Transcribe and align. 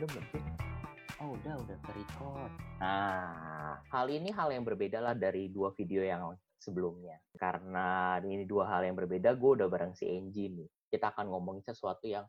Udah 0.00 0.16
belum 0.16 0.26
sih? 0.32 0.44
Oh 1.20 1.36
udah, 1.36 1.54
udah 1.60 1.76
ke-record. 1.84 2.52
Nah, 2.80 3.76
hal 3.84 4.06
ini 4.08 4.32
hal 4.32 4.48
yang 4.48 4.64
berbeda 4.64 4.96
lah 4.96 5.12
dari 5.12 5.52
dua 5.52 5.76
video 5.76 6.00
yang 6.00 6.32
sebelumnya. 6.56 7.20
Karena 7.36 8.16
ini 8.24 8.48
dua 8.48 8.64
hal 8.72 8.88
yang 8.88 8.96
berbeda, 8.96 9.36
gue 9.36 9.50
udah 9.60 9.68
bareng 9.68 9.92
si 9.92 10.08
Angie 10.08 10.48
nih. 10.48 10.64
Kita 10.88 11.12
akan 11.12 11.28
ngomongin 11.28 11.60
sesuatu 11.68 12.08
yang 12.08 12.24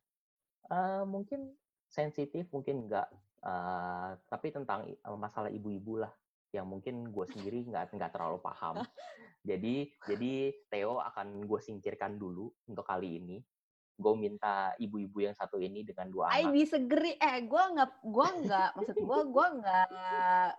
uh, 0.68 1.08
mungkin 1.08 1.48
sensitif, 1.88 2.52
mungkin 2.52 2.92
enggak. 2.92 3.08
Uh, 3.40 4.20
tapi 4.28 4.52
tentang 4.52 4.92
masalah 5.16 5.48
ibu-ibu 5.48 6.04
lah 6.04 6.12
yang 6.52 6.68
mungkin 6.68 7.08
gue 7.08 7.26
sendiri 7.32 7.64
nggak 7.72 7.96
nggak 7.96 8.12
terlalu 8.12 8.44
paham. 8.44 8.84
Jadi 9.48 9.96
jadi 10.12 10.52
Theo 10.68 11.00
akan 11.00 11.48
gue 11.48 11.60
singkirkan 11.64 12.20
dulu 12.20 12.52
untuk 12.68 12.84
kali 12.84 13.16
ini 13.16 13.40
gue 13.98 14.14
minta 14.18 14.74
ibu-ibu 14.78 15.22
yang 15.22 15.36
satu 15.36 15.58
ini 15.58 15.86
dengan 15.86 16.10
dua 16.10 16.32
anak. 16.34 16.52
I 16.52 16.64
disagree. 16.64 17.16
Eh, 17.16 17.38
gue 17.46 17.64
nggak, 17.76 17.90
gue 18.02 18.28
nggak, 18.46 18.70
maksud 18.78 18.98
gue, 18.98 19.20
gue 19.30 19.48
nggak, 19.62 19.88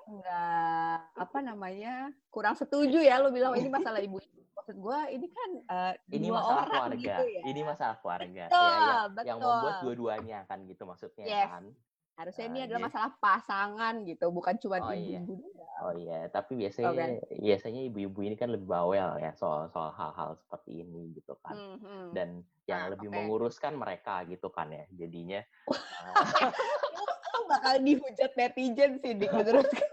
nggak 0.07 0.97
apa 1.19 1.39
namanya, 1.43 1.95
kurang 2.29 2.55
setuju 2.55 3.03
ya. 3.03 3.19
Lo 3.19 3.35
bilang 3.35 3.57
ini 3.59 3.67
masalah 3.67 3.99
ibu. 3.99 4.23
Maksud 4.53 4.77
gue 4.79 4.99
ini 5.11 5.27
kan 5.27 5.51
uh, 5.67 5.93
ini 6.15 6.31
dua 6.31 6.39
masalah 6.39 6.63
orang 6.63 6.71
keluarga. 6.71 7.03
gitu 7.03 7.25
ya. 7.27 7.43
Ini 7.51 7.61
masalah 7.67 7.97
keluarga. 7.99 8.45
Betul, 8.47 8.63
ya, 8.63 8.79
yang, 8.79 9.11
betul. 9.11 9.27
yang 9.27 9.39
membuat 9.43 9.75
dua-duanya 9.83 10.39
kan 10.47 10.59
gitu 10.71 10.83
maksudnya 10.87 11.25
Yes. 11.27 11.49
kan. 11.51 11.65
Harusnya 12.13 12.45
Nah, 12.45 12.51
ini 12.51 12.59
adalah 12.63 12.79
jadi- 12.79 12.87
masalah 12.89 13.11
pasangan 13.17 13.95
gitu, 14.05 14.27
bukan 14.29 14.55
cuma 14.57 14.77
Oh, 14.79 14.93
iya. 14.93 15.19
ibu-ibu. 15.19 15.49
Oh 15.83 15.91
iya, 15.93 16.29
tapi 16.29 16.55
biasanya 16.55 16.95
Oke. 17.19 17.41
biasanya 17.41 17.81
ibu-ibu 17.83 18.19
ini 18.23 18.37
kan 18.37 18.49
lebih 18.49 18.69
bawel 18.69 19.19
ya 19.19 19.35
soal 19.35 19.67
soal 19.67 19.91
hal-hal 19.91 20.37
seperti 20.37 20.79
ini 20.81 21.11
gitu 21.13 21.35
kan. 21.43 21.57
Hmm, 21.57 21.79
hmm. 21.81 22.07
Dan 22.15 22.29
yang 22.65 22.87
Ah, 22.87 22.89
lebih 22.95 23.09
oke. 23.09 23.17
menguruskan 23.17 23.75
mereka 23.75 24.23
gitu 24.25 24.47
kan 24.47 24.71
ya. 24.71 24.87
Jadinya 24.89 25.43
Lo 27.33 27.49
bakal 27.49 27.81
dihujat 27.81 28.33
netizen 28.33 29.01
sih, 29.01 29.17
Dik, 29.17 29.33
menurut 29.33 29.67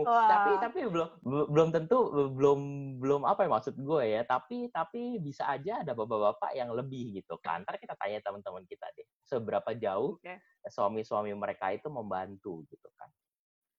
Wah. 0.00 0.26
tapi 0.26 0.50
tapi 0.56 0.78
belum 0.88 1.08
be- 1.20 1.48
belum 1.48 1.68
tentu 1.70 1.98
belum 2.32 2.60
belum 2.96 3.20
apa 3.22 3.44
ya 3.44 3.50
maksud 3.52 3.74
gue 3.76 4.02
ya 4.08 4.24
tapi 4.24 4.66
tapi 4.68 5.20
bisa 5.20 5.44
aja 5.44 5.84
ada 5.84 5.92
bapak-bapak 5.92 6.56
yang 6.56 6.72
lebih 6.72 7.20
gitu 7.20 7.36
kan 7.38 7.60
ntar 7.60 7.76
kita 7.76 7.92
tanya 7.94 8.24
teman-teman 8.24 8.64
kita 8.64 8.88
deh 8.92 9.04
seberapa 9.22 9.70
jauh 9.74 10.16
Oke. 10.16 10.40
suami-suami 10.64 11.30
mereka 11.32 11.68
itu 11.68 11.86
membantu 11.86 12.64
gitu 12.66 12.88
kan 12.96 13.12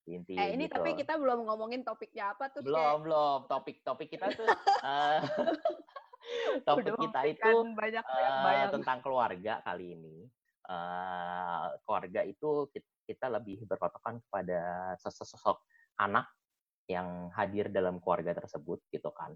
intinya 0.04 0.44
Eh, 0.44 0.54
ini 0.54 0.68
gitu. 0.68 0.76
tapi 0.76 0.90
kita 0.94 1.16
belum 1.16 1.48
ngomongin 1.48 1.82
topiknya 1.82 2.36
apa 2.36 2.52
tuh. 2.52 2.60
belum 2.62 3.02
belum 3.02 3.40
topik 3.48 3.82
topik 3.82 4.12
kita 4.12 4.30
tuh 4.30 4.44
eh, 4.86 5.20
topik 6.68 6.92
kita 7.00 7.20
itu 7.26 7.50
banyak 7.72 8.04
eh, 8.04 8.40
bayang. 8.44 8.72
tentang 8.80 9.00
keluarga 9.00 9.64
kali 9.64 9.96
ini. 9.96 10.28
Eh, 10.64 11.64
keluarga 11.84 12.22
itu 12.24 12.68
kit- 12.72 12.88
kita 13.04 13.28
lebih 13.28 13.68
berpatokan 13.68 14.24
kepada 14.24 14.60
sesosok 14.96 15.60
anak 16.08 16.28
yang 16.92 17.32
hadir 17.32 17.72
dalam 17.72 18.04
keluarga 18.04 18.36
tersebut 18.36 18.84
gitu 18.92 19.10
kan. 19.16 19.34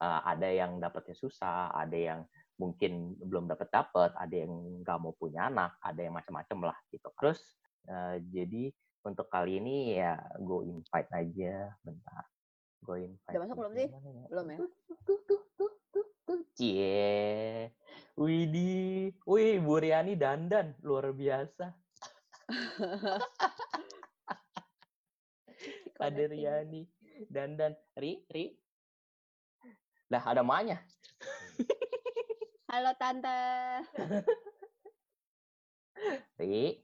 Eh, 0.00 0.20
ada 0.24 0.48
yang 0.48 0.80
dapatnya 0.80 1.16
susah, 1.16 1.72
ada 1.72 1.96
yang 1.96 2.20
mungkin 2.60 3.16
belum 3.20 3.48
dapat 3.48 3.68
dapat, 3.72 4.12
ada 4.16 4.32
yang 4.32 4.52
nggak 4.84 4.98
mau 5.00 5.16
punya 5.16 5.48
anak, 5.48 5.76
ada 5.80 6.00
yang 6.00 6.16
macam-macam 6.16 6.72
lah 6.72 6.78
gitu. 6.92 7.08
Terus 7.16 7.40
eh, 7.88 8.16
jadi 8.28 8.72
untuk 9.00 9.32
kali 9.32 9.60
ini 9.60 9.96
ya 9.96 10.16
gue 10.36 10.60
invite 10.68 11.10
aja, 11.12 11.72
bentar. 11.80 12.24
Gue 12.80 13.12
invite. 13.12 13.32
Udah 13.36 13.42
masuk 13.44 13.56
belum 13.60 13.72
sih? 13.76 13.88
Ya? 13.88 14.00
Belum 14.28 14.46
ya? 14.48 14.56
Tuh, 14.60 14.70
tuh, 15.04 15.20
tuh, 15.24 15.42
tuh, 15.56 15.72
tuh. 15.92 16.40
Cie. 16.56 17.72
Widih. 18.14 19.16
Wih, 19.24 19.56
Bu 19.64 19.80
Riani 19.80 20.14
dandan. 20.14 20.76
Luar 20.84 21.10
biasa. 21.16 21.72
Ada 26.00 26.24
Riani. 26.32 26.88
Dandan. 27.28 27.76
Ri, 28.00 28.24
Ri. 28.32 28.56
Lah, 30.08 30.22
ada 30.24 30.40
maknya. 30.40 30.80
Halo 32.72 32.96
Tante. 32.96 33.36
Ri. 36.40 36.80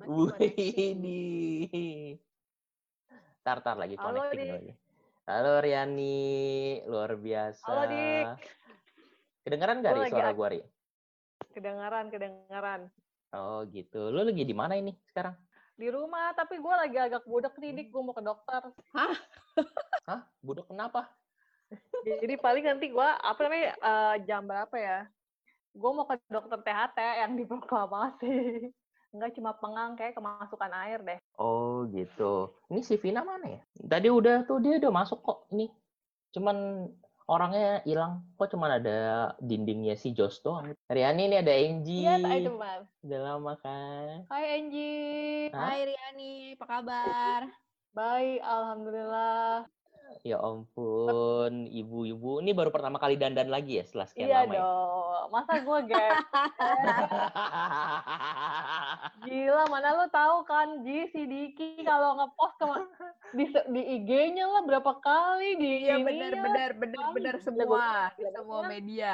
Connecting. 0.00 1.04
Widih. 1.04 2.18
Tar, 3.44 3.60
tar 3.60 3.76
lagi 3.76 4.00
Halo, 4.00 4.24
connecting 4.24 4.40
Dik. 4.40 4.54
lagi. 4.56 4.72
Halo 5.28 5.60
Riani, 5.60 6.80
luar 6.88 7.20
biasa. 7.20 7.68
Halo, 7.68 7.82
Dik. 7.92 8.26
Kedengeran 9.44 9.84
gak 9.84 9.92
Ri 9.92 10.08
suara 10.08 10.32
gua 10.32 10.48
Ri? 10.56 10.60
Kedengaran, 11.52 12.08
kedengaran. 12.08 12.88
Oh 13.36 13.62
gitu. 13.68 14.08
Lu 14.08 14.24
lagi 14.24 14.42
di 14.42 14.56
mana 14.56 14.74
ini 14.80 14.96
sekarang? 15.04 15.36
Di 15.74 15.90
rumah, 15.90 16.30
tapi 16.38 16.62
gue 16.62 16.74
lagi 16.74 16.98
agak 17.02 17.26
budek 17.26 17.58
nih, 17.58 17.70
Dik. 17.82 17.88
Gue 17.90 18.02
mau 18.06 18.14
ke 18.14 18.22
dokter. 18.22 18.62
Hah? 18.94 19.14
Budok 20.46 20.70
kenapa? 20.70 21.10
Jadi 22.06 22.34
paling 22.38 22.64
nanti 22.68 22.86
gue, 22.94 23.08
apa 23.08 23.40
namanya, 23.42 23.74
eh, 23.74 24.14
jam 24.22 24.46
berapa 24.46 24.76
ya? 24.78 24.98
Gue 25.74 25.90
mau 25.90 26.06
ke 26.06 26.14
dokter 26.30 26.62
THT 26.62 26.98
yang 27.26 27.32
di 27.34 27.42
proklamasi. 27.42 28.34
Enggak 29.10 29.34
cuma 29.40 29.58
pengang, 29.58 29.98
kayak 29.98 30.14
kemasukan 30.14 30.72
air 30.86 31.02
deh. 31.02 31.18
Oh 31.42 31.82
gitu. 31.90 32.54
Ini 32.70 32.80
si 32.86 32.94
Vina 32.94 33.26
mana 33.26 33.58
ya? 33.58 33.60
Tadi 33.82 34.06
udah 34.14 34.46
tuh 34.46 34.62
dia 34.62 34.78
udah 34.78 34.92
masuk 34.94 35.18
kok 35.26 35.50
ini. 35.50 35.66
Cuman 36.30 36.86
orangnya 37.24 37.80
hilang. 37.88 38.24
Kok 38.36 38.48
cuman 38.52 38.80
ada 38.80 38.98
dindingnya 39.40 39.96
si 39.96 40.12
Jos 40.12 40.40
doang. 40.44 40.72
Riani 40.88 41.28
ini 41.28 41.36
ada 41.40 41.52
Angie. 41.52 42.04
Iya, 42.04 42.14
Hai 42.20 42.40
teman. 42.44 42.78
Udah 43.04 43.20
lama 43.20 43.52
kan? 43.60 44.28
Hai 44.28 44.44
Angie. 44.60 45.48
Hah? 45.52 45.68
Hai 45.72 45.80
Riani, 45.88 46.32
apa 46.56 46.64
kabar? 46.68 47.40
Baik, 47.94 48.40
Alhamdulillah. 48.42 49.70
Ya 50.22 50.38
ampun, 50.38 51.66
ibu-ibu. 51.66 52.38
Ini 52.38 52.54
baru 52.54 52.70
pertama 52.70 52.96
kali 52.96 53.18
dandan 53.18 53.50
lagi 53.50 53.80
ya 53.80 53.84
setelah 53.84 54.06
sekian 54.06 54.28
Iya 54.30 54.38
lama 54.46 54.54
ya? 54.54 54.60
dong. 54.62 55.26
Masa 55.34 55.52
gue 55.58 55.78
gap? 55.90 56.14
Gila, 59.26 59.62
mana 59.66 59.88
lu 59.98 60.06
tahu 60.08 60.36
kan, 60.46 60.68
Ji, 60.86 61.10
si 61.10 61.26
Diki 61.26 61.82
kalau 61.82 62.14
ngepost 62.20 62.54
ke 62.60 62.64
di, 63.34 63.44
di 63.50 63.82
IG-nya 63.98 64.46
lah 64.46 64.62
berapa 64.62 64.94
kali 65.02 65.58
di 65.58 65.90
Iya 65.90 65.98
ini 65.98 66.06
benar 66.06 66.30
ya. 66.30 66.38
benar 66.44 66.70
benar 66.78 67.00
Kali. 67.02 67.14
benar 67.18 67.34
Gila, 67.34 67.42
semua 67.42 67.82
di 68.14 68.24
semua 68.30 68.58
media. 68.62 69.12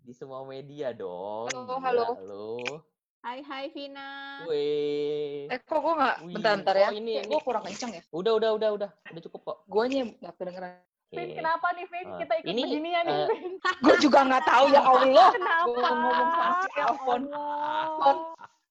Di 0.00 0.12
semua 0.16 0.40
media 0.42 0.90
dong. 0.90 1.46
Halo, 1.46 1.78
Gila 1.78 2.04
halo. 2.18 2.82
Hai 3.20 3.44
hai 3.44 3.68
Vina. 3.68 4.40
Weh. 4.48 5.44
Eh 5.52 5.60
kok 5.60 5.76
gue 5.84 5.92
nggak 5.92 6.16
Wih, 6.24 6.34
bentar 6.40 6.52
bentar 6.56 6.72
ya? 6.74 6.88
oh, 6.88 6.96
ini- 6.96 7.20
ini. 7.20 7.28
gue 7.28 7.40
kurang 7.44 7.68
kenceng 7.68 7.92
ya. 7.92 8.02
Udah, 8.16 8.32
udah, 8.40 8.50
udah, 8.56 8.68
udah. 8.80 8.90
Udah 9.12 9.22
cukup 9.28 9.40
kok. 9.44 9.56
Guanya 9.68 10.08
nggak 10.08 10.34
kedengeran. 10.40 10.72
Vin, 11.10 11.28
kenapa 11.36 11.66
nih, 11.74 11.86
Vin? 11.90 12.06
Eh, 12.06 12.18
Kita 12.22 12.32
ikut 12.38 12.48
ini, 12.48 12.62
beginian 12.64 13.02
nih, 13.04 13.12
eh, 13.12 13.26
Vin. 13.28 13.52
Gue 13.84 13.96
juga 14.00 14.18
nggak 14.24 14.44
tahu 14.48 14.64
ya 14.72 14.80
Allah. 14.80 15.28
Kenapa? 15.36 15.66
Gue 15.68 15.76
ngomong 15.84 16.14
sama 16.16 16.52
si 16.64 16.70
Ya 16.72 16.84
Alfon. 16.88 17.22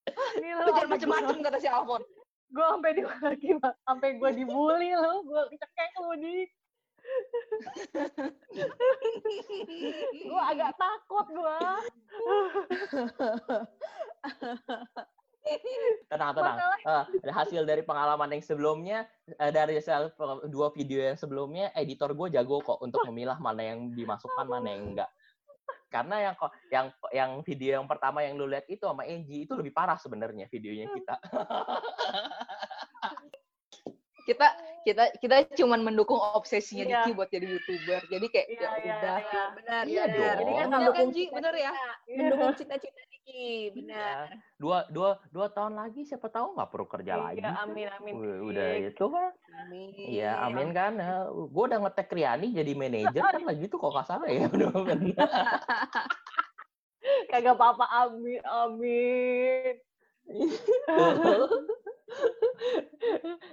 Ini 0.09 0.47
Lu 0.57 0.61
jangan 0.65 0.87
macem-macem 0.89 1.35
kata 1.45 1.57
si 1.61 1.69
Alfon. 1.69 2.01
Gue 2.49 2.65
sampai 2.65 2.91
di 2.97 3.01
sampai 3.85 4.09
gue 4.17 4.29
dibully 4.33 4.89
lu, 4.97 5.13
gue 5.29 5.41
cekek 5.53 5.91
lu 6.01 6.11
di. 6.17 6.35
Gue 10.29 10.41
agak 10.53 10.71
takut 10.77 11.27
gue. 11.29 11.57
Tenang, 16.09 16.33
tenang. 16.35 16.57
Eh, 16.85 17.03
hasil 17.33 17.65
dari 17.65 17.81
pengalaman 17.81 18.37
yang 18.37 18.43
sebelumnya, 18.45 19.09
eh, 19.25 19.49
dari 19.49 19.81
pe- 19.81 20.45
dua 20.51 20.69
video 20.75 21.01
yang 21.01 21.17
sebelumnya, 21.17 21.73
editor 21.73 22.13
gue 22.13 22.37
jago 22.37 22.61
kok 22.61 22.77
untuk 22.85 23.01
memilah 23.09 23.41
mana 23.41 23.73
yang 23.73 23.89
dimasukkan, 23.93 24.45
mana 24.45 24.69
yang 24.69 24.83
enggak. 24.93 25.09
Karena 25.89 26.21
yang 26.21 26.37
kok 26.37 26.53
yang 26.69 26.93
yang 27.09 27.41
video 27.41 27.81
yang 27.81 27.89
pertama 27.89 28.21
yang 28.21 28.37
lu 28.37 28.45
lihat 28.45 28.69
itu 28.69 28.85
sama 28.85 29.09
Angie 29.09 29.49
itu 29.49 29.57
lebih 29.57 29.73
parah 29.73 29.97
sebenarnya 29.97 30.45
videonya 30.45 30.85
kita. 30.93 31.17
Kita 34.29 34.47
kita 34.79 35.03
kita 35.17 35.35
cuman 35.57 35.81
mendukung 35.83 36.21
obsesinya 36.37 36.85
Iya. 36.85 36.93
Diki 37.01 37.11
buat 37.11 37.29
jadi 37.29 37.45
youtuber. 37.49 38.01
Jadi 38.07 38.25
kayak 38.29 38.47
Iya, 38.47 38.61
ya 38.61 38.69
iya, 38.79 38.93
udah. 38.93 39.17
iya. 39.19 39.43
Benar, 39.51 39.83
Iya 39.83 40.03
benar. 40.05 40.13
dong. 40.13 40.39
Ini 40.39 40.51
kan 40.53 40.63
Bener 40.63 40.77
mendukung 40.79 41.09
kan, 41.09 41.15
Ji? 41.17 41.23
Bener 41.29 41.53
ya? 41.57 41.71
cita-cita, 41.73 42.13
Mendukung 42.15 42.53
cita-cita 42.55 43.01
Diki, 43.09 43.47
benar. 43.75 44.23
Ya, 44.29 44.37
dua 44.55 44.77
dua 44.87 45.09
dua 45.29 45.45
tahun 45.49 45.73
lagi 45.75 46.01
siapa 46.05 46.27
tahu 46.29 46.47
nggak 46.55 46.69
perlu 46.69 46.87
kerja 46.87 47.13
lagi. 47.17 47.41
Iya, 47.41 47.51
amin, 47.59 47.87
amin. 47.99 48.13
Udah, 48.45 48.67
itu 48.79 49.05
kan. 49.09 49.31
Amin. 49.65 49.89
Iya, 49.97 50.31
amin 50.45 50.69
kan. 50.71 50.93
gue 51.27 51.63
udah 51.65 51.79
ngetek 51.83 52.09
Riani 52.13 52.47
jadi 52.53 52.71
manajer 52.71 53.21
kan 53.21 53.43
lagi 53.43 53.65
tuh 53.67 53.77
kok 53.81 53.91
nggak 53.91 54.07
salah 54.07 54.29
ya. 54.29 54.45
Udah. 54.47 54.69
Kagak 57.29 57.55
apa-apa, 57.57 57.85
amin, 58.05 58.41
amin. 58.45 59.73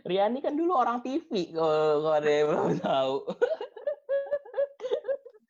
Riani 0.02 0.38
kan 0.38 0.52
dulu 0.52 0.72
orang 0.72 1.00
TV 1.00 1.50
kalau 1.50 2.02
kalau 2.02 2.14
ada 2.14 2.30
yang 2.30 2.46
belum 2.48 2.76
tahu. 2.78 3.16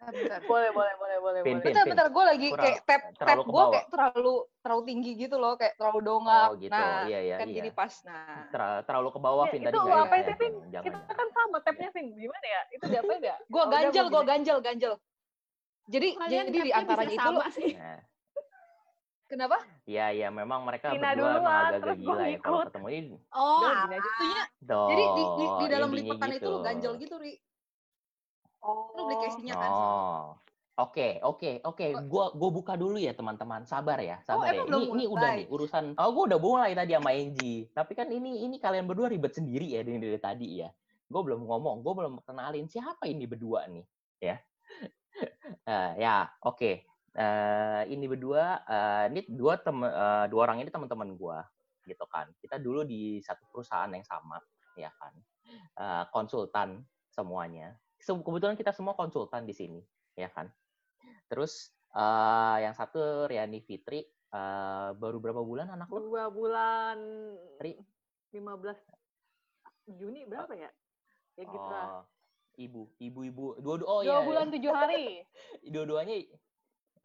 Bentar, 0.06 0.12
bentar. 0.14 0.40
Boleh, 0.46 0.70
boleh, 0.70 0.94
boleh, 0.96 1.16
boleh, 1.18 1.40
Pin, 1.42 1.58
boleh. 1.58 1.62
pin. 1.66 1.72
Bentar, 1.74 1.84
bentar, 1.84 2.06
gue 2.08 2.24
lagi 2.24 2.48
Kurang- 2.54 2.62
kayak 2.62 2.78
tap 2.86 3.02
tap 3.18 3.38
gue 3.42 3.64
kayak 3.74 3.86
terlalu 3.90 4.34
terlalu 4.62 4.82
tinggi 4.86 5.10
gitu 5.18 5.36
loh, 5.36 5.52
kayak 5.58 5.74
terlalu 5.74 6.00
dongak. 6.00 6.46
Oh 6.46 6.54
gitu. 6.54 6.70
Nah, 6.70 7.10
iya 7.10 7.18
iya 7.20 7.36
kan 7.42 7.48
iya. 7.50 7.56
jadi 7.58 7.70
pas. 7.74 7.92
Nah, 8.06 8.46
Ter- 8.54 8.82
terlalu 8.86 9.08
ke 9.10 9.18
bawah 9.18 9.44
Ya, 9.44 9.50
Vin 9.50 9.60
itu 9.60 9.66
tadi 9.66 9.78
apain 9.82 10.22
enak 10.22 10.36
sih, 10.38 10.46
jangan, 10.46 10.68
jangan, 10.70 10.84
Kita 10.86 10.98
jangan. 11.02 11.16
kan 11.18 11.28
sama 11.34 11.56
tabnya, 11.58 11.88
Vin. 11.90 12.06
Gimana 12.14 12.46
ya? 12.46 12.60
Itu 12.70 12.84
diapain 12.86 13.20
ya? 13.20 13.36
gue 13.42 13.58
Oh, 13.58 13.66
ganjel, 13.66 14.04
gua 14.06 14.12
gue 14.14 14.22
ganjel, 14.24 14.58
ganjel. 14.62 14.94
Jadi 15.86 16.08
Kalian 16.14 16.44
jadi 16.50 16.58
di 16.62 16.70
antaranya 16.70 17.14
itu 17.14 17.26
sama 17.26 17.44
sih. 17.50 17.70
Nah, 17.74 17.98
kenapa? 19.26 19.58
Iya 19.86 20.06
iya 20.14 20.28
memang 20.30 20.62
mereka 20.66 20.90
Vina 20.94 21.12
berdua 21.12 21.28
emang 21.28 21.42
duluan, 21.42 21.46
agak-agak 21.46 21.82
terus 21.82 21.98
gua 21.98 22.14
gila 22.14 22.24
ya 22.26 22.38
kalau 22.40 22.58
ketemu 22.66 22.88
ini. 22.90 23.16
Oh, 23.34 23.60
gini 23.62 23.94
aja. 23.94 24.08
Itunya, 24.10 24.44
Tuh, 24.66 24.88
jadi 24.90 25.04
di, 25.04 25.22
di, 25.22 25.44
di 25.46 25.66
dalam 25.70 25.88
intinya 25.90 26.06
lipetan 26.06 26.30
itu 26.32 26.48
lo 26.48 26.58
gitu. 26.58 26.66
ganjel 26.66 26.92
gitu, 26.98 27.14
Ri. 27.18 27.34
Oh. 28.62 28.90
Lu 28.94 29.00
beli 29.06 29.16
casingnya 29.22 29.54
kan. 29.54 29.70
Oh. 29.70 30.22
Oke, 30.76 31.08
oke, 31.24 31.64
oke. 31.64 31.86
Gua 32.04 32.24
gua 32.36 32.50
buka 32.52 32.76
dulu 32.76 33.00
ya 33.00 33.16
teman-teman. 33.16 33.64
Sabar 33.64 33.96
ya, 34.04 34.20
Oh, 34.28 34.40
sabar 34.40 34.52
ya. 34.52 34.60
emang 34.60 34.68
Ini 34.68 34.70
belum 34.70 34.82
ini 34.92 35.04
udah 35.08 35.30
mulai? 35.32 35.38
nih 35.40 35.46
urusan. 35.48 35.84
Oh, 35.96 36.10
gua 36.12 36.24
udah 36.28 36.40
mulai 36.40 36.70
tadi 36.76 36.92
sama 36.92 37.10
Enji. 37.16 37.54
Tapi 37.72 37.92
kan 37.96 38.08
ini 38.12 38.44
ini 38.44 38.56
kalian 38.60 38.84
berdua 38.84 39.08
ribet 39.08 39.32
sendiri 39.32 39.72
ya 39.72 39.80
dari, 39.80 39.96
dari 39.96 40.20
tadi 40.20 40.48
ya. 40.60 40.68
Gue 41.06 41.22
belum 41.22 41.46
ngomong, 41.46 41.86
gue 41.86 41.92
belum 41.94 42.14
kenalin 42.26 42.66
siapa 42.66 43.06
ini 43.06 43.30
berdua 43.30 43.70
nih, 43.70 43.86
ya. 44.20 44.36
Eh, 45.62 45.90
ya, 46.02 46.28
oke. 46.44 46.82
Eh, 47.16 47.82
ini 47.96 48.04
berdua, 48.04 48.60
eh, 48.68 49.04
ini 49.08 49.20
dua 49.24 49.56
temen, 49.56 49.88
eh, 49.88 50.26
dua 50.28 50.40
orang 50.44 50.60
ini 50.60 50.68
teman-teman 50.68 51.16
gua, 51.16 51.40
gitu 51.88 52.04
kan. 52.04 52.28
Kita 52.36 52.60
dulu 52.60 52.84
di 52.84 53.24
satu 53.24 53.48
perusahaan 53.48 53.88
yang 53.88 54.04
sama, 54.04 54.36
ya 54.76 54.92
kan. 55.00 55.16
Eh, 55.80 56.04
konsultan 56.12 56.84
semuanya. 57.08 57.80
Se- 57.96 58.12
Kebetulan 58.12 58.52
kita 58.60 58.76
semua 58.76 58.92
konsultan 58.92 59.48
di 59.48 59.56
sini, 59.56 59.80
ya 60.12 60.28
kan. 60.28 60.52
Terus 61.32 61.72
eh, 61.96 62.56
yang 62.68 62.76
satu 62.76 63.24
Riani 63.24 63.64
Fitri 63.64 64.04
eh, 64.04 64.88
baru 64.92 65.16
berapa 65.16 65.40
bulan 65.40 65.72
anak 65.72 65.88
lu? 65.88 66.12
Dua 66.12 66.28
bulan 66.28 67.00
Ri. 67.56 67.80
15 68.36 68.76
Juni 69.88 70.28
berapa 70.28 70.52
ya? 70.52 70.68
Ya 71.40 71.44
gitu 71.48 71.68
lah. 71.72 71.86
Oh, 71.88 72.02
ibu, 72.60 72.92
ibu-ibu, 73.00 73.56
dua 73.64 73.74
oh 73.88 74.04
Dua 74.04 74.04
iya, 74.04 74.16
bulan 74.20 74.52
tujuh 74.52 74.72
hari. 74.72 75.24
dua-duanya 75.72 76.14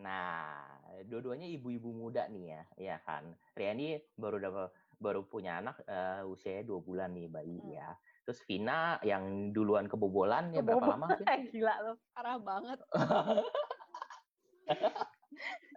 nah 0.01 0.65
dua-duanya 1.05 1.45
ibu-ibu 1.45 1.93
muda 1.93 2.25
nih 2.27 2.57
ya 2.57 2.61
ya 2.77 2.95
kan 3.05 3.37
Riani 3.53 4.01
baru 4.17 4.41
dapat 4.41 4.69
baru 5.01 5.25
punya 5.25 5.61
anak 5.61 5.81
eh, 5.85 6.25
usianya 6.25 6.65
dua 6.65 6.79
bulan 6.81 7.13
nih 7.13 7.29
bayi 7.29 7.57
Hmm. 7.61 7.73
ya 7.73 7.89
terus 8.21 8.37
Vina 8.45 9.01
yang 9.01 9.49
duluan 9.49 9.89
kebobolan 9.89 10.53
ya 10.53 10.61
berapa 10.61 10.93
lama 10.93 11.09
Vin? 11.17 11.25
Gila 11.53 11.73
lo. 11.81 11.93
Parah 12.13 12.37
banget. 12.37 12.79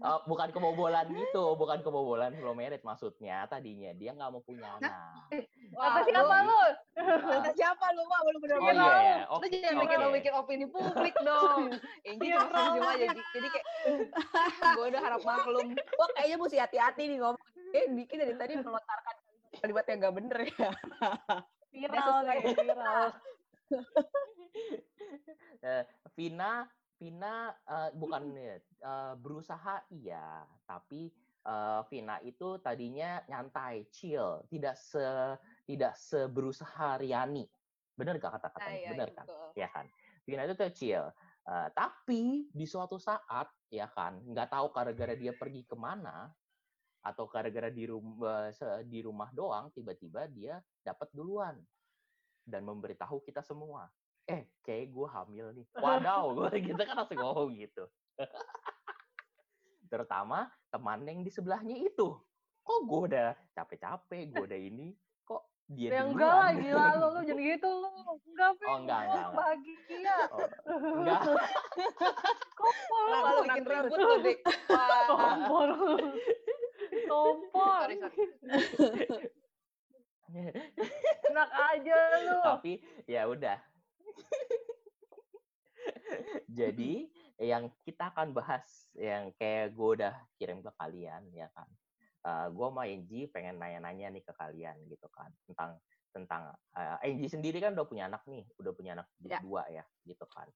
Eh, 0.00 0.18
bukan 0.24 0.48
kebobolan 0.48 1.12
gitu 1.12 1.52
bukan 1.54 1.84
kebobolan 1.84 2.32
belum 2.32 2.56
merit 2.56 2.80
maksudnya 2.80 3.44
tadinya 3.44 3.92
dia 3.92 4.10
nggak 4.10 4.32
mau 4.32 4.40
punya 4.40 4.64
anak 4.80 5.28
Apa 5.76 5.98
sih 6.02 6.10
lu- 6.10 6.24
kata 6.24 6.36
lu? 6.40 6.60
Kata 7.20 7.50
siapa 7.52 7.84
lu, 7.92 8.02
Mak? 8.02 8.20
Belum 8.24 8.40
bener 8.40 8.56
oh 8.56 8.64
bener 8.64 8.80
iya 8.80 8.96
ya 8.96 9.16
Lu 9.28 9.46
jangan 9.46 9.76
oke. 9.76 9.84
bikin 9.84 10.00
bikin 10.10 10.32
opini 10.34 10.66
publik 10.66 11.14
dong. 11.20 11.62
Ini 12.08 12.16
Iya, 12.18 12.36
cuma 12.42 12.58
senyum 12.64 12.82
aja. 12.82 13.06
Jadi, 13.06 13.22
jadi 13.30 13.48
kayak 13.52 13.66
gue 14.76 14.86
udah 14.88 15.02
harap 15.04 15.20
maklum. 15.20 15.66
Gua 15.76 16.06
kayaknya 16.16 16.36
mesti 16.40 16.56
hati-hati 16.58 17.02
nih 17.06 17.18
ngomong. 17.20 17.44
Eh, 17.70 17.84
Diki 17.92 18.14
dari 18.16 18.34
tadi 18.34 18.52
melontarkan 18.56 19.14
kalimat 19.60 19.84
yang 19.84 19.98
gak 20.00 20.14
bener 20.16 20.38
ya. 20.48 20.70
Viral 21.70 22.18
viral. 22.24 23.04
Eh, 25.60 25.84
Vina 26.16 26.64
Vina 27.00 27.48
eh, 27.64 27.90
bukan 27.96 28.22
eh, 28.36 28.60
berusaha 29.16 29.80
iya. 29.88 30.44
Tapi 30.68 31.08
eh, 31.48 31.80
Vina 31.88 32.20
itu 32.20 32.60
tadinya 32.60 33.24
nyantai 33.24 33.88
chill 33.88 34.44
tidak 34.52 34.76
se 34.76 35.00
tidak 35.64 35.96
seberusaha 35.96 37.00
Riani. 37.00 37.48
Bener 37.96 38.20
gak 38.20 38.36
kata-katanya? 38.36 38.76
Ah, 38.76 38.84
iya, 38.84 38.90
bener 38.92 39.08
iya, 39.08 39.16
kan? 39.16 39.26
betul. 39.26 39.48
ya 39.56 39.68
kan? 39.72 39.86
Vina 40.28 40.42
itu 40.44 40.54
tuh 40.54 40.72
chill. 40.76 41.04
Eh, 41.50 41.68
tapi 41.72 42.52
di 42.52 42.66
suatu 42.68 43.00
saat 43.00 43.48
ya 43.72 43.88
kan 43.88 44.20
nggak 44.22 44.52
tahu 44.52 44.66
gara-gara 44.76 45.16
dia 45.16 45.32
pergi 45.32 45.64
ke 45.64 45.72
mana 45.72 46.28
atau 47.00 47.24
gara-gara 47.26 47.72
di 47.72 47.88
rumah 47.88 48.52
di 48.84 49.00
rumah 49.00 49.32
doang 49.32 49.72
tiba-tiba 49.72 50.28
dia 50.28 50.60
dapat 50.84 51.08
duluan 51.16 51.56
dan 52.44 52.60
memberitahu 52.62 53.24
kita 53.24 53.40
semua 53.40 53.88
eh 54.30 54.46
kayak 54.62 54.94
gue 54.94 55.06
hamil 55.10 55.46
nih 55.58 55.66
wadaw 55.84 56.30
gue 56.30 56.50
gitu 56.70 56.80
kan 56.86 56.94
langsung 57.02 57.18
ngomong 57.18 57.50
gitu 57.58 57.84
terutama 59.90 60.46
teman 60.70 61.02
yang 61.02 61.26
di 61.26 61.30
sebelahnya 61.34 61.74
itu 61.74 62.14
kok 62.62 62.80
gue 62.86 63.00
udah 63.10 63.34
capek-capek 63.58 64.30
gue 64.30 64.44
udah 64.46 64.60
ini 64.60 64.94
kok 65.26 65.42
dia 65.66 65.90
Ya 65.90 66.02
enggak 66.06 66.34
lah, 66.34 66.50
gila 66.54 66.88
lu, 66.98 67.06
lu 67.14 67.20
jadi 67.22 67.42
gitu 67.54 67.70
lu. 67.70 67.90
Enggak. 68.26 68.58
Oh, 68.66 68.78
enggak, 68.82 69.00
enggak, 69.06 69.06
enggak. 69.06 69.30
Bahagia. 69.38 70.16
Oh, 70.34 70.48
enggak 70.98 71.22
Kok 72.58 72.72
Kenapa 72.90 73.28
lu 73.30 73.40
bikin 73.46 73.64
ribut 73.70 73.98
lu, 74.02 74.14
Dik? 74.18 74.38
Kompor. 75.06 75.68
Kompor. 77.06 77.86
Enak 81.30 81.50
aja 81.54 81.98
lu. 82.26 82.38
tapi 82.42 82.72
ya 83.06 83.22
udah 83.30 83.58
jadi 86.50 86.92
yang 87.50 87.72
kita 87.86 88.12
akan 88.12 88.36
bahas 88.36 88.66
yang 88.92 89.32
kayak 89.40 89.72
gue 89.72 89.88
udah 90.00 90.14
kirim 90.36 90.60
ke 90.60 90.70
kalian 90.76 91.24
ya 91.32 91.48
kan? 91.56 91.68
Gue 92.52 92.68
sama 92.68 92.84
Enji 92.84 93.24
pengen 93.32 93.56
nanya-nanya 93.56 94.12
nih 94.12 94.24
ke 94.24 94.32
kalian 94.36 94.76
gitu 94.92 95.08
kan 95.08 95.32
tentang 95.48 95.80
tentang 96.10 96.42
uh, 96.76 96.98
Enji 97.06 97.30
sendiri 97.30 97.62
kan 97.62 97.72
udah 97.72 97.86
punya 97.86 98.10
anak 98.10 98.26
nih 98.26 98.44
udah 98.58 98.72
punya 98.74 98.92
anak 98.98 99.08
Ya. 99.22 99.40
dua 99.40 99.64
ya 99.70 99.84
gitu 100.04 100.26
kan? 100.28 100.50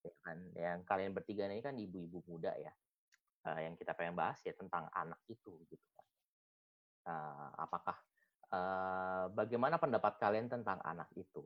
Ya 0.00 0.14
kan? 0.24 0.38
Yang 0.56 0.78
kalian 0.88 1.12
bertiga 1.12 1.44
ini 1.50 1.60
kan 1.60 1.76
ibu-ibu 1.76 2.24
muda 2.24 2.54
ya. 2.56 2.72
Uh, 3.40 3.60
yang 3.60 3.74
kita 3.76 3.96
pengen 3.96 4.16
bahas 4.16 4.40
ya 4.44 4.52
tentang 4.56 4.88
anak 4.92 5.20
itu 5.28 5.60
gitu 5.68 5.86
kan? 5.96 6.06
Uh, 7.04 7.48
apakah 7.56 7.96
uh, 8.52 9.24
bagaimana 9.32 9.76
pendapat 9.80 10.16
kalian 10.20 10.48
tentang 10.48 10.78
anak 10.84 11.08
itu 11.16 11.44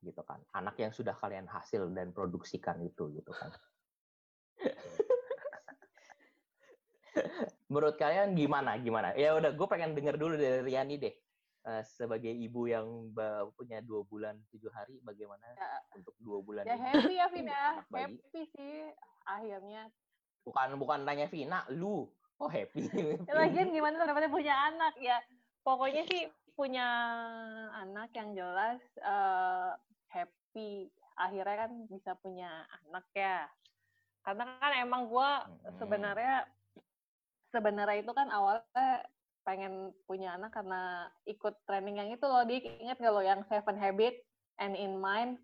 gitu 0.00 0.22
kan 0.22 0.38
anak 0.52 0.76
yang 0.76 0.90
sudah 0.90 1.12
kalian 1.12 1.44
hasil 1.44 1.90
dan 1.90 2.10
produksikan 2.10 2.78
itu 2.80 3.10
gitu 3.12 3.30
kan 3.30 3.50
menurut 7.68 7.96
kalian 7.96 8.32
gimana 8.32 8.76
gimana 8.76 9.12
ya 9.12 9.34
udah 9.34 9.50
gue 9.50 9.66
pengen 9.66 9.92
denger 9.92 10.14
dulu 10.14 10.34
dari 10.34 10.62
Riani 10.64 10.96
deh 10.98 11.14
Eh, 11.58 11.84
sebagai 11.84 12.30
ibu 12.30 12.64
yang 12.64 13.12
punya 13.52 13.84
dua 13.84 14.00
bulan 14.00 14.40
tujuh 14.48 14.72
hari 14.72 15.02
bagaimana 15.02 15.52
Ya. 15.52 15.82
untuk 15.92 16.16
dua 16.16 16.40
bulan 16.40 16.64
Ya 16.64 16.72
ini 16.72 16.80
happy 16.80 17.12
ya, 17.12 17.26
Vin 17.28 17.44
anak 17.44 17.84
bayi? 17.90 18.16
Happy 18.16 18.42
sih 18.48 18.88
akhirnya. 19.26 19.90
bukan 20.46 20.80
bukan 20.80 21.04
tanya 21.04 21.28
Vina 21.28 21.68
lu 21.68 22.08
oh 22.38 22.48
happy 22.48 22.88
Ya, 23.20 23.34
lagian 23.36 23.68
gimana 23.68 24.00
tuh 24.00 24.06
dapetnya 24.06 24.30
punya 24.32 24.54
anak 24.64 24.96
ya. 24.96 25.20
Pokoknya 25.60 26.08
sih 26.08 26.30
punya 26.58 26.88
anak 27.78 28.10
yang 28.18 28.34
jelas 28.34 28.82
eh, 28.98 29.70
happy. 30.10 30.90
Akhirnya 31.14 31.56
kan 31.66 31.72
bisa 31.86 32.18
punya 32.18 32.66
anak 32.82 33.06
ya. 33.14 33.46
Karena 34.26 34.44
kan 34.58 34.72
emang 34.82 35.06
Mm-mm. 35.06 35.78
sebenarnya 35.78 36.34
sebenarnya 37.54 38.02
itu 38.02 38.12
kan 38.12 38.28
awalnya 38.28 39.06
pengen 39.46 39.94
punya 40.04 40.36
anak 40.36 40.52
karena 40.52 41.08
ikut 41.24 41.54
training 41.64 41.96
yang 41.96 42.10
itu 42.12 42.26
loh 42.26 42.44
Dik. 42.44 42.82
Ingat 42.84 42.98
gak 43.00 43.14
lo 43.14 43.22
yang 43.24 43.40
Seven 43.48 43.78
Habit 43.80 44.20
and 44.60 44.74
in 44.76 44.98
Mind? 45.00 45.38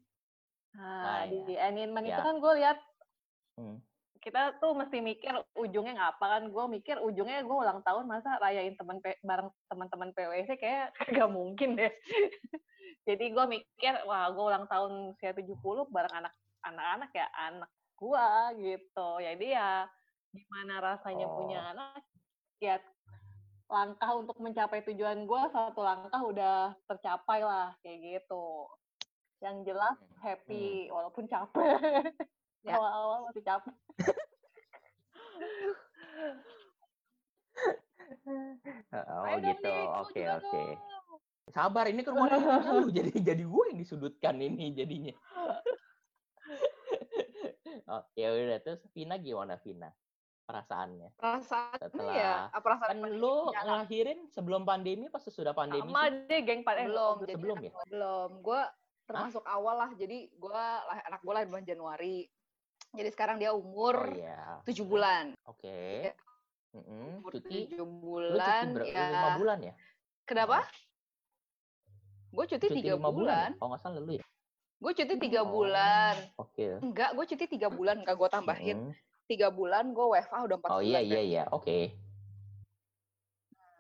Nah, 0.75 1.25
Ah, 1.25 1.31
di 1.31 1.55
And 1.57 1.79
in 1.79 1.95
Mind 1.95 2.11
itu 2.11 2.21
Ya. 2.21 2.27
kan 2.27 2.37
gue 2.43 2.53
lihat 2.59 2.79
Hmm. 3.55 3.79
Kita 4.25 4.57
tuh 4.57 4.73
mesti 4.73 5.05
mikir 5.05 5.37
ujungnya 5.53 5.93
nggak 6.01 6.13
apa 6.17 6.27
kan. 6.27 6.43
Gue 6.49 6.65
mikir 6.73 6.97
ujungnya 7.05 7.45
gue 7.45 7.57
ulang 7.57 7.85
tahun 7.85 8.09
masa 8.09 8.41
rayain 8.41 8.73
teman 8.75 8.99
bareng 9.21 9.53
teman-teman 9.69 10.11
PWC 10.17 10.57
kayak 10.57 10.97
gak 11.13 11.31
mungkin 11.31 11.77
deh. 11.77 11.93
Jadi 13.09 13.25
gue 13.37 13.45
mikir 13.45 13.93
wah 14.09 14.33
gue 14.33 14.45
ulang 14.45 14.65
tahun 14.65 15.13
usia 15.13 15.37
70 15.37 15.61
bareng 15.93 16.15
anak 16.25 16.33
anak-anak 16.65 17.11
ya 17.13 17.29
anak 17.37 17.71
gue 18.01 18.27
gitu. 18.65 19.09
Jadi 19.21 19.47
ya 19.53 19.85
gimana 20.33 20.75
rasanya 20.81 21.29
punya 21.29 21.61
Oh. 21.61 21.71
anak 21.77 22.03
ya 22.59 22.77
langkah 23.69 24.11
untuk 24.17 24.37
mencapai 24.41 24.81
tujuan 24.89 25.29
gue 25.29 25.43
satu 25.53 25.81
langkah 25.85 26.21
udah 26.25 26.73
tercapai 26.89 27.45
lah 27.45 27.77
kayak 27.85 28.01
gitu. 28.25 28.69
Yang 29.45 29.69
jelas 29.69 29.99
happy 30.25 30.89
walaupun 30.89 31.29
capek 31.29 32.09
Ya. 32.65 32.81
awal-awal 32.81 33.29
masih 33.29 33.45
capek 33.45 33.75
oh 38.95 39.25
Ayo 39.29 39.37
gitu 39.45 39.71
oke 40.01 40.23
oke 40.41 40.63
dong. 40.65 41.53
sabar 41.53 41.85
ini 41.93 42.01
ke 42.01 42.11
rumah 42.11 42.29
Riani 42.33 42.69
lu 42.81 42.89
jadi 42.89 43.13
jadi 43.21 43.45
gue 43.45 43.65
yang 43.73 43.79
disudutkan 43.81 44.35
ini 44.41 44.73
jadinya 44.73 45.15
Oh, 47.85 48.01
ya 48.17 48.33
udah 48.33 48.65
terus 48.65 48.81
Vina 48.97 49.21
gimana 49.21 49.61
Vina? 49.61 49.93
Perasaannya 50.49 51.13
Perasaannya 51.21 51.85
setelah 51.85 52.15
ya, 52.17 52.35
ah, 52.49 52.61
perasaan 52.65 52.97
kan 52.97 53.13
lu 53.13 53.53
ngelahirin 53.53 54.25
sebelum 54.33 54.65
pandemi 54.65 55.13
pas 55.13 55.21
sudah 55.21 55.53
pandemi 55.53 55.85
Sama 55.85 56.09
sih? 56.09 56.25
deh 56.25 56.41
geng 56.49 56.65
pada 56.65 56.85
belum, 56.89 57.15
jadi 57.29 57.33
sebelum 57.37 57.57
ya? 57.61 57.73
belum. 57.93 58.31
Gue 58.41 58.63
termasuk 59.05 59.45
awal 59.45 59.85
lah. 59.85 59.91
Jadi 60.01 60.33
gue 60.33 60.65
anak 60.89 61.21
gue 61.21 61.33
lahir 61.33 61.49
bulan 61.49 61.65
Januari. 61.69 62.25
Jadi 62.95 63.11
sekarang 63.11 63.37
dia 63.37 63.51
Oh 63.51 63.59
umur 63.59 64.15
iya. 64.15 64.63
tujuh 64.65 64.87
bulan. 64.87 65.35
Oke. 65.45 66.09
Ya. 66.09 66.15
Mm-mm. 66.73 67.23
Umur 67.23 67.31
Cuti 67.33 67.71
tujuh 67.71 67.87
lu 67.87 67.87
cuti 67.87 67.99
bulan 68.03 68.67
ya. 68.83 69.05
lima 69.09 69.31
bulan 69.37 69.59
ya? 69.61 69.75
Kenapa? 70.25 70.59
Gue 72.31 72.45
cuti, 72.45 72.67
Cuti 72.67 72.77
tiga 72.77 72.95
lima 72.95 73.11
bulan. 73.11 73.51
ya? 73.51 73.59
Kalau 73.59 73.69
nggak 73.71 73.81
salah 73.81 74.01
lu 74.01 74.13
ya? 74.13 74.25
Gue 74.75 74.93
cuti 74.93 75.15
tiga 75.17 75.41
Oh, 75.41 75.49
bulan. 75.49 76.15
Oke. 76.35 76.67
Enggak, 76.81 77.11
gue 77.15 77.25
cuti 77.25 77.45
tiga 77.49 77.69
bulan. 77.69 77.97
Enggak 78.03 78.17
gue 78.17 78.29
tambahin. 78.29 78.79
Mm-mm. 78.91 78.95
Tiga 79.25 79.49
bulan, 79.49 79.91
gue 79.91 80.05
WFA 80.05 80.39
udah 80.45 80.57
empat 80.59 80.69
Oh 80.69 80.79
bulan. 80.79 80.91
iya 80.91 81.01
kan. 81.01 81.09
iya 81.09 81.21
iya. 81.23 81.43
Oke. 81.49 81.79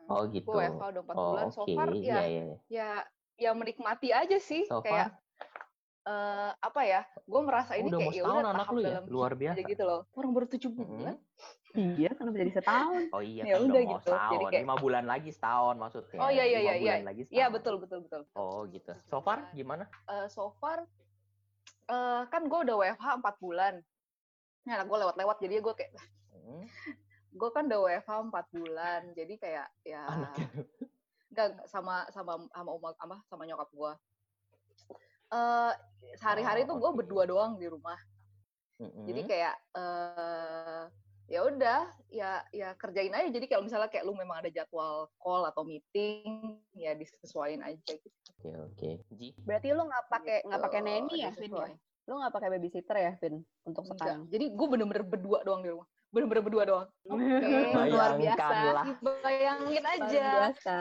Oh 0.07 0.23
gitu. 0.29 0.49
Gue 0.49 0.63
WFA 0.65 0.87
udah 0.91 1.03
empat 1.03 1.17
Oh 1.17 1.25
bulan. 1.29 1.45
oke. 1.45 1.55
So 1.55 1.63
far 1.69 1.89
Iya 1.91 2.01
ya, 2.01 2.21
iya. 2.23 2.43
iya. 2.43 2.57
ya, 2.69 2.89
ya 3.37 3.51
menikmati 3.53 4.09
aja 4.11 4.39
sih. 4.39 4.63
So 4.65 4.81
kayak 4.81 5.13
eh 6.05 6.51
apa 6.55 6.81
ya? 6.85 7.01
Gue 7.25 7.41
merasa 7.41 7.73
ini 7.75 7.89
udah 7.89 7.99
mau 7.99 8.05
kayak 8.05 8.15
ya 8.15 8.23
udah 8.23 8.37
anak 8.37 8.55
tahap 8.61 8.69
lu 8.69 8.79
ya? 8.79 8.87
dalam 8.91 9.05
Luar 9.09 9.33
biasa. 9.33 9.57
aja 9.57 9.63
gitu 9.65 9.83
loh. 9.83 10.01
Orang 10.13 10.31
baru 10.33 10.47
tujuh 10.47 10.71
bulan. 10.71 11.17
Iya, 11.75 12.11
kenapa 12.15 12.37
jadi 12.39 12.53
setahun? 12.55 13.03
Oh 13.17 13.23
iya 13.25 13.43
Ya 13.43 13.55
kan 13.57 13.67
udah 13.67 13.81
mau 13.81 13.91
gitu. 13.91 14.05
Jadi 14.05 14.13
setahun. 14.13 14.41
kayak- 14.47 14.63
Lima 14.63 14.77
bulan 14.77 15.05
lagi 15.05 15.31
setahun 15.31 15.75
maksudnya. 15.75 16.21
Oh 16.21 16.31
iya 16.31 16.45
iya 16.45 16.61
iya 16.61 16.75
iya. 16.77 16.95
Iya 17.27 17.47
betul 17.49 17.81
betul 17.81 18.05
betul. 18.05 18.23
Oh 18.33 18.69
gitu. 18.69 18.93
So 19.03 19.19
far 19.19 19.49
gimana? 19.51 19.89
Eh, 20.07 20.29
so 20.29 20.53
far 20.55 20.85
eh, 21.87 22.23
kan 22.27 22.43
gue 22.43 22.61
udah 22.61 22.77
WFH 22.79 23.07
empat 23.19 23.35
bulan. 23.39 23.75
Nah, 24.65 24.81
gue 24.81 24.97
lewat-lewat 24.99 25.37
jadi 25.39 25.61
gue 25.61 25.75
kayak 25.75 25.93
Mm. 26.45 26.69
gue 27.33 27.51
kan 27.51 27.65
udah 27.65 27.81
WFH 27.81 28.13
empat 28.23 28.47
bulan. 28.53 29.01
Jadi 29.11 29.35
kayak 29.35 29.67
ya 29.81 30.05
Anaknya. 30.05 30.47
enggak 31.27 31.47
enggak, 31.51 31.67
sama 31.67 32.05
sama 32.09 32.37
sama 32.47 32.71
apa 32.95 33.17
sama 33.25 33.43
nyokap 33.43 33.73
gue. 33.73 33.93
Eh 35.35 35.73
sehari-hari 36.15 36.63
Oh, 36.65 36.69
tuh 36.71 36.77
gue 36.79 36.91
oke. 36.95 36.99
berdua 37.03 37.27
doang 37.27 37.59
di 37.59 37.67
rumah. 37.67 37.99
Mm-mm. 38.79 39.07
Jadi 39.07 39.21
kayak 39.27 39.55
eh 39.75 40.83
ya 41.25 41.41
udah 41.41 41.81
ya 42.13 42.31
ya 42.53 42.69
kerjain 42.77 43.11
aja. 43.11 43.29
Jadi 43.29 43.47
kalau 43.49 43.65
misalnya 43.65 43.91
kayak 43.91 44.05
lu 44.05 44.15
memang 44.15 44.39
ada 44.39 44.51
jadwal 44.53 45.11
call 45.19 45.43
atau 45.45 45.65
meeting 45.65 46.55
ya 46.77 46.95
disesuaiin 46.95 47.65
aja 47.65 47.93
gitu. 47.97 48.19
Oke 48.39 48.51
oke. 48.55 48.91
Ji. 49.11 49.35
Berarti 49.43 49.73
lu 49.73 49.83
nggak 49.85 50.05
pakai 50.07 50.37
nggak 50.45 50.63
pakai 50.63 50.81
Gitu, 50.81 50.89
nanny 50.91 51.17
ya, 51.19 51.31
Vin? 51.33 51.51
ya? 51.51 51.69
Lu 52.05 52.21
nggak 52.21 52.35
pakai 52.37 52.49
babysitter 52.53 52.97
ya, 53.01 53.13
Vin? 53.17 53.35
Untuk 53.65 53.83
Enggak. 53.89 53.97
sekarang? 53.97 54.21
Jadi 54.29 54.45
gue 54.53 54.67
bener-bener 54.69 55.03
berdua 55.03 55.39
doang 55.43 55.65
di 55.65 55.71
rumah. 55.73 55.89
Bener-bener 56.13 56.43
berdua 56.45 56.63
doang. 56.69 56.87
Oke, 57.09 57.49
luar 57.91 58.11
biasa. 58.15 58.45
Bayangkanlah. 58.45 58.87
Bayangin 59.03 59.83
Luar 59.83 59.95
aja 59.99 60.27
biasa. 60.53 60.79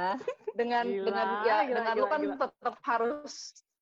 dengan 0.54 0.84
Gila, 0.86 1.06
dengan 1.08 1.28
ya 1.42 1.58
gila, 1.64 1.74
dengan 1.74 1.94
lu 1.96 1.98
gila, 1.98 2.12
kan 2.12 2.20
gila. 2.22 2.36
tetap 2.38 2.76
harus 2.84 3.34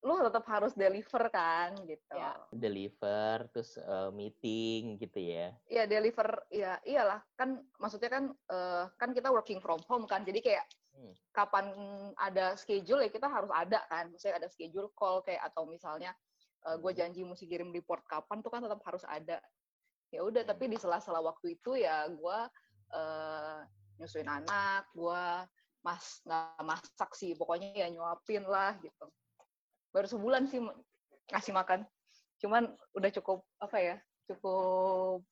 lu 0.02 0.18
tetap 0.18 0.46
harus 0.50 0.74
deliver 0.74 1.30
kan 1.30 1.78
gitu. 1.86 2.18
Ya. 2.18 2.34
Deliver 2.50 3.46
terus 3.54 3.78
eh, 3.78 4.10
meeting 4.10 4.98
gitu 4.98 5.20
ya. 5.22 5.54
Iya 5.70 5.86
deliver 5.86 6.42
ya 6.50 6.82
iyalah 6.82 7.22
kan 7.38 7.62
maksudnya 7.78 8.10
kan 8.10 8.26
eh, 8.34 8.86
kan 8.98 9.10
kita 9.14 9.30
working 9.30 9.62
from 9.62 9.78
home 9.86 10.10
kan. 10.10 10.26
Jadi 10.26 10.42
kayak 10.42 10.66
Hmm. 10.92 11.16
kapan 11.32 11.72
ada 12.20 12.60
schedule 12.60 13.00
ya 13.00 13.08
kita 13.08 13.32
harus 13.32 13.48
ada 13.56 13.80
kan. 13.88 14.12
Maksudnya 14.12 14.44
ada 14.44 14.50
schedule 14.52 14.92
call 14.92 15.24
kayak 15.24 15.40
atau 15.48 15.64
misalnya 15.64 16.12
gue 16.62 16.92
Hmm. 16.94 17.00
janji 17.00 17.24
mesti 17.26 17.48
kirim 17.50 17.72
report 17.74 18.06
kapan 18.06 18.44
tuh 18.44 18.52
kan 18.52 18.62
tetap 18.62 18.84
harus 18.84 19.02
ada. 19.08 19.40
Ya 20.12 20.22
udah 20.22 20.44
Hmm. 20.44 20.52
tapi 20.52 20.68
di 20.68 20.76
sela-sela 20.76 21.24
waktu 21.24 21.56
itu 21.56 21.80
ya 21.80 22.06
gue 22.12 22.38
eh, 22.92 23.60
nyusuin 24.04 24.28
anak, 24.28 24.92
gue 24.92 25.24
mas 25.80 26.20
nggak 26.28 26.60
masak 26.68 27.12
sih 27.16 27.34
pokoknya 27.40 27.72
ya 27.72 27.88
nyuapin 27.88 28.44
lah 28.44 28.76
gitu. 28.84 29.08
Baru 29.92 30.08
sebulan 30.08 30.48
sih 30.48 30.60
ngasih 31.32 31.54
makan. 31.56 31.84
Cuman 32.40 32.72
udah 32.96 33.10
cukup 33.22 33.44
apa 33.60 33.78
ya? 33.78 33.96
Cukup 34.28 35.24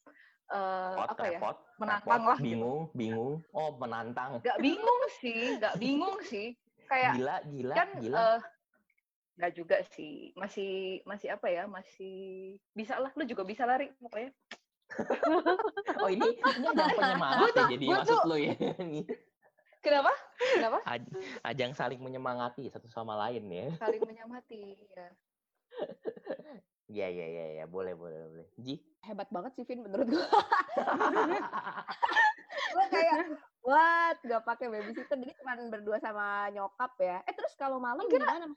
eh, 0.52 0.94
Repot, 0.96 1.08
apa 1.10 1.24
ya? 1.26 1.40
repot, 1.40 1.58
menantang 1.80 2.22
repot, 2.22 2.30
lah 2.30 2.38
gitu. 2.38 2.46
Bingung, 2.48 2.80
bingung. 2.94 3.36
Oh 3.52 3.70
menantang. 3.80 4.32
Gak 4.44 4.60
bingung 4.60 5.02
sih, 5.24 5.58
gak 5.58 5.76
bingung 5.80 6.18
sih. 6.28 6.54
Kayak 6.90 7.14
Gila, 7.22 7.36
gila, 7.54 7.74
kan 7.78 7.90
gila. 8.02 8.18
eh, 8.18 8.40
nggak 9.40 9.56
juga 9.56 9.80
sih 9.96 10.36
masih 10.36 11.00
masih 11.08 11.32
apa 11.32 11.48
ya 11.48 11.64
masih 11.64 12.60
bisa 12.76 13.00
lah 13.00 13.08
lu 13.16 13.24
juga 13.24 13.48
bisa 13.48 13.64
lari 13.64 13.88
pokoknya 13.96 14.36
oh 16.04 16.12
ini 16.12 16.28
ini 16.60 16.66
ajang 16.68 16.92
penyemangat 17.00 17.48
ya 17.56 17.64
jadi 17.72 17.86
maksud 17.88 18.20
lu 18.28 18.36
ya. 18.36 18.52
Kenapa 19.80 20.12
kenapa 20.36 20.80
aj- 20.92 21.12
ajang 21.46 21.72
saling 21.72 22.00
menyemangati 22.00 22.68
satu 22.68 22.88
sama 22.88 23.16
lain 23.18 23.48
ya. 23.48 23.68
saling 23.78 24.04
menyamati 24.10 24.76
ya 24.88 25.08
Iya 26.90 27.06
iya 27.08 27.26
iya 27.28 27.46
ya. 27.56 27.66
boleh 27.66 27.94
boleh 27.94 28.18
boleh. 28.26 28.46
Ji. 28.58 28.82
Hebat 29.00 29.30
banget 29.30 29.54
sih, 29.54 29.64
Vin, 29.64 29.86
menurut 29.86 30.10
gua. 30.10 30.26
Gua 32.70 32.86
kayak, 32.88 33.16
what? 33.62 34.18
Gak 34.20 34.42
pakai 34.44 34.66
babysitter, 34.68 35.14
jadi 35.16 35.34
cuma 35.36 35.54
berdua 35.70 35.98
sama 35.98 36.26
nyokap 36.50 36.92
ya. 36.98 37.22
Eh, 37.24 37.34
terus 37.34 37.54
kalau 37.56 37.78
malam 37.78 38.02
Enggak. 38.04 38.26
gimana? 38.26 38.48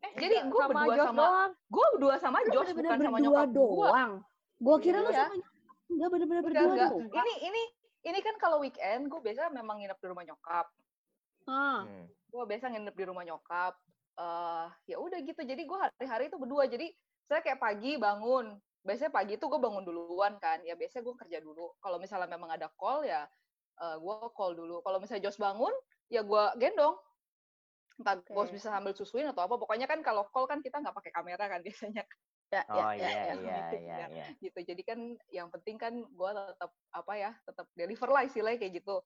eh 0.00 0.12
jadi 0.16 0.42
gue 0.42 0.56
sama 0.58 0.72
berdua 0.80 0.96
Josh 0.96 1.06
sama 1.06 1.20
doang. 1.20 1.50
gue 1.68 1.86
berdua 1.92 2.14
sama 2.16 2.38
Josh 2.42 2.72
bener-bener 2.72 2.88
bukan 2.96 3.04
sama 3.06 3.18
nyokap 3.20 3.46
gue 3.46 3.54
doang. 3.54 4.12
Gua 4.58 4.76
kira 4.78 4.98
lu 4.98 5.06
Iya. 5.06 5.18
sama 5.20 5.34
nyokap. 5.36 5.54
Enggak 5.86 6.08
bener-bener 6.10 6.42
berdua 6.42 6.62
enggak 6.66 6.88
doang. 6.90 7.12
ini 7.20 7.34
ini 7.44 7.62
ini 8.00 8.18
kan 8.24 8.36
kalau 8.40 8.64
weekend 8.64 9.12
gue 9.12 9.20
biasa 9.20 9.52
memang 9.52 9.80
nginep 9.80 9.98
di 10.00 10.06
rumah 10.08 10.24
nyokap. 10.24 10.66
Ah, 11.48 11.82
Hmm. 11.84 12.06
gue 12.30 12.44
biasa 12.46 12.70
nginep 12.70 12.94
di 12.94 13.04
rumah 13.08 13.24
nyokap 13.26 13.74
eh 14.20 14.66
ya 14.92 14.96
udah 15.00 15.18
gitu. 15.24 15.40
Jadi 15.40 15.62
gue 15.64 15.78
hari-hari 15.78 16.28
itu 16.28 16.36
berdua. 16.36 16.68
Jadi 16.68 16.92
saya 17.24 17.40
kayak 17.40 17.60
pagi 17.60 17.96
bangun. 17.96 18.58
Biasanya 18.84 19.12
pagi 19.12 19.36
itu 19.36 19.44
gue 19.48 19.60
bangun 19.60 19.84
duluan 19.84 20.36
kan. 20.40 20.60
Ya 20.64 20.76
biasanya 20.76 21.04
gue 21.08 21.14
kerja 21.16 21.38
dulu. 21.40 21.72
Kalau 21.80 21.96
misalnya 21.96 22.28
memang 22.28 22.52
ada 22.52 22.68
call 22.76 23.04
ya 23.04 23.24
gue 23.80 24.16
call 24.36 24.52
dulu. 24.56 24.84
Kalau 24.84 25.00
misalnya 25.00 25.28
Jos 25.28 25.40
bangun 25.40 25.72
ya 26.12 26.20
gue 26.20 26.44
gendong. 26.60 27.00
Entah 28.00 28.16
Oke. 28.16 28.32
bos 28.32 28.48
bisa 28.52 28.68
sambil 28.72 28.92
susuin 28.96 29.28
atau 29.28 29.44
apa. 29.44 29.56
Pokoknya 29.56 29.88
kan 29.88 30.00
kalau 30.04 30.28
call 30.28 30.48
kan 30.48 30.60
kita 30.60 30.80
nggak 30.80 30.96
pakai 30.96 31.12
kamera 31.12 31.44
kan 31.48 31.60
biasanya 31.66 32.04
ya, 32.50 32.62
ya, 32.66 32.82
Oh 32.82 32.92
ya, 32.92 32.98
iya 32.98 33.08
ya. 33.08 33.34
iya 33.34 33.58
iya 33.80 33.96
ya. 33.96 34.06
iya. 34.10 34.26
gitu 34.38 34.58
jadi 34.60 34.82
kan 34.82 34.98
yang 35.30 35.48
penting 35.48 35.78
kan 35.78 35.94
gue 35.96 36.30
tetap 36.34 36.70
apa 36.90 37.12
ya 37.14 37.30
tetap 37.46 37.66
deliver 37.72 38.08
lah 38.10 38.22
istilahnya 38.22 38.58
kayak 38.58 38.82
gitu 38.82 38.98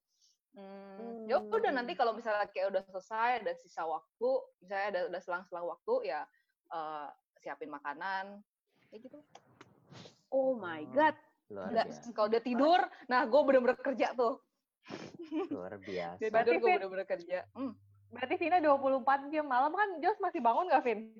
Hmm, 0.55 1.27
ya 1.27 1.43
udah 1.43 1.75
nanti 1.75 1.99
kalau 1.99 2.15
misalnya 2.15 2.47
kayak 2.47 2.71
udah 2.71 2.83
selesai 2.87 3.43
ada 3.43 3.59
sisa 3.59 3.83
waktu 3.83 4.31
misalnya 4.63 4.87
ada 4.87 5.01
udah 5.11 5.19
selang-selang 5.19 5.67
waktu 5.67 6.15
ya 6.15 6.23
eh, 6.71 7.09
siapin 7.43 7.75
makanan 7.75 8.39
kayak 8.87 9.03
gitu 9.03 9.19
Oh 10.31 10.55
my 10.55 10.87
god. 10.95 11.19
Luar 11.51 11.75
Nggak, 11.75 11.87
biasa. 11.91 12.11
kalau 12.15 12.29
dia 12.31 12.39
tidur 12.39 12.79
nah 13.11 13.27
gue 13.27 13.41
bener-bener 13.43 13.75
kerja 13.77 14.15
tuh 14.15 14.39
Luar 15.51 15.75
biasa. 15.83 16.23
tidur 16.23 16.55
gue 16.55 16.71
bener-bener 16.79 17.07
kerja 17.11 17.39
hmm, 17.51 17.75
Berarti 18.15 18.35
Vina 18.39 18.63
24 18.63 19.35
jam 19.35 19.51
malam 19.51 19.75
kan 19.75 19.99
Jos 19.99 20.23
masih 20.23 20.39
bangun 20.39 20.71
nggak 20.71 20.85
Vin? 20.87 21.19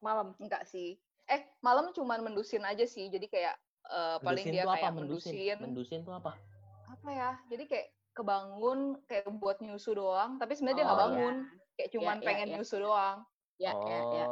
Malam. 0.00 0.32
enggak 0.40 0.64
sih 0.64 0.96
eh 1.32 1.40
malam 1.58 1.90
cuman 1.90 2.20
mendusin 2.22 2.62
aja 2.62 2.84
sih 2.84 3.08
jadi 3.08 3.26
kayak 3.26 3.54
eh, 3.88 4.16
paling 4.20 4.44
dia 4.46 4.62
tuh 4.62 4.68
apa? 4.68 4.76
kayak 4.78 4.92
Mendusin. 4.92 5.32
mendusin 5.32 5.58
Mendusin 5.58 6.00
tuh 6.02 6.14
apa? 6.14 6.32
apa 6.86 7.08
ya 7.10 7.30
jadi 7.48 7.64
kayak 7.66 7.86
kebangun 8.12 8.78
kayak 9.02 9.24
buat 9.32 9.58
nyusu 9.58 9.90
doang 9.92 10.36
tapi 10.36 10.52
sebenarnya 10.52 10.76
dia 10.76 10.84
nggak 10.84 10.92
Oh, 10.94 11.00
iya. 11.00 11.08
bangun 11.08 11.34
kayak 11.72 11.90
cuman 11.90 12.16
iya, 12.16 12.26
pengen 12.28 12.46
iya. 12.46 12.54
nyusu 12.56 12.76
doang 12.78 13.18
Ya, 13.60 13.70
oh, 13.70 13.86
ya, 13.86 13.94
ya. 13.94 14.26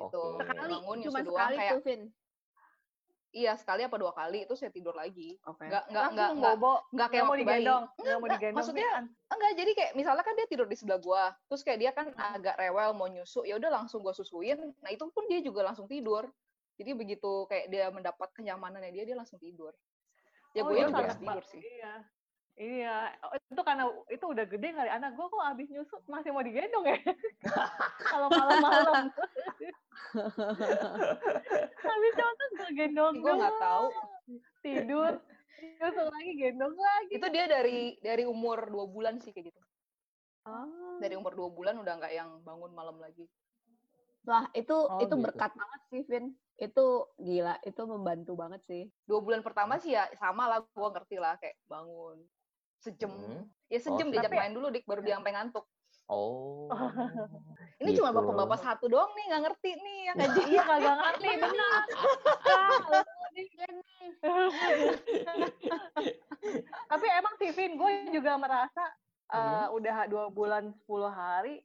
Gitu. 0.00 0.18
oke. 0.18 0.40
Sekali, 0.40 0.74
Bangun, 0.74 0.96
cuma 0.98 1.18
nyusu 1.20 1.28
doang, 1.30 1.38
sekali 1.38 1.56
kayak- 1.56 1.70
tuh, 1.70 1.80
Vin. 1.84 2.00
Iya 3.34 3.58
sekali 3.58 3.82
apa 3.82 3.98
dua 3.98 4.14
kali 4.14 4.46
itu 4.46 4.54
saya 4.54 4.70
tidur 4.70 4.94
lagi 4.94 5.34
Oke. 5.44 5.66
nggak 5.66 5.90
nggak 5.90 6.06
nggak 6.14 6.30
nggak 6.38 6.54
nggak 6.56 6.82
Nggak 6.94 7.08
kayak 7.10 7.24
mau 7.26 7.34
digendong. 7.36 7.84
Nggak 7.98 8.18
mau 8.22 8.28
digendong. 8.30 8.56
maksudnya 8.62 8.90
enggak 9.26 9.52
jadi 9.58 9.70
kayak 9.74 9.92
misalnya 9.98 10.22
kan 10.22 10.34
dia 10.38 10.46
tidur 10.46 10.66
di 10.70 10.76
sebelah 10.78 11.00
gua 11.02 11.24
terus 11.50 11.62
kayak 11.66 11.78
dia 11.82 11.90
kan 11.90 12.14
agak 12.14 12.54
rewel 12.54 12.94
mau 12.94 13.10
nyusu 13.10 13.42
ya 13.42 13.58
udah 13.58 13.70
langsung 13.74 14.06
gua 14.06 14.14
susuin 14.14 14.70
nah 14.78 14.90
itu 14.94 15.02
pun 15.10 15.26
dia 15.26 15.42
juga 15.42 15.66
langsung 15.66 15.90
tidur 15.90 16.30
jadi 16.78 16.94
begitu 16.94 17.46
kayak 17.50 17.66
dia 17.70 17.90
mendapat 17.90 18.30
kenyamanannya 18.38 18.94
dia 18.94 19.02
dia 19.02 19.18
langsung 19.18 19.42
tidur 19.42 19.74
ya 20.54 20.62
Oh, 20.62 20.70
gue 20.70 20.78
iya, 20.78 20.86
juga 20.86 21.02
iya. 21.02 21.14
tidur 21.18 21.44
sih 21.50 21.58
Iya. 21.60 21.94
Iya, 22.54 23.10
Oh, 23.26 23.34
itu 23.34 23.62
karena 23.66 23.84
itu 24.06 24.24
udah 24.30 24.46
gede 24.46 24.68
kali 24.70 24.86
anak 24.86 25.18
gue 25.18 25.26
kok 25.26 25.42
abis 25.42 25.66
nyusu 25.74 25.96
masih 26.06 26.30
mau 26.30 26.38
digendong 26.38 26.86
ya? 26.86 26.98
Kalau 28.14 28.30
malam-malam. 28.30 29.10
habis 31.84 32.12
nyusu 32.14 32.44
gue 32.54 32.70
gendong 32.74 33.14
gue 33.18 33.32
nggak 33.34 33.58
tahu 33.58 33.86
tidur 34.62 35.12
nyusu 35.58 36.02
lagi 36.06 36.32
gendong 36.38 36.74
lagi. 36.74 37.10
itu 37.10 37.26
dia 37.30 37.44
dari 37.50 37.78
dari 37.98 38.22
umur 38.22 38.70
dua 38.70 38.86
bulan 38.86 39.18
sih 39.18 39.34
kayak 39.34 39.50
gitu 39.50 39.60
Oh. 40.44 41.00
dari 41.00 41.16
umur 41.16 41.32
dua 41.32 41.48
bulan 41.48 41.80
udah 41.80 41.96
nggak 41.96 42.12
yang 42.12 42.36
bangun 42.44 42.68
malam 42.76 43.00
lagi 43.00 43.24
Wah, 44.28 44.44
itu 44.52 44.76
Oh, 44.76 45.00
itu 45.00 45.08
gitu. 45.12 45.20
berkat 45.20 45.52
banget 45.52 45.80
sih, 45.92 46.00
Vin. 46.08 46.32
Itu 46.56 47.12
gila, 47.20 47.60
itu 47.60 47.82
membantu 47.84 48.32
banget 48.36 48.60
sih. 48.64 48.88
Dua 49.04 49.20
bulan 49.20 49.44
pertama 49.44 49.76
sih 49.76 49.92
ya 49.92 50.08
sama 50.16 50.48
lah, 50.48 50.64
gue 50.64 50.88
ngerti 50.96 51.16
lah 51.20 51.36
kayak 51.36 51.60
bangun 51.64 52.24
sejam. 52.84 53.08
Hmm. 53.10 53.42
Ya 53.66 53.80
sejam 53.80 54.06
Oh, 54.06 54.12
diajak 54.12 54.28
tapi- 54.28 54.38
main 54.38 54.52
dulu 54.52 54.68
dik, 54.68 54.84
baru 54.84 55.00
dia 55.00 55.16
sampai 55.18 55.32
ngantuk. 55.32 55.64
Oh. 56.04 56.68
Ini 57.80 57.90
cuma 57.96 58.12
Gitu. 58.12 58.18
bapak-bapak 58.20 58.58
satu 58.60 58.84
doang 58.86 59.08
nih 59.16 59.24
nggak 59.24 59.42
ngerti 59.42 59.70
nih 59.74 59.98
yang 60.04 60.16
ngaji. 60.16 60.40
iya 60.46 60.62
kagak 60.62 60.96
ngerti 61.00 61.28
benar 61.42 61.80
tapi 66.86 67.06
emang 67.10 67.34
sih 67.36 67.50
Vin 67.50 67.72
gue 67.74 67.92
juga 68.12 68.36
merasa 68.36 68.84
eh, 69.26 69.66
udah 69.72 69.96
dua 70.06 70.28
bulan 70.28 70.70
10 70.84 70.86
hari 71.10 71.64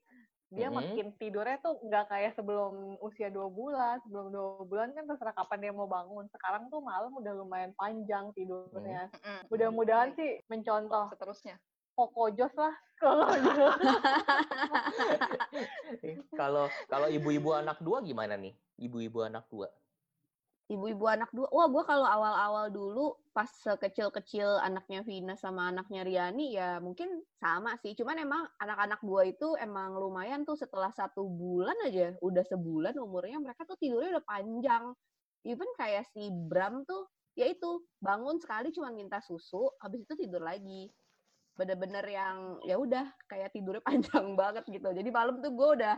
dia 0.49 0.65
Mhm. 0.65 0.75
makin 0.75 1.07
tidurnya 1.15 1.61
tuh 1.61 1.77
nggak 1.85 2.05
kayak 2.09 2.33
sebelum 2.33 2.97
usia 2.99 3.29
dua 3.29 3.45
bulan 3.47 4.01
sebelum 4.01 4.33
dua 4.33 4.65
bulan 4.65 4.89
kan 4.97 5.05
terserah 5.05 5.37
kapan 5.37 5.61
dia 5.61 5.73
mau 5.73 5.85
bangun 5.85 6.25
sekarang 6.33 6.73
tuh 6.73 6.81
malam 6.81 7.13
udah 7.13 7.37
lumayan 7.37 7.69
panjang 7.77 8.33
tidurnya 8.33 9.13
Mm-mm. 9.13 9.45
mudah-mudahan 9.47 10.17
sih 10.17 10.41
mencontoh 10.49 11.05
seterusnya. 11.09 11.61
Koko 11.93 12.31
Jos 12.31 12.55
lah 12.55 12.71
kalau 12.95 13.27
Kalau 16.33 16.65
kalau 16.87 17.07
ibu-ibu 17.11 17.51
anak 17.51 17.77
dua 17.83 17.99
gimana 17.99 18.33
nih? 18.33 18.55
Ibu-ibu 18.79 19.21
anak 19.21 19.45
dua. 19.51 19.67
Ibu-ibu 20.69 21.09
anak 21.09 21.33
dua. 21.33 21.49
Wah, 21.49 21.65
gua 21.65 21.81
kalau 21.81 22.05
awal-awal 22.05 22.69
dulu 22.69 23.17
pas 23.33 23.49
sekecil-kecil 23.49 24.61
anaknya 24.61 25.01
Vina 25.01 25.33
sama 25.33 25.73
anaknya 25.73 26.05
Riani 26.05 26.53
ya 26.53 26.77
mungkin 26.77 27.25
sama 27.41 27.73
sih. 27.81 27.97
Cuman 27.97 28.21
emang 28.21 28.45
anak-anak 28.61 29.01
gua 29.01 29.25
itu 29.25 29.57
emang 29.57 29.97
lumayan 29.97 30.45
tuh 30.45 30.53
setelah 30.53 30.93
satu 30.93 31.25
bulan 31.25 31.73
aja, 31.89 32.13
udah 32.21 32.45
sebulan 32.45 32.93
umurnya 33.01 33.41
mereka 33.41 33.65
tuh 33.65 33.81
tidurnya 33.81 34.21
udah 34.21 34.25
panjang. 34.29 34.93
Even 35.41 35.69
kayak 35.73 36.05
si 36.13 36.29
Bram 36.29 36.85
tuh, 36.85 37.09
ya 37.33 37.49
itu 37.49 37.81
bangun 37.97 38.37
sekali 38.37 38.69
cuma 38.69 38.93
minta 38.93 39.17
susu, 39.25 39.73
habis 39.81 40.05
itu 40.05 40.13
tidur 40.21 40.45
lagi. 40.45 40.85
Bener-bener 41.57 42.05
yang 42.05 42.61
ya 42.61 42.77
udah 42.77 43.09
kayak 43.25 43.57
tidurnya 43.57 43.81
panjang 43.89 44.37
banget 44.37 44.69
gitu. 44.69 44.93
Jadi 44.93 45.09
malam 45.09 45.41
tuh 45.41 45.49
gue 45.49 45.69
udah 45.81 45.97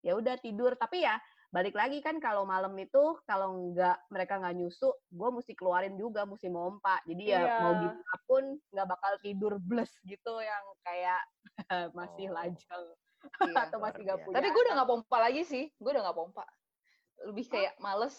ya 0.00 0.16
udah 0.16 0.40
tidur. 0.40 0.72
Tapi 0.80 1.04
ya 1.04 1.20
balik 1.56 1.72
lagi 1.72 1.98
kan 1.98 2.20
kalau 2.20 2.44
malam 2.44 2.76
itu 2.76 3.00
kalau 3.24 3.72
nggak 3.72 3.96
mereka 4.08 4.36
nggak 4.36 4.52
nyusu 4.54 4.92
gue 5.08 5.28
mesti 5.32 5.56
keluarin 5.56 5.96
juga 5.96 6.22
mesti 6.22 6.52
mompa 6.52 7.00
jadi 7.08 7.22
ya 7.24 7.38
Iya. 7.40 7.56
mau 7.58 7.72
gimana 7.74 8.16
pun 8.22 8.44
nggak 8.68 8.86
bakal 8.86 9.12
tidur 9.18 9.56
bless 9.58 9.88
gitu 10.04 10.36
yang 10.36 10.60
kayak 10.82 11.24
masih 11.96 12.28
Oh. 12.28 12.36
lajang 12.36 12.84
Iya. 13.40 13.56
atau 13.66 13.78
masih 13.80 14.04
nggak 14.04 14.18
biasa. 14.18 14.26
punya 14.28 14.36
Tapi 14.36 14.48
gue 14.48 14.62
udah 14.62 14.74
nggak 14.76 14.90
pompa 14.92 15.16
lagi 15.18 15.42
sih. 15.42 15.64
Gue 15.74 15.90
udah 15.90 16.02
nggak 16.04 16.14
pompa. 16.14 16.44
Lebih 17.24 17.44
kayak 17.48 17.74
males. 17.80 18.14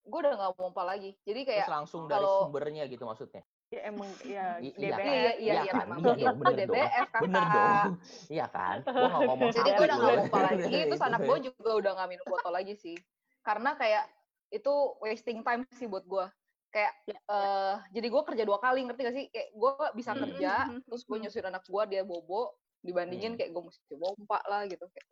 Gue 0.00 0.18
udah 0.22 0.32
nggak 0.32 0.54
pompa 0.54 0.82
lagi. 0.86 1.10
Jadi 1.20 1.40
kayak 1.44 1.66
Terus 1.66 1.76
langsung 1.76 2.02
dari 2.06 2.22
kalau- 2.22 2.46
sumbernya 2.46 2.86
gitu 2.86 3.04
maksudnya. 3.04 3.42
Ya 3.70 3.80
emang 3.86 4.10
ya 4.26 4.46
I- 4.58 4.74
DBS 4.74 4.82
iya 4.82 4.90
kan? 4.90 4.98
Iya, 5.00 5.14
iya, 5.14 5.32
Iya 5.38 5.52
iya, 5.54 5.72
kan? 5.72 5.86
memang 5.86 5.98
Iya 6.00 6.10
begitu 6.10 6.26
dong, 6.26 6.36
bener 6.36 6.50
dong. 6.50 6.74
DBF 6.74 6.90
kakak. 7.06 7.20
Bener 7.22 7.44
dong. 7.46 7.92
Iya 8.28 8.46
kan? 8.50 8.76
Gua 8.80 8.90
nggak 8.90 9.20
ngomong 9.22 9.50
Jadi 9.50 9.70
gue 9.70 9.78
udah 9.80 9.96
nggak 9.96 10.10
loh. 10.10 10.20
pompa 10.20 10.38
lagi. 10.42 10.62
Terus 10.90 11.02
anak 11.02 11.20
gue 11.22 11.38
juga 11.46 11.70
udah 11.72 11.92
nggak 11.94 12.08
minum 12.10 12.26
botol 12.26 12.52
lagi 12.52 12.74
sih. 12.74 12.96
Karena 13.40 13.70
kayak 13.72 14.04
itu 14.50 14.72
wasting 14.98 15.38
time 15.40 15.62
sih 15.70 15.86
buat 15.86 16.04
gue. 16.04 16.24
Kayak 16.68 16.92
Ya, 17.04 17.18
eh 17.24 17.74
jadi 17.92 18.06
gue 18.08 18.22
kerja 18.24 18.42
dua 18.44 18.58
kali 18.58 18.80
ngerti 18.84 19.00
gak 19.00 19.16
sih? 19.16 19.26
Kayak 19.28 19.48
gue 19.52 19.70
bisa 19.92 20.10
Hmm. 20.10 20.20
kerja, 20.20 20.52
terus 20.80 21.02
gue 21.04 21.16
mhm. 21.16 21.22
nyusuin 21.24 21.46
anak 21.46 21.62
gue 21.64 21.82
dia 21.88 22.02
bobo, 22.02 22.42
dibandingin 22.80 23.32
Hmm. 23.32 23.38
kayak 23.38 23.50
gue 23.52 23.62
mesti 23.64 23.82
pompa 23.92 24.38
lah 24.44 24.66
gitu. 24.66 24.82
Kayak 24.84 25.06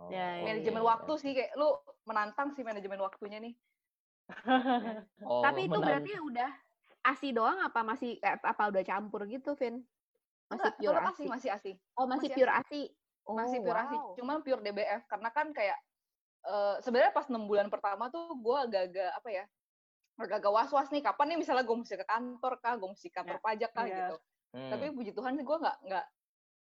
Oh, 0.00 0.08
Ya, 0.08 0.40
ya, 0.40 0.48
manajemen 0.48 0.80
iya. 0.80 0.88
waktu 0.88 1.12
sih 1.14 1.32
kayak 1.34 1.52
lu 1.54 1.76
menantang 2.02 2.48
sih 2.50 2.64
manajemen 2.64 2.96
waktunya 2.98 3.36
nih. 3.36 3.52
Oh, 5.20 5.40
tapi 5.44 5.60
itu 5.62 5.70
menan- 5.70 6.00
berarti 6.00 6.12
udah 6.16 6.50
asi 7.00 7.32
doang 7.32 7.58
apa 7.60 7.80
masih 7.80 8.20
eh, 8.20 8.36
apa 8.36 8.62
udah 8.68 8.82
campur 8.84 9.24
gitu 9.24 9.56
Vin 9.56 9.80
masih 10.50 10.68
Enggak, 10.68 10.74
pure 10.82 10.98
asi 10.98 11.06
asih, 11.06 11.26
masih 11.30 11.50
asih. 11.54 11.74
oh 11.96 12.04
masih 12.04 12.28
masih 12.28 12.36
pure 12.36 12.52
asi 12.52 12.80
oh, 13.24 13.34
masih 13.38 13.58
pure 13.62 13.78
asi, 13.78 13.96
wow. 13.96 14.14
cuma 14.18 14.32
pure 14.42 14.60
DBF 14.60 15.02
karena 15.06 15.28
kan 15.30 15.46
kayak 15.54 15.78
eh, 16.44 16.76
sebenarnya 16.82 17.12
pas 17.14 17.26
enam 17.30 17.44
bulan 17.46 17.70
pertama 17.70 18.10
tuh 18.10 18.34
gue 18.34 18.56
agak-agak 18.68 19.10
apa 19.16 19.28
ya 19.30 19.44
agak-agak 20.20 20.52
was-was 20.52 20.88
nih 20.92 21.00
kapan 21.00 21.32
nih 21.32 21.38
misalnya 21.40 21.64
gue 21.64 21.76
mesti 21.76 21.96
ke 21.96 22.04
kantor 22.04 22.52
kah 22.60 22.74
gue 22.76 22.88
mesti 22.92 23.06
ke 23.08 23.14
kantor 23.16 23.38
pajak 23.40 23.70
kah 23.72 23.86
Iya. 23.86 23.96
gitu 24.04 24.16
Hmm. 24.50 24.66
tapi 24.66 24.90
puji 24.90 25.14
Tuhan 25.14 25.38
sih 25.38 25.46
gue 25.46 25.56
nggak 25.62 25.76
nggak 25.86 26.06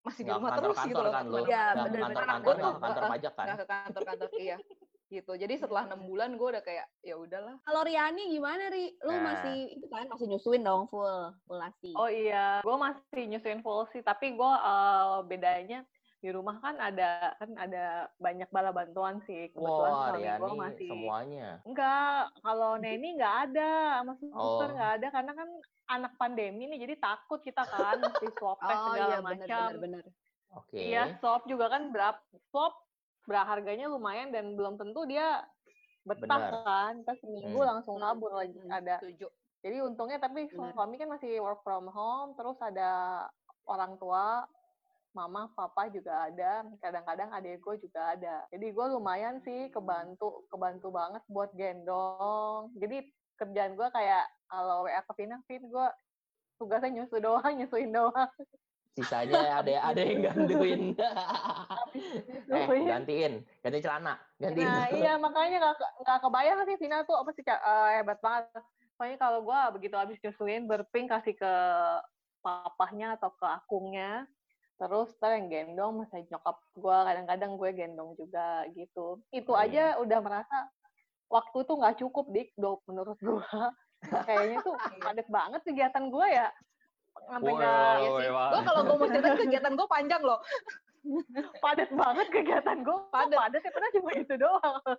masih 0.05 0.21
di 0.21 0.31
rumah 0.37 0.53
terus 0.53 0.77
gitu 0.85 1.01
loh 1.01 1.13
kan 1.17 1.25
Iya, 1.25 1.65
ke 1.73 1.81
bener-bener. 1.81 2.01
kantor-kantor, 2.05 2.55
nggak 2.61 2.61
ke 2.61 2.61
Heeh, 2.61 2.77
kantor 2.85 3.01
heeh. 3.01 3.13
pajak 3.17 3.33
kan? 3.33 3.45
nggak 3.49 3.57
ke 3.57 3.67
kantor-kantor 3.67 4.29
iya 4.37 4.57
gitu 5.11 5.35
jadi 5.35 5.59
setelah 5.59 5.85
enam 5.85 6.07
bulan 6.07 6.33
gue 6.33 6.49
udah 6.49 6.63
kayak 6.63 6.87
ya 7.01 7.15
udahlah 7.15 7.59
kalau 7.61 7.83
Riani 7.83 8.31
gimana 8.31 8.71
Ri 8.71 8.95
lu 9.01 9.11
Nah. 9.11 9.23
masih 9.27 9.57
itu 9.75 9.87
kan 9.87 10.07
masih 10.07 10.27
nyusuin 10.27 10.63
dong 10.63 10.87
full 10.87 11.11
full 11.45 11.59
asi 11.59 11.91
Oh 11.93 12.07
iya, 12.07 12.63
gue 12.63 12.77
masih 12.77 13.23
nyusuin 13.27 13.61
full 13.61 13.85
sih, 13.87 14.01
tapi 14.01 14.33
gue 14.33 14.53
bedanya 15.27 15.83
di 16.21 16.29
rumah 16.29 16.61
kan 16.61 16.77
ada 16.77 17.33
kan 17.35 17.49
ada 17.57 17.85
banyak 18.17 18.45
bala 18.49 18.71
bantuan 18.71 19.25
sih. 19.25 19.49
Kebetulan 19.51 19.89
Wah, 19.91 20.05
suami 20.13 20.29
gue 20.37 20.53
masih 20.55 20.89
semuanya. 20.89 21.49
enggak. 21.65 22.29
Kalau 22.39 22.77
Neni 22.77 23.17
nggak 23.17 23.37
ada, 23.49 23.73
sama 23.99 24.13
suster 24.15 24.37
Oh. 24.69 24.75
nggak 24.77 24.93
ada 25.01 25.07
karena 25.11 25.33
kan 25.33 25.49
anak 25.91 26.13
pandemi 26.15 26.69
nih, 26.69 26.79
jadi 26.79 26.95
takut 27.01 27.41
kita 27.41 27.65
kan 27.65 27.97
mesti 28.05 28.29
swab 28.37 28.61
test 28.61 28.79
oh 28.79 28.87
segala 28.93 29.09
iya 29.09 29.19
macam. 29.19 29.67
Oke. 30.53 30.77
Iya, 30.79 31.03
swab 31.19 31.43
juga 31.47 31.67
kan 31.67 31.89
berapa 31.89 32.21
swab 32.53 32.77
harganya 33.39 33.87
lumayan 33.87 34.35
dan 34.35 34.59
belum 34.59 34.75
tentu 34.75 35.07
dia 35.07 35.47
betah 36.03 36.41
Benar. 36.41 36.65
kan. 36.65 36.95
Pas 37.05 37.17
seminggu 37.21 37.61
Hmm. 37.61 37.69
langsung 37.77 37.97
kabur 38.01 38.35
lagi 38.35 38.57
Hmm, 38.59 38.73
ada. 38.73 38.99
setuju 38.99 39.29
Jadi 39.61 39.77
untungnya 39.85 40.17
tapi 40.17 40.49
Benar. 40.49 40.73
suami 40.73 40.97
kan 40.97 41.09
masih 41.13 41.37
work 41.45 41.61
from 41.61 41.85
home, 41.93 42.33
terus 42.33 42.57
ada 42.65 43.29
orang 43.69 44.01
tua, 44.01 44.49
mama, 45.13 45.53
papa 45.53 45.93
juga 45.93 46.33
ada, 46.33 46.65
kadang-kadang 46.81 47.29
adik 47.29 47.61
gue 47.61 47.77
juga 47.85 48.17
ada. 48.17 48.49
Jadi 48.49 48.73
gue 48.73 48.87
lumayan 48.89 49.37
sih 49.45 49.69
kebantu, 49.69 50.49
kebantu 50.49 50.89
banget 50.89 51.21
buat 51.29 51.53
gendong. 51.53 52.73
Jadi 52.81 53.05
kerjaan 53.37 53.77
gue 53.77 53.89
kayak 53.93 54.25
kalau 54.49 54.89
WA 54.89 55.05
ke 55.05 55.13
Vina, 55.21 55.37
Vin 55.45 55.69
gue 55.69 55.87
tugasnya 56.57 56.89
nyusu 56.97 57.21
doang, 57.21 57.53
nyusuin 57.61 57.93
doang. 57.93 58.33
Sisanya 58.91 59.63
ada 59.63 59.73
ada 59.87 60.03
yang 60.03 60.21
gantuin. 60.27 60.83
eh, 62.51 62.67
gantiin, 62.67 63.33
ganti 63.63 63.79
celana, 63.79 64.19
gantiin. 64.37 64.67
Nah 64.67 64.87
iya 64.91 65.13
makanya 65.15 65.57
nggak 65.63 65.75
nggak 66.03 66.19
kebayang 66.21 66.59
sih 66.67 66.77
Vina 66.77 67.07
tuh 67.07 67.17
apa 67.17 67.31
sih 67.33 67.43
eh, 67.43 67.91
hebat 68.01 68.19
banget. 68.19 68.63
Soalnya 68.99 69.17
kalau 69.17 69.41
gue 69.47 69.61
begitu 69.79 69.95
habis 69.97 70.19
nyusuin 70.21 70.67
berping 70.67 71.07
kasih 71.07 71.33
ke 71.33 71.53
papahnya 72.41 73.17
atau 73.17 73.31
ke 73.33 73.47
akungnya, 73.47 74.27
terus 74.77 75.13
ntar 75.17 75.39
yang 75.39 75.49
gendong 75.49 76.05
masih 76.05 76.27
nyokap 76.29 76.59
gue 76.73 76.97
kadang-kadang 77.07 77.53
gue 77.57 77.71
gendong 77.73 78.11
juga 78.19 78.67
gitu. 78.75 79.23
Itu 79.31 79.53
Hmm. 79.55 79.65
aja 79.65 79.85
udah 80.03 80.19
merasa 80.21 80.57
waktu 81.31 81.59
tuh 81.63 81.77
nggak 81.79 81.97
cukup 82.03 82.27
dik 82.29 82.51
do- 82.59 82.83
menurut 82.91 83.17
gue. 83.23 83.49
Kayaknya 84.01 84.65
tuh 84.65 84.75
padat 84.99 85.29
banget 85.29 85.61
kegiatan 85.63 86.05
gue 86.09 86.27
ya. 86.27 86.49
Sampai 87.23 87.51
nggak 87.51 87.95
Iya 87.97 88.11
sih. 88.17 88.29
gue 88.31 88.63
kalau 88.63 88.81
gue 88.83 88.97
mau 88.97 89.07
cerita 89.07 89.37
kegiatan 89.37 89.73
gue 89.73 89.89
panjang 89.89 90.23
loh 90.23 90.41
padat 91.65 91.91
banget 91.91 92.27
kegiatan 92.29 92.77
gue. 92.79 92.97
Padat. 93.09 93.39
Padat 93.39 93.61
ya 93.61 93.71
pernah 93.71 93.91
cuma 93.91 94.11
itu 94.15 94.35
doang. 94.37 94.81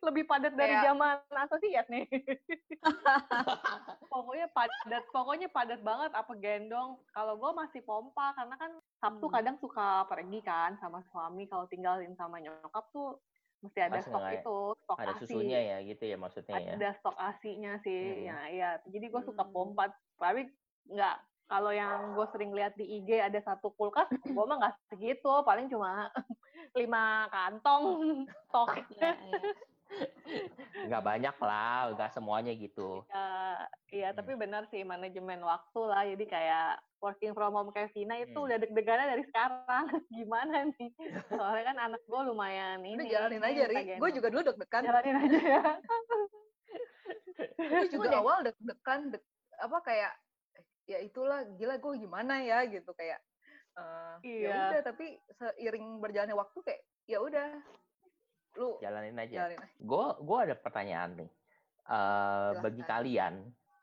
Lebih 0.00 0.22
padat 0.22 0.54
dari 0.54 0.72
Kayak- 0.72 0.84
zaman 0.86 1.14
asosiat 1.36 1.86
nih. 1.88 2.06
pokoknya 4.08 4.46
padat, 4.48 5.04
pokoknya 5.10 5.48
padat 5.48 5.80
banget 5.80 6.10
apa 6.12 6.32
gendong. 6.36 6.96
Kalau 7.10 7.36
gue 7.36 7.50
masih 7.52 7.82
pompa 7.82 8.32
karena 8.32 8.54
kan 8.54 8.70
Sabtu 8.96 9.26
Hmm. 9.26 9.34
kadang 9.34 9.56
suka 9.58 10.04
pergi 10.06 10.40
kan 10.40 10.76
sama 10.76 11.02
suami 11.04 11.44
kalau 11.44 11.66
tinggalin 11.66 12.14
sama 12.14 12.38
nyokap 12.38 12.88
tuh 12.90 13.18
mesti 13.60 13.78
ada 13.78 13.94
Mas 13.94 14.06
stok 14.06 14.24
itu, 14.32 14.58
stok 14.74 14.96
ada 14.96 15.12
ASI. 15.12 15.20
susunya 15.20 15.58
ya 15.60 15.76
gitu 15.82 16.02
ya 16.02 16.16
maksudnya 16.16 16.56
ya. 16.56 16.72
Ada 16.76 16.88
stok 16.96 17.16
asinya 17.18 17.76
sih. 17.78 18.16
Hmm. 18.16 18.24
Ya, 18.24 18.48
iya. 18.48 18.68
Jadi 18.86 19.06
gue 19.06 19.22
suka 19.22 19.42
Hmm. 19.42 19.52
pompa. 19.52 19.92
Tapi 20.16 20.48
nggak 20.86 21.16
kalau 21.44 21.74
yang 21.74 22.14
gue 22.14 22.26
sering 22.30 22.54
lihat 22.54 22.78
di 22.78 22.86
IG 22.96 23.18
ada 23.18 23.42
satu 23.42 23.74
kulkas, 23.74 24.06
gue 24.22 24.30
mah 24.38 24.56
nggak 24.56 24.76
segitu, 24.86 25.42
paling 25.42 25.66
cuma 25.66 26.06
lima 26.78 27.26
kantong 27.26 27.84
stok. 28.46 28.78
Ya, 28.94 29.18
ya. 29.18 29.40
Nggak 30.86 31.02
banyak 31.02 31.36
lah, 31.36 31.90
nggak 31.90 32.14
semuanya 32.14 32.54
gitu. 32.54 33.02
Ya, 33.10 33.66
iya, 33.90 34.08
Hmm. 34.08 34.18
tapi 34.22 34.38
benar 34.38 34.62
sih 34.70 34.86
manajemen 34.86 35.42
waktu 35.42 35.80
lah. 35.82 36.06
Jadi 36.06 36.24
kayak 36.24 36.78
working 37.02 37.34
from 37.34 37.50
home 37.50 37.74
kayak 37.74 37.90
Vina 37.90 38.14
itu 38.14 38.30
Hmm. 38.30 38.46
udah 38.46 38.56
deg-degannya 38.56 39.10
dari 39.10 39.26
sekarang. 39.26 39.84
Gimana 40.14 40.70
nih? 40.70 40.94
Soalnya 41.26 41.64
kan 41.66 41.78
anak 41.82 42.02
gue 42.06 42.20
lumayan 42.22 42.78
ini. 42.80 42.94
udah 42.94 43.10
jalanin 43.10 43.42
aja 43.42 43.62
ri 43.66 43.98
gue 43.98 44.10
juga 44.14 44.28
dulu 44.30 44.42
deg-degan 44.46 44.82
jalanin 44.86 45.16
aja 45.18 45.38
ya. 45.42 45.62
gue 47.58 47.86
juga 47.90 48.06
Udah. 48.06 48.20
awal 48.22 48.38
deg-degan 48.44 49.00
deg, 49.10 49.22
apa 49.58 49.78
kayak 49.82 50.12
ya 50.90 50.98
itulah 50.98 51.46
gila 51.54 51.78
gue 51.78 51.92
gimana 52.02 52.42
ya 52.42 52.66
gitu 52.66 52.90
kayak 52.98 53.22
eh, 53.78 54.14
ya 54.26 54.26
Iya. 54.26 54.58
udah 54.74 54.82
tapi 54.82 55.06
seiring 55.38 56.02
berjalannya 56.02 56.34
waktu 56.34 56.58
kayak 56.66 56.82
ya 57.06 57.18
udah 57.22 57.48
lu 58.58 58.74
jalanin 58.82 59.14
aja. 59.14 59.46
jalanin 59.46 59.62
aja. 59.62 59.78
Gue 59.78 60.06
gue 60.18 60.38
ada 60.50 60.54
pertanyaan 60.58 61.10
nih. 61.22 61.30
Eh, 61.90 62.50
bagi 62.62 62.82
kalian, 62.82 63.34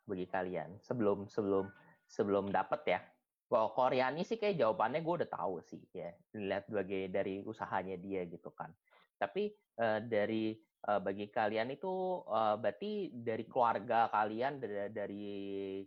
bagi 0.03 0.27
kalian 0.27 0.79
sebelum 0.83 1.31
sebelum 1.31 1.71
sebelum 2.07 2.51
dapet 2.51 2.83
ya. 2.87 2.99
Kalau 3.47 3.71
Koreani 3.71 4.27
sih 4.27 4.35
kayak 4.35 4.59
jawabannya 4.59 4.99
gue 4.99 5.13
udah 5.23 5.31
tahu 5.31 5.63
sih 5.63 5.79
ya. 5.95 6.11
Dilihat 6.35 6.67
sebagai 6.67 7.07
dari 7.07 7.39
usahanya 7.47 7.95
dia 7.95 8.27
gitu 8.27 8.51
kan. 8.51 8.75
Tapi 9.15 9.55
eh, 9.55 9.99
dari 10.03 10.51
eh, 10.85 10.99
bagi 11.01 11.25
kalian 11.33 11.73
itu 11.73 11.93
eh, 12.29 12.55
berarti 12.61 12.91
dari 13.13 13.45
keluarga 13.49 14.07
kalian 14.13 14.53
dari, 14.61 14.75
dari 14.93 15.25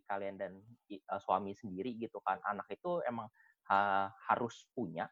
kalian 0.03 0.37
dan 0.41 0.53
eh, 0.91 1.21
suami 1.21 1.53
sendiri 1.55 1.95
gitu 2.01 2.19
kan. 2.25 2.41
Anak 2.43 2.67
itu 2.75 3.01
emang 3.07 3.29
ha- 3.71 4.11
harus 4.31 4.67
punya 4.75 5.07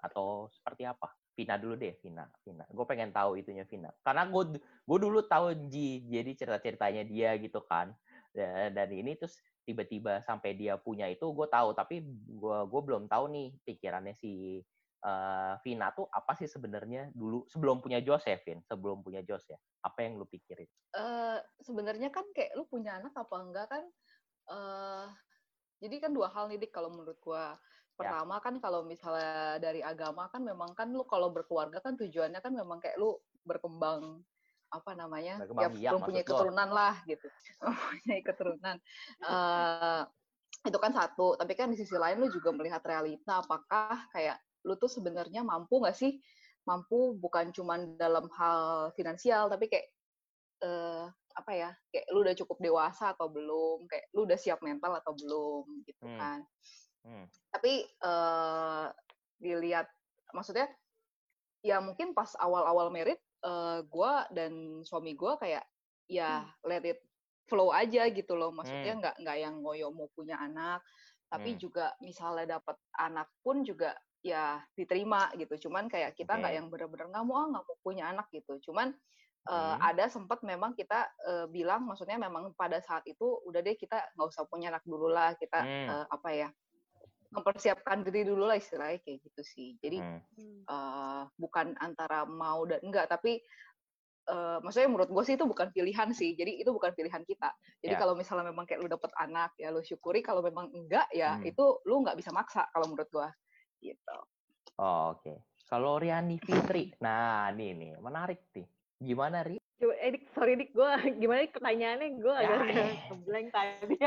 atau 0.00 0.48
seperti 0.52 0.84
apa? 0.84 1.08
Vina 1.34 1.58
dulu 1.58 1.74
deh, 1.74 1.98
Vina. 1.98 2.30
Vina. 2.46 2.62
Gue 2.70 2.86
pengen 2.86 3.10
tahu 3.10 3.34
itunya 3.40 3.66
Vina. 3.66 3.90
Karena 4.06 4.28
gue 4.30 4.60
gue 4.62 4.98
dulu 5.02 5.26
tahu 5.26 5.66
Ji, 5.66 6.06
jadi 6.06 6.30
cerita-ceritanya 6.38 7.02
dia 7.08 7.34
gitu 7.42 7.58
kan. 7.66 7.90
Da- 8.30 8.70
Dan 8.70 8.88
ini 8.94 9.18
terus 9.18 9.42
tiba-tiba 9.66 10.22
sampai 10.22 10.54
dia 10.54 10.76
punya 10.78 11.08
itu 11.10 11.24
gue 11.34 11.48
tahu, 11.50 11.74
tapi 11.74 12.04
gue 12.06 12.58
gue 12.70 12.80
belum 12.86 13.10
tahu 13.10 13.24
nih 13.34 13.48
pikirannya 13.66 14.14
si 14.14 14.62
eh, 15.04 15.54
Vina 15.60 15.92
tuh 15.92 16.08
apa 16.08 16.32
sih 16.34 16.48
sebenarnya 16.48 17.12
dulu 17.12 17.44
sebelum 17.46 17.84
punya 17.84 18.00
Jos 18.00 18.24
ya, 18.24 18.40
Vin? 18.40 18.64
Sebelum 18.64 19.04
punya 19.04 19.20
Jos 19.20 19.44
ya. 19.46 19.58
Apa 19.84 20.02
yang 20.08 20.16
lu 20.16 20.24
pikirin? 20.24 20.66
Eh, 20.96 21.38
sebenarnya 21.60 22.08
kan 22.08 22.24
kayak 22.32 22.56
lu 22.56 22.64
punya 22.64 22.96
anak 22.98 23.12
apa 23.12 23.36
enggak 23.36 23.66
kan 23.68 23.84
eh 24.44 25.06
jadi 25.80 25.96
kan 26.08 26.12
dua 26.12 26.28
hal 26.32 26.48
nih 26.52 26.60
dik 26.60 26.72
kalau 26.72 26.92
menurut 26.92 27.16
gua 27.20 27.56
Ya. 27.94 28.10
pertama 28.10 28.42
kan 28.42 28.58
kalau 28.58 28.82
misalnya 28.82 29.54
dari 29.62 29.78
agama 29.78 30.26
kan 30.26 30.42
memang 30.42 30.74
kan 30.74 30.90
lu 30.90 31.06
kalau 31.06 31.30
berkeluarga 31.30 31.78
kan 31.78 31.94
tujuannya 31.94 32.42
kan 32.42 32.50
memang 32.50 32.82
kayak 32.82 32.98
lu 32.98 33.14
berkembang 33.46 34.18
apa 34.66 34.98
namanya 34.98 35.38
Berkembang 35.38 35.62
ya 35.62 35.68
biak 35.70 35.92
mempunyai 35.94 36.26
maksud 36.26 36.34
lo. 36.34 36.38
keturunan 36.42 36.68
lah 36.74 36.94
gitu 37.06 37.28
mempunyai 37.62 38.20
keturunan 38.26 38.76
Eh 39.22 40.02
itu 40.64 40.78
kan 40.82 40.90
satu 40.90 41.38
tapi 41.38 41.54
kan 41.54 41.70
di 41.70 41.78
sisi 41.78 41.94
lain 41.94 42.18
lu 42.18 42.26
juga 42.34 42.50
melihat 42.50 42.82
realita 42.82 43.38
apakah 43.46 44.10
kayak 44.10 44.42
lu 44.64 44.74
tuh 44.80 44.88
sebenarnya 44.88 45.44
mampu 45.44 45.78
nggak 45.78 45.96
sih 45.96 46.18
mampu 46.64 47.14
bukan 47.20 47.52
cuman 47.52 48.00
dalam 48.00 48.26
hal 48.32 48.90
finansial 48.96 49.52
tapi 49.52 49.68
kayak 49.68 49.86
eh 50.64 51.04
apa 51.34 51.52
ya 51.52 51.70
kayak 51.90 52.06
lu 52.14 52.22
udah 52.24 52.36
cukup 52.38 52.58
dewasa 52.62 53.12
atau 53.12 53.28
belum 53.28 53.84
kayak 53.90 54.08
lu 54.14 54.24
udah 54.24 54.38
siap 54.38 54.62
mental 54.64 54.96
atau 54.96 55.12
belum 55.12 55.84
gitu 55.84 56.06
Hmm. 56.06 56.18
kan 56.18 56.40
Hmm. 57.04 57.26
tapi 57.52 57.84
eh 57.84 58.86
dilihat 59.36 59.90
maksudnya 60.32 60.70
ya 61.60 61.82
mungkin 61.84 62.16
pas 62.16 62.32
awal-awal 62.40 62.88
merit 62.88 63.20
eh 63.44 63.78
gua 63.92 64.24
dan 64.32 64.80
suami 64.86 65.12
gua 65.12 65.36
kayak 65.36 65.66
ya 66.08 66.48
let 66.64 66.84
it 66.86 67.04
flow 67.44 67.68
aja 67.74 68.08
gitu 68.08 68.32
loh 68.38 68.48
maksudnya 68.54 68.96
Hmm. 68.96 69.00
nggak 69.04 69.16
nggak 69.20 69.36
yang 69.36 69.54
ngoyo 69.60 69.92
mau 69.92 70.08
punya 70.16 70.40
anak 70.40 70.80
tapi 71.28 71.56
Hmm. 71.56 71.60
juga 71.60 71.92
misalnya 72.00 72.56
dapat 72.56 72.78
anak 72.94 73.28
pun 73.44 73.60
juga 73.66 73.92
ya 74.24 74.64
diterima 74.72 75.28
gitu 75.36 75.68
cuman 75.68 75.84
kayak 75.86 76.16
kita 76.16 76.32
nggak 76.40 76.48
Oke. 76.48 76.58
yang 76.58 76.66
bener-bener 76.72 77.06
nggak 77.12 77.24
mau 77.28 77.44
ah 77.44 77.46
nggak 77.52 77.64
mau 77.68 77.76
punya 77.84 78.08
anak 78.08 78.32
gitu 78.32 78.56
cuman 78.64 78.96
eh, 79.44 79.52
Hmm. 79.52 79.76
ada 79.84 80.08
sempat 80.08 80.40
memang 80.40 80.72
kita 80.72 81.04
eh, 81.28 81.46
bilang 81.52 81.84
maksudnya 81.84 82.16
memang 82.16 82.56
pada 82.56 82.80
saat 82.80 83.04
itu 83.04 83.44
udah 83.44 83.60
deh 83.60 83.76
kita 83.76 84.00
nggak 84.16 84.28
usah 84.32 84.48
punya 84.48 84.72
anak 84.72 84.80
dulu 84.88 85.12
lah 85.12 85.36
kita 85.36 85.60
Hmm. 85.60 85.88
eh, 85.92 86.06
apa 86.08 86.28
ya 86.32 86.48
mempersiapkan 87.28 88.06
diri 88.06 88.24
dulu 88.24 88.46
lah 88.48 88.56
istilahnya 88.56 89.04
kayak 89.04 89.20
gitu 89.28 89.42
sih 89.44 89.68
jadi 89.84 90.00
Hmm. 90.00 90.64
eh, 90.64 91.22
bukan 91.36 91.76
antara 91.76 92.24
mau 92.24 92.64
dan 92.64 92.80
enggak 92.80 93.12
tapi 93.12 93.44
eh, 94.24 94.58
maksudnya 94.64 94.88
menurut 94.88 95.12
gue 95.12 95.24
sih 95.28 95.36
itu 95.36 95.44
bukan 95.44 95.68
pilihan 95.68 96.08
sih 96.16 96.32
jadi 96.32 96.64
itu 96.64 96.72
bukan 96.72 96.96
pilihan 96.96 97.20
kita 97.28 97.52
jadi 97.84 97.92
Ya. 97.92 98.00
kalau 98.00 98.16
misalnya 98.16 98.48
memang 98.48 98.64
kayak 98.64 98.80
lu 98.80 98.88
dapet 98.88 99.12
anak 99.20 99.52
ya 99.60 99.68
lu 99.68 99.84
syukuri 99.84 100.24
kalau 100.24 100.40
memang 100.40 100.72
enggak 100.72 101.04
ya 101.12 101.36
Hmm. 101.36 101.44
itu 101.44 101.64
lu 101.84 102.00
nggak 102.00 102.16
bisa 102.16 102.32
maksa 102.32 102.64
kalau 102.72 102.88
menurut 102.88 103.12
gue 103.12 103.28
gitu 103.84 104.16
Oh, 104.74 105.14
Oke. 105.14 105.38
Kalau 105.64 105.96
Riani 105.96 106.34
Fitri, 106.36 106.90
nah 106.98 107.46
ini 107.48 107.72
nih 107.72 107.90
menarik 107.96 108.50
nih. 108.50 108.66
Gimana 108.96 109.40
Ri? 109.40 109.54
Coba, 109.76 109.94
eh, 109.96 110.10
Dik, 110.10 110.24
sorry 110.30 110.54
Dik, 110.56 110.70
gue 110.70 110.90
gimana 111.20 111.38
nih 111.40 111.52
pertanyaannya? 111.52 112.08
Gue 112.16 112.34
Ya, 112.34 112.42
agak 112.42 112.58
eh. 112.70 112.94
ngeblank 113.08 113.48
tadi. 113.50 113.96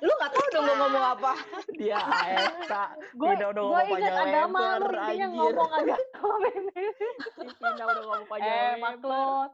lu 0.00 0.10
nggak 0.10 0.32
tahu 0.32 0.46
dong 0.48 0.64
mau 0.64 0.76
ngomong 0.76 1.04
apa 1.12 1.32
Dia 1.72 1.98
AFK. 1.98 2.74
gue 3.12 3.30
udah 3.30 3.48
gue 3.48 3.60
ngomong 3.60 3.86
ingat 3.90 4.10
panjang 4.10 4.28
agama 4.28 4.58
lebar, 4.60 4.80
lu 4.80 4.98
intinya 5.00 5.26
ngomong 5.30 5.70
agama 5.72 6.36
ini. 6.50 6.82
Vina 7.52 7.84
udah 7.84 8.02
ngomong 8.02 8.26
panjang 8.26 8.50
eh 8.50 8.70
lebar. 8.70 8.78
maklum. 8.80 9.48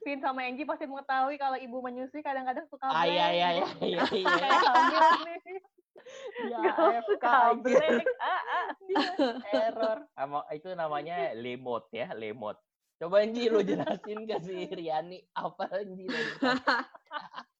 Vin 0.00 0.18
sama 0.18 0.40
Angie 0.42 0.64
pasti 0.64 0.84
mengetahui 0.84 1.36
kalau 1.36 1.54
ibu 1.56 1.76
menyusui 1.78 2.20
kadang-kadang 2.20 2.66
suka 2.66 2.82
Ah, 2.82 3.04
blank. 3.04 3.08
iya, 3.08 3.26
iya, 3.30 3.48
iya, 3.54 3.68
iya, 3.78 4.02
iya. 4.10 5.60
Dia 6.38 6.70
AFK 6.72 7.04
suka 7.06 7.30
anjir. 7.52 7.78
blank. 7.78 8.06
Ah, 8.20 8.42
ah. 8.42 8.68
Error. 9.66 9.98
Itu 10.54 10.68
namanya 10.74 11.32
lemot 11.34 11.90
ya, 11.90 12.12
lemot. 12.14 12.56
Coba 12.98 13.22
Anji 13.22 13.46
lu 13.46 13.62
jelasin 13.62 14.26
ke 14.26 14.36
si 14.42 14.66
Riani 14.74 15.22
apa 15.38 15.70
Anji 15.70 16.10
jelasin. 16.10 16.58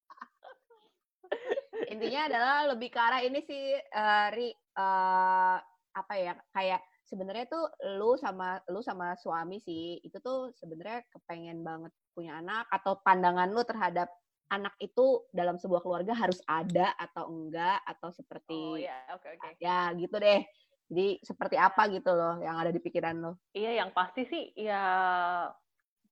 intinya 1.88 2.20
adalah 2.28 2.56
lebih 2.74 2.88
ke 2.92 3.00
arah 3.00 3.22
ini 3.24 3.40
sih 3.42 3.74
eh, 3.74 4.26
Ri 4.34 4.48
eh, 4.52 5.56
apa 5.98 6.14
ya 6.14 6.37
kayak 6.52 6.80
sebenarnya 7.08 7.48
tuh 7.48 7.64
lu 7.96 8.14
sama 8.20 8.61
lu 8.68 8.84
sama 8.84 9.16
suami 9.16 9.58
sih 9.58 9.96
itu 10.04 10.20
tuh 10.20 10.52
sebenarnya 10.61 11.02
kepengen 11.08 11.64
banget 11.64 11.92
punya 12.12 12.38
anak 12.38 12.68
atau 12.68 13.00
pandangan 13.00 13.48
lu 13.48 13.64
terhadap 13.64 14.12
anak 14.48 14.74
itu 14.80 15.24
dalam 15.30 15.61
sebuah 15.61 15.80
keluarga 15.84 16.12
harus 16.16 16.40
ada 16.48 16.92
atau 16.96 17.28
enggak 17.28 17.80
atau 17.84 18.08
seperti 18.12 18.56
Oh 18.56 18.76
ya, 18.80 18.96
oke 19.12 19.28
oke. 19.37 19.48
ya 19.61 19.92
gitu 19.96 20.16
deh 20.16 20.40
jadi 20.88 21.20
seperti 21.20 21.56
apa 21.61 21.84
gitu 21.92 22.11
loh 22.16 22.40
yang 22.40 22.56
ada 22.56 22.72
di 22.72 22.80
pikiran 22.80 23.16
lo 23.20 23.32
Iya, 23.52 23.84
yang 23.84 23.90
pasti 23.92 24.24
sih 24.28 24.56
ya 24.56 24.82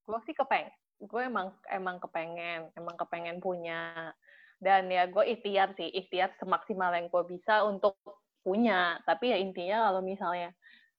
gue 0.07 0.19
sih 0.23 0.35
kepeng. 0.37 0.69
Gue 0.97 1.29
emang 1.29 1.53
emang 1.69 1.97
kepengen, 2.01 2.73
emang 2.73 2.95
kepengen 2.97 3.37
punya. 3.43 4.13
Dan 4.57 4.89
ya 4.89 5.05
gue 5.05 5.21
ikhtiar 5.37 5.77
sih, 5.77 5.89
ikhtiar 5.93 6.33
semaksimal 6.41 6.89
yang 6.95 7.09
gue 7.11 7.23
bisa 7.29 7.61
untuk 7.67 7.97
punya. 8.41 8.97
Tapi 9.05 9.33
ya 9.33 9.37
intinya 9.37 9.89
kalau 9.91 10.01
misalnya 10.01 10.49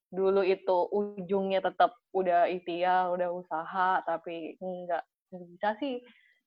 dulu 0.09 0.41
itu 0.47 0.79
ujungnya 0.95 1.61
tetap 1.61 1.99
udah 2.15 2.47
ikhtiar, 2.49 3.11
udah 3.13 3.29
usaha, 3.35 4.03
tapi 4.07 4.55
nggak 4.63 5.05
bisa 5.35 5.75
sih. 5.83 5.99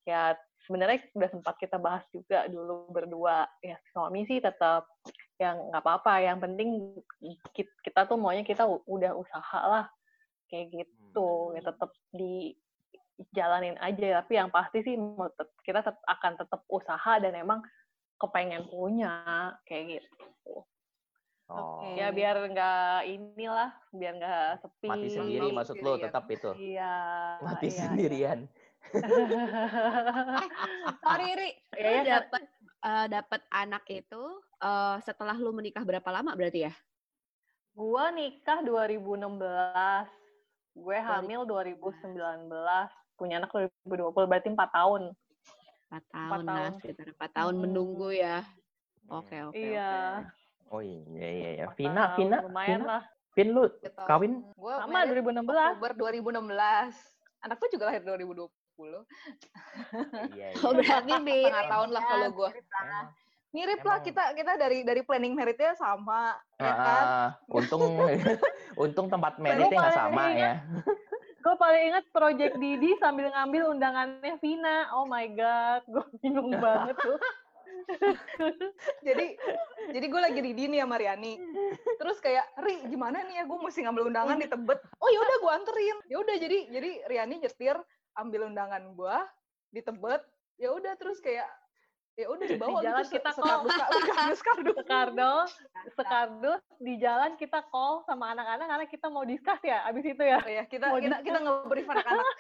Ya 0.08 0.36
sebenarnya 0.66 1.00
udah 1.16 1.30
sempat 1.32 1.56
kita 1.58 1.78
bahas 1.82 2.06
juga 2.14 2.46
dulu 2.48 2.90
berdua. 2.92 3.50
Ya 3.62 3.78
suami 3.94 4.26
sih 4.30 4.42
tetap 4.42 4.88
yang 5.42 5.58
nggak 5.72 5.84
apa-apa. 5.84 6.22
Yang 6.22 6.38
penting 6.46 6.70
ki- 7.56 7.78
kita 7.82 8.06
tuh 8.06 8.18
maunya 8.18 8.46
kita 8.46 8.66
udah 8.66 9.12
usaha 9.18 9.62
lah 9.66 9.86
kayak 10.48 10.74
gitu. 10.74 11.56
Ya 11.58 11.62
tetap 11.66 11.90
dijalanin 12.14 13.78
aja. 13.82 14.22
Tapi 14.22 14.34
yang 14.38 14.50
pasti 14.54 14.86
sih 14.86 14.96
kita 15.66 15.82
akan 15.86 16.34
tetap 16.38 16.62
usaha 16.70 17.18
dan 17.18 17.34
emang 17.38 17.62
kepengen 18.22 18.70
punya 18.70 19.54
kayak 19.66 20.02
gitu. 20.02 20.62
Oh. 21.52 21.84
Ya 22.00 22.08
biar 22.16 22.40
nggak 22.48 23.12
inilah, 23.12 23.76
biar 23.92 24.14
nggak 24.16 24.64
sepi. 24.64 24.88
Mati 24.88 25.08
sendiri 25.12 25.48
maksud 25.52 25.76
lu 25.76 25.84
sendirian. 25.84 26.04
tetap 26.08 26.26
itu. 26.32 26.52
Iya. 26.56 26.96
Mati 27.44 27.68
iya, 27.68 27.80
sendirian. 27.84 28.40
sorry 31.00 31.30
Ri 31.34 31.50
Iya, 31.74 31.82
lu 31.82 31.96
iya, 31.96 32.04
dapat 32.20 32.42
eh, 32.82 33.06
dapat 33.08 33.42
anak 33.50 33.84
itu 33.88 34.22
eh, 34.58 34.96
setelah 35.02 35.36
lu 35.36 35.52
menikah 35.52 35.82
berapa 35.82 36.06
lama 36.10 36.34
berarti 36.34 36.68
ya 36.68 36.74
Gua 37.72 38.12
nikah 38.12 38.60
2016. 38.68 39.40
Gue 40.76 40.98
hamil 41.00 41.48
2019. 41.48 42.52
Punya 43.16 43.40
anak 43.40 43.48
2020, 43.88 44.28
berarti 44.28 44.48
4 44.52 44.70
tahun. 44.70 45.02
empat 45.88 46.04
tahun 46.10 46.40
lah 46.44 46.56
tahun. 46.68 46.72
sekitar 46.80 47.06
empat 47.12 47.30
tahun 47.32 47.54
Hmm. 47.54 47.62
menunggu 47.62 48.08
ya 48.12 48.38
oke 49.08 49.36
oke 49.46 49.56
Iya. 49.56 49.92
Oh 50.68 50.80
iya 50.80 51.30
iya 51.30 51.50
iya. 51.54 51.64
empat 51.66 51.76
Vina 51.76 52.04
Vina 52.16 52.38
Lumayan 52.42 52.80
Vina. 52.80 52.88
lah. 52.88 53.02
Vin 53.32 53.48
lu 53.52 53.64
Gitu. 53.74 54.02
kawin 54.02 54.32
Gua 54.56 54.74
Sama, 54.78 54.92
married 55.04 55.20
2016. 55.20 55.48
Oktober 55.48 55.92
2016 55.96 56.96
anak 57.42 57.56
tuh 57.56 57.70
juga 57.70 57.84
lahir 57.88 58.02
2020 58.04 58.52
iya 60.34 60.50
oh 60.64 60.72
berarti 60.78 61.14
beda 61.22 61.38
setengah 61.46 61.66
tahun 61.70 61.90
lah 61.94 62.04
kalau 62.08 62.30
gue 62.34 62.50
Emang. 62.56 63.08
mirip 63.52 63.82
lah 63.84 64.00
kita 64.00 64.24
kita 64.34 64.52
dari 64.56 64.80
dari 64.88 65.02
planning 65.04 65.36
meritnya 65.36 65.76
sama 65.76 66.40
ya 66.62 66.74
kan? 66.78 67.04
Ah, 67.04 67.30
untung 67.52 67.84
untung 68.84 69.08
tempat 69.12 69.36
meritnya 69.42 69.90
nggak 69.90 69.98
sama 69.98 70.22
ingat. 70.32 70.40
ya. 70.42 70.54
Gue 71.42 71.56
paling 71.58 71.84
inget 71.90 72.06
Project 72.14 72.56
Didi 72.62 72.92
sambil 73.02 73.34
ngambil 73.34 73.74
undangannya 73.74 74.38
Vina. 74.38 74.94
Oh 74.94 75.10
my 75.10 75.26
God, 75.34 75.82
gue 75.90 76.06
bingung 76.22 76.54
banget 76.62 76.96
tuh. 77.02 77.20
jadi 79.08 79.40
jadi 79.96 80.06
gue 80.06 80.22
lagi 80.22 80.40
di 80.44 80.52
dini 80.54 80.78
sama 80.78 81.00
Riani 81.00 81.40
terus 81.98 82.20
kayak 82.22 82.46
Ri 82.62 82.86
gimana 82.88 83.26
nih 83.26 83.42
ya? 83.42 83.44
Gue 83.50 83.58
mesti 83.58 83.82
ngambil 83.82 84.14
undangan 84.14 84.38
di 84.38 84.48
Tebet. 84.48 84.80
Oh 85.02 85.10
ya 85.10 85.20
udah 85.20 85.38
gue 85.42 85.52
anterin. 85.52 85.98
Ya 86.06 86.18
udah 86.22 86.36
jadi 86.38 86.60
jadi 86.70 86.90
Riani 87.10 87.36
nyetir 87.42 87.76
ambil 88.14 88.46
undangan 88.46 88.84
gue 88.92 89.18
di 89.70 89.80
Tebet 89.80 90.22
ya 90.56 90.70
udah 90.70 90.94
terus 90.96 91.20
kayak 91.20 91.48
ya 92.14 92.28
udah 92.28 92.44
dibawa 92.44 92.78
Di 92.78 92.86
jalan 92.86 93.04
gitu, 93.04 93.14
kita 93.18 93.32
call. 93.32 93.64
sekardus 93.64 93.72
kardus 93.72 94.40
kardus 94.44 94.76
Sekardus, 94.78 95.50
sekardus 95.96 96.62
di 96.78 96.94
jalan 96.98 97.32
kita 97.36 97.64
call 97.66 98.04
sama 98.04 98.36
anak-anak 98.36 98.68
karena 98.68 98.86
kita 98.86 99.08
mau 99.08 99.24
discuss 99.24 99.64
ya 99.64 99.88
abis 99.88 100.06
itu 100.06 100.20
ya. 100.20 100.40
ya 100.44 100.64
kita 100.66 100.92
Mau 100.92 101.00
kita 101.00 101.24
kita 101.24 101.40
nge-brief 101.40 101.88
anak-anak. 101.88 102.28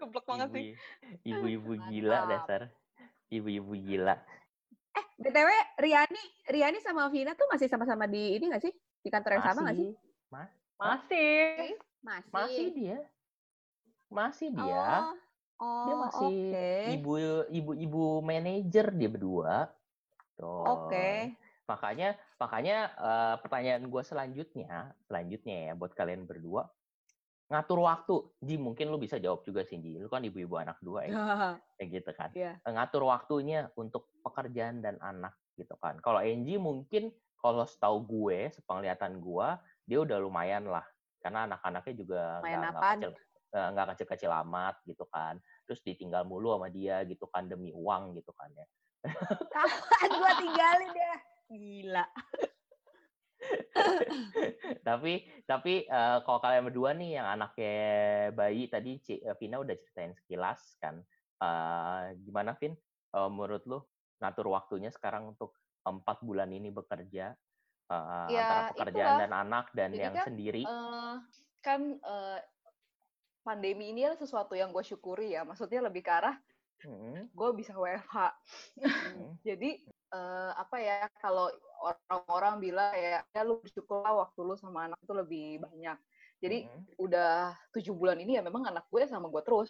Geblek 0.00 0.24
banget 0.24 0.48
sih. 0.50 0.64
Ibu- 1.28 1.44
ibu-ibu 1.52 1.72
gila 1.86 2.18
dasar. 2.26 2.72
Ibu-ibu 3.28 3.72
gila. 3.76 4.16
Eh, 4.90 5.04
BTW 5.20 5.48
Riani, 5.78 6.22
Riani 6.48 6.78
sama 6.80 7.06
Vina 7.12 7.36
tuh 7.36 7.46
masih 7.46 7.68
sama-sama 7.68 8.08
di 8.08 8.40
ini 8.40 8.48
nggak 8.48 8.64
sih? 8.64 8.72
Di 8.72 9.08
kantor 9.12 9.38
yang 9.38 9.44
sama 9.44 9.60
nggak 9.68 9.76
sih? 9.76 9.88
Mas- 10.32 10.56
Masih. 10.80 11.76
Masih. 12.00 12.30
masih 12.32 12.66
dia 12.72 12.98
masih 14.10 14.48
dia 14.50 15.14
Oh, 15.60 15.64
oh 15.66 15.84
dia 15.86 15.94
masih 16.00 16.36
oke. 16.50 16.70
ibu 16.96 17.12
ibu 17.52 17.70
ibu 17.76 18.02
manajer 18.24 18.86
dia 18.96 19.08
berdua. 19.12 19.68
Oke. 20.40 21.36
makanya 21.68 22.16
makanya 22.40 22.76
eh, 22.98 23.34
pertanyaan 23.44 23.86
gue 23.86 24.02
selanjutnya 24.02 24.90
selanjutnya 25.06 25.70
ya 25.70 25.72
buat 25.78 25.94
kalian 25.94 26.26
berdua 26.26 26.66
ngatur 27.46 27.78
waktu 27.86 28.14
Ji 28.42 28.56
mungkin 28.58 28.90
lu 28.90 28.98
bisa 28.98 29.20
jawab 29.22 29.46
juga 29.46 29.62
sih 29.62 29.78
Ji 29.78 30.00
lu 30.00 30.10
kan 30.10 30.24
ibu-ibu 30.24 30.58
anak 30.58 30.80
dua 30.82 31.06
ya 31.06 31.14
kayak 31.78 31.88
gitu 31.92 32.10
kan 32.16 32.30
Iya. 32.34 32.58
Eh, 32.58 32.72
ngatur 32.74 33.06
waktunya 33.06 33.70
untuk 33.78 34.10
pekerjaan 34.24 34.82
dan 34.82 34.98
anak 34.98 35.36
gitu 35.54 35.76
kan 35.78 36.00
kalau 36.02 36.18
Angie 36.18 36.58
mungkin 36.58 37.12
kalau 37.38 37.62
setahu 37.62 38.02
gue 38.02 38.50
sepenglihatan 38.50 39.20
gue 39.22 39.48
dia 39.86 39.98
udah 40.02 40.18
lumayan 40.18 40.66
lah 40.66 40.82
karena 41.20 41.46
anak-anaknya 41.46 41.94
juga 41.94 42.22
nggak 42.42 42.72
kecil 42.96 43.10
eh, 43.50 43.68
nggak 43.76 43.86
kecil-kecil 43.94 44.30
amat 44.46 44.74
gitu 44.88 45.04
kan. 45.06 45.36
Terus 45.68 45.80
ditinggal 45.84 46.24
mulu 46.26 46.56
sama 46.56 46.68
dia 46.72 47.04
gitu 47.06 47.28
kan 47.28 47.46
demi 47.46 47.70
uang 47.70 48.16
gitu 48.18 48.32
kan 48.34 48.50
ya. 48.56 48.66
Kapan 49.52 50.10
gua 50.16 50.32
tinggalin 50.40 50.92
ya? 50.96 51.14
Gila. 51.50 52.06
tapi 54.88 55.24
tapi 55.48 55.88
eh, 55.88 56.18
kalau 56.24 56.40
kalian 56.40 56.68
berdua 56.68 56.92
nih 56.92 57.20
yang 57.20 57.26
anaknya 57.26 57.76
bayi 58.36 58.68
tadi 58.68 59.00
Ci- 59.00 59.22
eh, 59.24 59.36
Vina 59.36 59.60
udah 59.60 59.76
ceritain 59.76 60.12
sekilas 60.12 60.76
kan. 60.80 61.00
Eh, 61.40 62.04
gimana 62.24 62.52
Vin? 62.60 62.76
Eh, 63.10 63.30
menurut 63.32 63.64
lu 63.64 63.78
ngatur 64.20 64.52
waktunya 64.52 64.92
sekarang 64.92 65.32
untuk 65.32 65.56
empat 65.80 66.20
bulan 66.20 66.52
ini 66.52 66.68
bekerja 66.68 67.32
eh, 67.90 68.26
Ya, 68.30 68.46
antara 68.46 68.62
pekerjaan 68.72 68.94
itulah. 68.94 69.18
dan 69.18 69.32
anak 69.34 69.66
dan 69.74 69.90
Jadi 69.90 70.02
yang 70.02 70.14
kan, 70.14 70.26
sendiri. 70.30 70.62
Eh, 70.64 71.14
kan 71.60 71.80
eh, 71.98 72.38
pandemi 73.42 73.90
ini 73.90 74.06
adalah 74.06 74.20
sesuatu 74.22 74.54
yang 74.54 74.70
gue 74.70 74.84
syukuri 74.86 75.34
ya. 75.34 75.42
Maksudnya 75.42 75.82
lebih 75.82 76.06
ke 76.06 76.12
arah 76.14 76.38
Hmm, 76.80 77.28
gue 77.36 77.48
bisa 77.60 77.76
WFH 77.76 78.16
hmm, 78.80 79.36
jadi 79.48 79.70
eh, 80.16 80.52
apa 80.56 80.76
ya 80.80 81.04
kalau 81.20 81.52
orang-orang 81.84 82.56
bilang 82.56 82.92
ya, 82.96 83.20
ya 83.36 83.42
lu 83.44 83.60
bersyukurlah 83.60 84.16
waktu 84.16 84.40
lu 84.40 84.56
sama 84.56 84.88
anak 84.88 84.96
itu 85.04 85.12
lebih 85.12 85.46
banyak. 85.60 85.96
Jadi 86.40 86.64
hmm, 86.64 87.04
udah 87.04 87.52
tujuh 87.76 87.92
bulan 87.92 88.16
ini 88.24 88.40
ya 88.40 88.42
memang 88.44 88.64
anak 88.64 88.88
gue 88.88 89.04
sama 89.04 89.28
gue 89.28 89.44
terus 89.44 89.68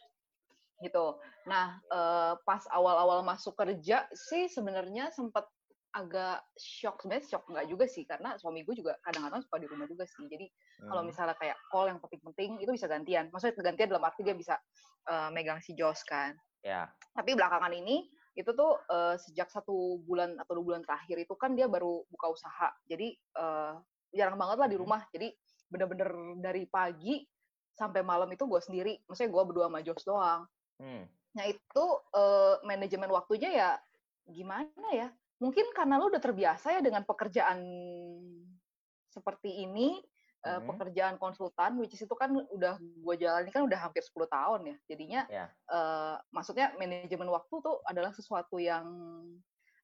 gitu. 0.78 1.18
Nah 1.50 1.82
eh, 1.90 2.34
pas 2.46 2.62
awal-awal 2.70 3.26
masuk 3.26 3.58
kerja 3.58 4.06
sih 4.14 4.46
sebenarnya 4.46 5.10
sempat 5.10 5.50
agak 5.90 6.46
shock 6.54 7.02
sebenarnya 7.02 7.26
shock 7.26 7.44
nggak 7.50 7.66
juga 7.66 7.84
sih 7.90 8.06
karena 8.06 8.38
suami 8.38 8.62
gue 8.62 8.78
juga 8.78 8.94
kadang-kadang 9.02 9.42
suka 9.42 9.56
di 9.58 9.66
rumah 9.66 9.86
juga 9.90 10.06
sih. 10.06 10.24
Jadi 10.30 10.46
kalau 10.86 11.02
hmm. 11.02 11.10
misalnya 11.10 11.36
kayak 11.36 11.58
call 11.70 11.90
yang 11.90 11.98
penting-penting 11.98 12.62
itu 12.62 12.70
bisa 12.70 12.86
gantian. 12.86 13.26
Maksudnya 13.34 13.58
gantian 13.58 13.88
dalam 13.90 14.06
arti 14.06 14.22
dia 14.22 14.36
bisa 14.38 14.54
eh, 15.10 15.28
megang 15.34 15.58
si 15.58 15.74
Jos 15.74 16.06
kan. 16.06 16.38
Ya. 16.62 16.86
Tapi 17.16 17.34
belakangan 17.34 17.74
ini 17.74 18.06
itu 18.38 18.50
tuh 18.54 18.78
eh, 18.86 19.18
sejak 19.18 19.50
satu 19.50 19.98
bulan 20.06 20.38
atau 20.38 20.62
dua 20.62 20.64
bulan 20.74 20.82
terakhir 20.86 21.26
itu 21.26 21.34
kan 21.34 21.58
dia 21.58 21.66
baru 21.66 22.06
buka 22.06 22.26
usaha. 22.30 22.70
Jadi 22.86 23.10
eh, 23.18 23.72
jarang 24.14 24.38
banget 24.38 24.56
lah 24.62 24.68
di 24.70 24.78
Hmm. 24.78 24.84
rumah. 24.86 25.02
Jadi 25.10 25.34
bener-bener 25.70 26.10
dari 26.38 26.66
pagi 26.70 27.22
sampai 27.74 28.06
malam 28.06 28.30
itu 28.30 28.46
gue 28.46 28.60
sendiri. 28.62 28.94
Maksudnya 29.10 29.30
gue 29.30 29.42
berdua 29.42 29.66
sama 29.66 29.80
Jos 29.82 30.06
doang. 30.06 30.42
Hmm, 30.80 31.04
nah 31.36 31.44
itu 31.44 31.84
eh, 32.14 32.54
manajemen 32.64 33.10
waktunya 33.12 33.50
ya 33.52 33.70
gimana 34.30 34.88
ya 34.94 35.08
mungkin 35.40 35.66
karena 35.72 35.96
lu 35.96 36.06
udah 36.06 36.20
terbiasa 36.20 36.76
ya 36.76 36.80
dengan 36.80 37.02
pekerjaan 37.02 37.58
seperti 39.08 39.64
ini 39.64 39.98
eh, 40.40 40.56
Mhm. 40.56 40.72
pekerjaan 40.72 41.14
konsultan 41.16 41.76
which 41.76 41.92
is 41.92 42.00
itu 42.00 42.14
kan 42.14 42.32
udah 42.32 42.80
gue 42.80 43.14
jalani 43.18 43.50
kan 43.50 43.60
udah 43.60 43.76
hampir 43.78 44.00
10 44.00 44.24
tahun 44.24 44.72
ya. 44.72 44.76
Jadinya 44.88 45.20
ya. 45.28 45.46
eh, 45.50 46.16
maksudnya 46.30 46.72
manajemen 46.76 47.28
waktu 47.28 47.54
tuh 47.60 47.84
adalah 47.84 48.08
sesuatu 48.10 48.56
yang 48.56 48.88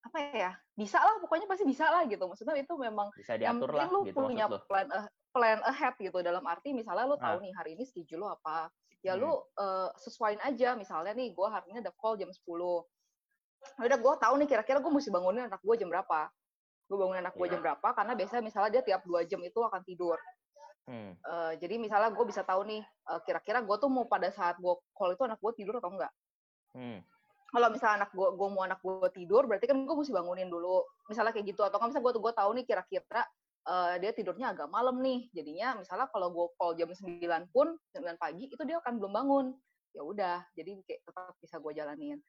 apa 0.00 0.16
ya 0.32 0.54
bisa 0.72 0.96
lah 0.96 1.18
pokoknya 1.18 1.44
pasti 1.44 1.68
bisa 1.68 1.90
lah 1.90 2.08
gitu. 2.08 2.24
Maksudnya 2.24 2.56
itu 2.56 2.72
memang 2.72 3.12
bisa 3.12 3.36
yang 3.36 3.60
diatur 3.60 3.68
penting 3.68 3.80
lah 3.84 3.88
lu 3.90 4.00
gitu 4.06 4.16
punya 4.16 4.44
lu. 4.46 4.56
plan 4.64 4.88
a- 4.88 5.12
plan 5.28 5.60
ahead 5.60 5.92
gitu. 5.98 6.18
Dalam 6.22 6.44
arti 6.46 6.72
misalnya 6.72 7.04
lu 7.04 7.18
tahu 7.18 7.36
Ah. 7.36 7.42
nih 7.42 7.52
hari 7.52 7.70
ini 7.76 7.84
schedule 7.84 8.24
lu 8.24 8.28
apa 8.30 8.72
ya 9.04 9.12
Hmm. 9.12 9.28
lu 9.28 9.32
eh, 9.60 9.88
sesuaiin 10.00 10.40
aja. 10.40 10.72
Misalnya 10.72 11.12
nih 11.12 11.36
gue 11.36 11.48
hari 11.52 11.68
ini 11.68 11.84
ada 11.84 11.92
call 11.92 12.16
jam 12.16 12.32
10 12.32 12.80
udah 13.80 13.98
gue 13.98 14.14
tahu 14.22 14.34
nih 14.40 14.48
kira-kira 14.48 14.78
gue 14.80 14.92
mesti 14.92 15.10
bangunin 15.10 15.50
anak 15.50 15.60
gue 15.60 15.74
jam 15.76 15.88
berapa. 15.90 16.30
Gue 16.86 16.96
bangunin 16.96 17.20
anak 17.26 17.34
gue 17.34 17.46
jam 17.50 17.60
berapa 17.60 17.88
karena 17.94 18.12
biasanya 18.14 18.42
misalnya 18.42 18.70
dia 18.78 18.82
tiap 18.86 19.02
dua 19.02 19.26
jam 19.26 19.42
itu 19.42 19.58
akan 19.58 19.82
tidur. 19.82 20.18
Hmm, 20.86 21.18
Eh, 21.18 21.52
jadi 21.58 21.82
misalnya 21.82 22.14
gue 22.14 22.24
bisa 22.30 22.46
tahu 22.46 22.62
nih 22.62 22.82
eh, 22.86 23.20
kira-kira 23.26 23.58
gue 23.58 23.76
tuh 23.82 23.90
mau 23.90 24.06
pada 24.06 24.30
saat 24.30 24.54
gue 24.62 24.74
call 24.94 25.18
itu 25.18 25.22
anak 25.26 25.42
gue 25.42 25.52
tidur 25.58 25.82
atau 25.82 25.90
enggak. 25.90 26.14
Hmm, 26.78 27.02
kalau 27.50 27.68
misalnya 27.74 28.06
anak 28.06 28.10
gue 28.14 28.28
gue 28.38 28.48
mau 28.54 28.62
anak 28.62 28.78
gue 28.78 29.10
tidur 29.10 29.50
berarti 29.50 29.66
kan 29.66 29.82
gue 29.82 29.96
mesti 29.98 30.14
bangunin 30.14 30.46
dulu. 30.46 30.86
Misalnya 31.10 31.34
kayak 31.34 31.46
gitu 31.50 31.66
atau 31.66 31.82
kan 31.82 31.90
misalnya 31.90 32.06
gue 32.06 32.22
gue 32.22 32.34
tahu 32.38 32.50
nih 32.54 32.64
kira-kira 32.70 33.22
eh, 33.66 33.94
dia 33.98 34.10
tidurnya 34.14 34.46
agak 34.54 34.70
malam 34.70 35.02
nih. 35.02 35.26
Jadinya 35.34 35.74
misalnya 35.74 36.06
kalau 36.14 36.30
gue 36.30 36.46
call 36.54 36.78
jam 36.78 36.86
9 36.86 37.50
pun 37.50 37.74
9 37.90 38.22
pagi 38.22 38.46
itu 38.46 38.62
dia 38.62 38.78
akan 38.78 39.02
belum 39.02 39.10
bangun. 39.10 39.46
Ya 39.90 40.06
udah 40.06 40.46
jadi 40.54 40.70
kayak 40.86 41.02
tetap 41.02 41.34
bisa 41.42 41.58
gue 41.58 41.72
jalanin 41.74 42.22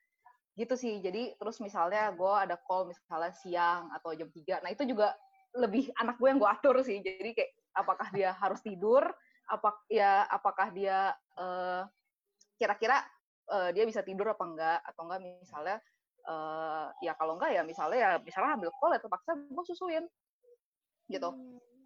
gitu 0.58 0.74
sih. 0.74 0.98
Jadi 1.00 1.38
terus 1.38 1.62
misalnya 1.62 2.10
gue 2.12 2.34
ada 2.34 2.58
call 2.58 2.90
misalnya 2.90 3.32
siang 3.32 3.94
atau 3.94 4.12
jam 4.18 4.28
3 4.28 4.66
nah 4.66 4.74
itu 4.74 4.84
juga 4.90 5.14
lebih 5.54 5.94
anak 6.02 6.18
gue 6.18 6.28
yang 6.28 6.42
gue 6.42 6.50
atur 6.50 6.76
sih. 6.82 6.98
Jadi 7.00 7.32
kayak 7.38 7.52
apakah 7.78 8.08
dia 8.10 8.34
harus 8.34 8.60
tidur 8.66 9.06
apa 9.48 9.70
ya 9.88 10.28
apakah 10.28 10.74
dia 10.74 11.14
eh, 11.40 11.82
kira-kira 12.58 13.00
eh, 13.54 13.70
dia 13.72 13.86
bisa 13.86 14.02
tidur 14.02 14.34
apa 14.34 14.44
enggak 14.44 14.80
atau 14.84 15.02
enggak 15.08 15.22
misalnya 15.24 15.78
eh, 16.26 16.86
ya 17.06 17.14
kalau 17.16 17.38
enggak 17.38 17.54
ya 17.54 17.62
misalnya 17.64 17.98
ya 18.02 18.12
misalnya 18.20 18.58
ambil 18.58 18.74
call 18.82 18.92
ya 18.98 19.00
terpaksa 19.00 19.38
gue 19.38 19.64
susuin. 19.70 20.06
Gitu. 21.08 21.30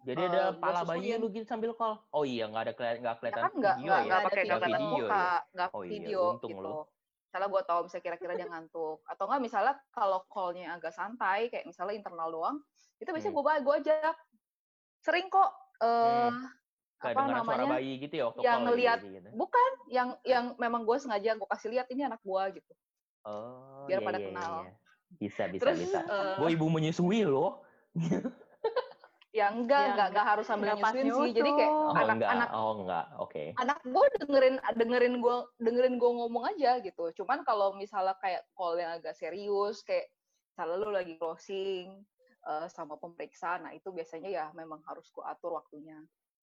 Jadi 0.02 0.18
Eh, 0.18 0.28
ada 0.34 0.50
gua 0.50 0.58
pala 0.58 0.80
bayi 0.82 1.14
lu 1.14 1.30
gitu 1.30 1.46
sambil 1.46 1.70
call? 1.78 2.02
Oh 2.10 2.26
iya 2.26 2.50
nggak 2.50 2.62
ada 2.66 2.72
nggak 2.74 2.98
ya 2.98 3.18
kelihatan 3.20 3.42
kan 3.46 3.52
enggak 3.54 3.76
video 3.78 3.86
enggak 3.86 3.98
ya? 4.00 4.02
enggak 4.02 4.20
pakai 4.26 4.42
Nggak 4.42 4.42
kelihatan 4.42 4.70
video 4.72 4.90
muka 4.90 5.22
ya? 5.22 5.38
nggak 5.54 5.68
Oh 5.70 5.82
iya, 5.82 5.90
video 5.94 6.20
untung 6.34 6.50
gitu. 6.50 6.64
lo. 6.64 6.80
Misalnya 7.32 7.48
gue 7.48 7.62
tahu 7.64 7.80
misalnya 7.88 8.04
kira-kira 8.04 8.32
dia 8.36 8.44
ngantuk 8.44 9.00
atau 9.08 9.24
enggak 9.24 9.40
misalnya 9.40 9.74
kalau 9.88 10.20
callnya 10.28 10.76
agak 10.76 10.92
santai 10.92 11.48
kayak 11.48 11.64
misalnya 11.64 11.96
internal 11.96 12.28
doang 12.28 12.56
itu 13.00 13.08
biasanya 13.08 13.32
Hmm. 13.32 13.40
gue 13.40 13.54
gue 13.64 13.74
ajak 13.80 14.16
sering 15.00 15.26
kok 15.32 15.50
eh 15.80 16.28
Kayak 17.00 17.16
apa 17.16 17.20
dengeran 17.24 17.42
suara 17.42 17.56
namanya 17.56 17.74
bayi 17.80 17.92
gitu 18.04 18.14
ya 18.14 18.24
waktu 18.28 18.40
yang 18.44 18.52
call 18.60 18.66
ngeliat 18.68 18.98
gitu, 19.00 19.08
gitu. 19.16 19.28
bukan 19.32 19.70
yang 19.88 20.08
yang 20.28 20.44
memang 20.60 20.84
gue 20.84 20.96
sengaja 21.00 21.30
gue 21.40 21.48
kasih 21.56 21.68
lihat 21.72 21.86
ini 21.88 22.04
anak 22.04 22.20
gue 22.20 22.42
gitu 22.60 22.72
oh 23.24 23.88
biar 23.88 24.04
iya, 24.04 24.06
pada 24.06 24.18
iya, 24.20 24.26
kenal. 24.28 24.52
iya. 24.68 24.72
bisa 25.16 25.42
bisa 25.48 25.62
terus 25.64 25.78
bisa 25.88 26.00
eh, 26.04 26.36
gue 26.36 26.48
ibu 26.52 26.66
menyusui 26.68 27.24
loh 27.24 27.64
ya 29.32 29.48
enggak 29.48 29.80
Ya, 29.80 29.88
enggak 29.96 30.08
enggak 30.12 30.26
harus 30.28 30.44
sambil 30.44 30.76
nyusuin 30.76 31.08
sih. 31.08 31.30
Jadi 31.32 31.50
kayak 31.56 31.72
nyusu. 31.72 31.88
oh 31.88 31.96
anak 31.96 32.14
enggak. 32.20 32.30
anak 32.30 32.48
oh 32.52 32.72
enggak. 32.84 33.06
Oke. 33.16 33.44
anak 33.56 33.78
gue 33.80 34.06
dengerin 34.20 34.56
dengerin 34.76 35.14
gue 35.24 35.36
dengerin 35.56 35.94
gue 35.96 36.10
ngomong 36.20 36.44
aja 36.52 36.70
gitu. 36.84 37.04
Cuman 37.16 37.40
kalau 37.48 37.72
misalnya 37.72 38.12
kayak 38.20 38.44
call 38.52 38.76
yang 38.76 38.92
agak 39.00 39.16
serius 39.16 39.80
kayak 39.82 40.12
misalnya 40.52 40.76
lu 40.84 40.92
lagi 40.92 41.16
closing 41.16 42.04
eh, 42.44 42.66
sama 42.68 43.00
pemeriksa 43.00 43.56
nah 43.56 43.72
itu 43.72 43.88
biasanya 43.88 44.28
ya 44.28 44.44
memang 44.52 44.84
harus 44.84 45.08
gue 45.08 45.24
atur 45.24 45.56
waktunya. 45.56 45.96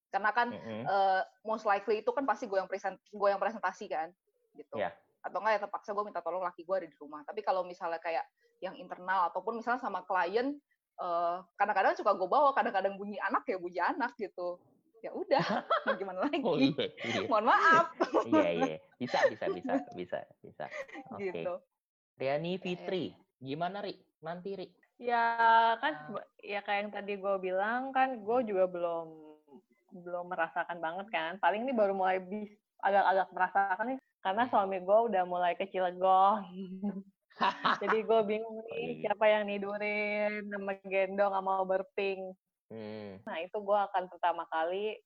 Karena 0.10 0.34
kan 0.34 0.50
Mm-mm. 0.50 0.84
eh, 0.90 1.22
most 1.46 1.70
likely 1.70 2.02
itu 2.02 2.10
kan 2.10 2.26
pasti 2.26 2.50
gue 2.50 2.58
yang 2.58 2.66
present 2.68 2.98
gue 3.06 3.28
yang 3.30 3.38
presentasi 3.38 3.86
kan 3.86 4.10
gitu. 4.58 4.82
Iya. 4.82 4.90
atau 5.20 5.44
enggak 5.44 5.60
ya 5.60 5.62
terpaksa 5.68 5.92
gue 5.92 6.04
minta 6.08 6.24
tolong 6.24 6.42
laki 6.48 6.64
gue 6.64 6.76
ada 6.80 6.88
di 6.88 6.96
rumah. 6.96 7.22
Tapi 7.28 7.44
kalau 7.44 7.68
misalnya 7.68 8.00
kayak 8.00 8.24
yang 8.64 8.72
internal 8.80 9.28
ataupun 9.28 9.60
misalnya 9.60 9.84
sama 9.84 10.00
klien 10.08 10.56
eh, 11.00 11.36
kadang-kadang 11.56 11.96
suka 11.96 12.12
gue 12.14 12.28
bawa 12.28 12.52
kadang-kadang 12.52 12.96
bunyi 12.96 13.18
anak 13.20 13.48
ya 13.48 13.58
bunyi 13.58 13.80
anak 13.80 14.14
gitu 14.16 14.60
ya 15.00 15.16
udah 15.16 15.40
gimana 16.00 16.28
lagi 16.28 16.44
Oh 16.44 16.60
iya, 16.60 16.92
iya. 17.08 17.24
mohon 17.26 17.48
maaf 17.48 17.96
Iya, 18.28 18.48
iya. 18.52 18.76
Bisa, 19.00 19.20
bisa, 19.32 19.46
bisa, 19.48 19.74
bisa, 19.98 20.20
bisa. 20.44 20.66
Oke. 21.16 21.32
gitu 21.32 21.54
Riani 22.20 22.60
Fitri, 22.60 23.16
gimana 23.40 23.80
Ri? 23.80 23.96
Nanti 24.20 24.52
Ri. 24.52 24.68
Ya 25.00 25.24
kan 25.80 25.96
seba- 26.04 26.28
ya 26.44 26.60
kayak 26.60 26.80
yang 26.84 26.92
tadi 26.92 27.14
gue 27.16 27.36
bilang 27.40 27.96
kan 27.96 28.20
gue 28.20 28.40
juga 28.44 28.68
belum 28.68 29.08
belum 30.04 30.26
merasakan 30.28 30.84
banget 30.84 31.08
kan. 31.10 31.32
Paling 31.40 31.64
ini 31.64 31.72
baru 31.72 31.96
mulai 31.96 32.20
bis 32.20 32.52
agak-agak 32.84 33.28
merasakan 33.32 33.86
nih 33.96 34.00
karena 34.20 34.44
suami 34.52 34.84
gue 34.84 34.98
udah 35.08 35.24
mulai 35.24 35.56
kecilegon. 35.56 36.44
Jadi 37.80 37.98
gue 38.04 38.20
bingung 38.24 38.58
nih 38.62 38.76
Iya. 38.76 38.96
siapa 39.08 39.26
yang 39.26 39.44
nidurin, 39.48 40.48
sama 40.48 40.72
gendong 40.84 41.32
sama 41.32 41.54
berping. 41.64 42.36
Hmm. 42.70 43.18
Nah 43.24 43.38
itu 43.40 43.58
gue 43.58 43.80
akan 43.90 44.04
pertama 44.08 44.44
kali 44.48 45.00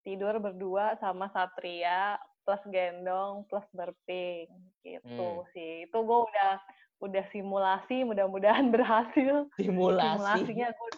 tidur 0.00 0.38
berdua 0.38 0.96
sama 0.96 1.28
Satria 1.30 2.16
plus 2.42 2.62
gendong 2.68 3.44
plus 3.46 3.66
berping 3.70 4.48
gitu 4.80 5.04
Hmm. 5.42 5.44
sih. 5.52 5.84
Itu 5.84 6.00
gue 6.00 6.18
udah 6.24 6.52
udah 7.00 7.24
simulasi, 7.32 8.04
mudah-mudahan 8.04 8.68
berhasil. 8.74 9.48
Simulasi. 9.56 10.04
Simulasinya 10.44 10.68
gue 10.70 10.88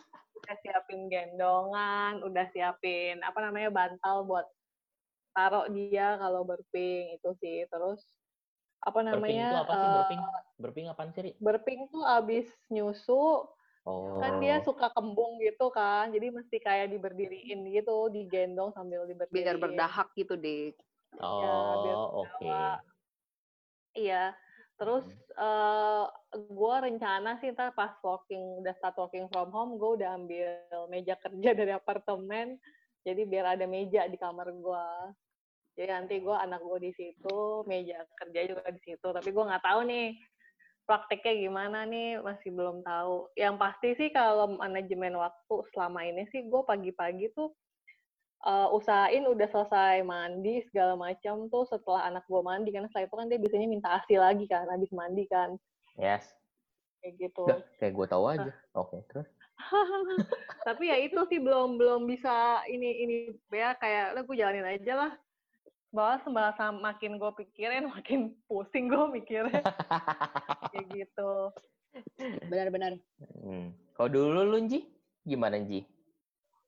udah 0.42 0.56
siapin 0.60 1.00
gendongan, 1.06 2.12
udah 2.22 2.46
siapin 2.50 3.22
apa 3.22 3.38
namanya 3.40 3.70
bantal 3.70 4.26
buat 4.26 4.46
taruh 5.32 5.66
dia 5.70 6.18
kalau 6.18 6.44
berping 6.44 7.16
itu 7.16 7.30
sih. 7.40 7.64
Terus 7.66 8.02
apa 8.82 8.98
Berping 8.98 9.14
namanya? 9.14 9.46
itu 9.46 9.56
apa 9.56 9.72
sih 9.72 9.86
eh, 9.86 9.92
berping? 9.94 10.20
Berping 10.58 10.86
apaan 10.90 11.10
sih 11.14 11.22
Ri? 11.22 11.32
berping 11.38 11.80
tuh 11.88 12.02
abis 12.02 12.46
nyusu 12.68 13.46
Oh. 13.82 14.22
kan 14.22 14.38
dia 14.38 14.62
suka 14.62 14.94
kembung 14.94 15.42
gitu 15.42 15.66
kan 15.74 16.06
jadi 16.14 16.30
mesti 16.30 16.62
kayak 16.62 16.94
diberdiriin 16.94 17.66
gitu 17.66 18.06
digendong 18.14 18.70
sambil 18.70 19.02
diberdiriin 19.10 19.42
biar 19.42 19.58
berdahak 19.58 20.06
gitu 20.14 20.38
deh. 20.38 20.70
Oh, 21.18 21.82
biar 21.82 21.98
oke. 22.14 22.30
terbawa. 22.30 22.78
iya 23.92 24.38
terus 24.78 25.02
Hmm. 25.34 25.42
eh 25.42 26.04
gue 26.46 26.74
rencana 26.78 27.42
sih 27.42 27.50
ntar 27.50 27.74
pas 27.74 27.90
working 28.06 28.62
udah 28.62 28.70
start 28.78 28.94
working 28.98 29.26
from 29.34 29.50
home 29.50 29.74
gue 29.78 29.98
udah 29.98 30.14
ambil 30.14 30.50
meja 30.86 31.18
kerja 31.18 31.50
dari 31.58 31.74
apartemen 31.74 32.62
jadi 33.02 33.22
biar 33.26 33.58
ada 33.58 33.66
meja 33.66 34.06
di 34.06 34.14
kamar 34.14 34.46
gue 34.50 34.86
jadi 35.72 35.90
nanti 35.96 36.20
gue 36.20 36.36
anak 36.36 36.60
gue 36.60 36.78
di 36.84 36.92
situ 36.92 37.64
meja 37.64 38.04
kerja 38.20 38.40
juga 38.44 38.68
di 38.68 38.80
situ. 38.84 39.08
Tapi 39.08 39.28
gue 39.32 39.44
nggak 39.48 39.64
tahu 39.64 39.80
nih 39.88 40.06
prakteknya 40.84 41.34
gimana 41.48 41.78
nih 41.88 42.20
masih 42.20 42.52
belum 42.52 42.84
tahu. 42.84 43.32
Yang 43.40 43.54
pasti 43.56 43.88
sih 43.96 44.08
kalau 44.12 44.60
manajemen 44.60 45.16
waktu 45.16 45.54
selama 45.72 46.04
ini 46.04 46.28
sih 46.28 46.44
gue 46.44 46.62
pagi-pagi 46.68 47.32
tuh 47.32 47.56
eh, 48.44 48.68
usahain 48.76 49.24
udah 49.24 49.48
selesai 49.48 50.04
mandi 50.04 50.60
segala 50.68 50.92
macam 50.92 51.48
tuh 51.48 51.64
setelah 51.72 52.04
anak 52.12 52.28
gue 52.28 52.42
mandi. 52.44 52.68
Karena 52.68 52.92
setelah 52.92 53.08
itu 53.08 53.16
kan 53.16 53.26
dia 53.32 53.38
biasanya 53.40 53.68
minta 53.68 53.88
asi 53.96 54.14
lagi 54.20 54.44
kan 54.44 54.68
habis 54.68 54.92
mandi 54.92 55.24
kan. 55.28 55.56
Yes. 55.96 56.28
kayak 57.02 57.18
gitu. 57.18 57.42
Nggak, 57.48 57.60
kayak 57.82 57.92
gue 57.98 58.06
tahu 58.06 58.24
aja. 58.30 58.52
Oke, 58.78 59.02
terus? 59.10 59.26
tapi 60.66 60.90
ya 60.90 60.96
itu 61.02 61.18
sih 61.30 61.38
belum 61.42 61.78
belum 61.78 62.06
bisa 62.06 62.62
ini 62.66 63.02
ini 63.06 63.16
ya 63.50 63.74
kayak 63.78 64.14
lah 64.14 64.22
gue 64.22 64.36
jalanin 64.38 64.66
aja 64.66 64.92
lah 64.94 65.12
bahwa 65.92 66.16
sembah 66.24 66.72
makin 66.80 67.20
gue 67.20 67.32
pikirin 67.44 67.86
makin 67.92 68.32
pusing 68.48 68.88
gue 68.88 69.04
mikirnya 69.12 69.60
kayak 70.72 70.86
gitu 70.88 71.52
Benar-benar. 72.48 72.96
Hmm. 73.20 73.76
Kalau 73.92 74.08
dulu 74.08 74.40
lu 74.48 74.58
Ji, 74.68 74.88
gimana 75.24 75.60
Ji? 75.60 75.84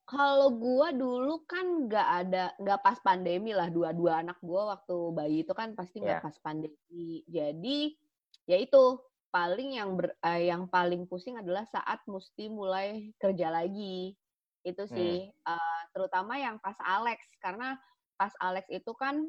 Kalau 0.05 0.53
gua 0.53 0.93
dulu 0.93 1.49
kan 1.49 1.89
nggak 1.89 2.09
ada 2.25 2.53
nggak 2.61 2.81
pas 2.85 3.01
pandemi 3.01 3.57
lah 3.57 3.73
dua-dua 3.73 4.21
anak 4.21 4.37
gua 4.45 4.77
waktu 4.77 4.97
bayi 5.17 5.37
itu 5.49 5.57
kan 5.57 5.73
pasti 5.73 6.05
nggak 6.05 6.21
Iya. 6.21 6.25
pas 6.29 6.37
pandemi. 6.45 7.25
Jadi 7.25 7.97
ya 8.45 8.61
itu 8.61 9.01
paling 9.33 9.81
yang 9.81 9.97
ber, 9.97 10.13
eh, 10.21 10.53
yang 10.53 10.69
paling 10.69 11.09
pusing 11.09 11.41
adalah 11.41 11.65
saat 11.65 12.05
mesti 12.05 12.53
mulai 12.53 13.17
kerja 13.17 13.49
lagi. 13.49 14.13
Itu 14.61 14.85
sih 14.93 15.25
eh, 15.33 15.81
terutama 15.97 16.37
yang 16.37 16.61
pas 16.61 16.77
Alex 16.85 17.25
karena 17.41 17.81
pas 18.15 18.33
Alex 18.41 18.67
itu 18.71 18.93
kan 18.97 19.27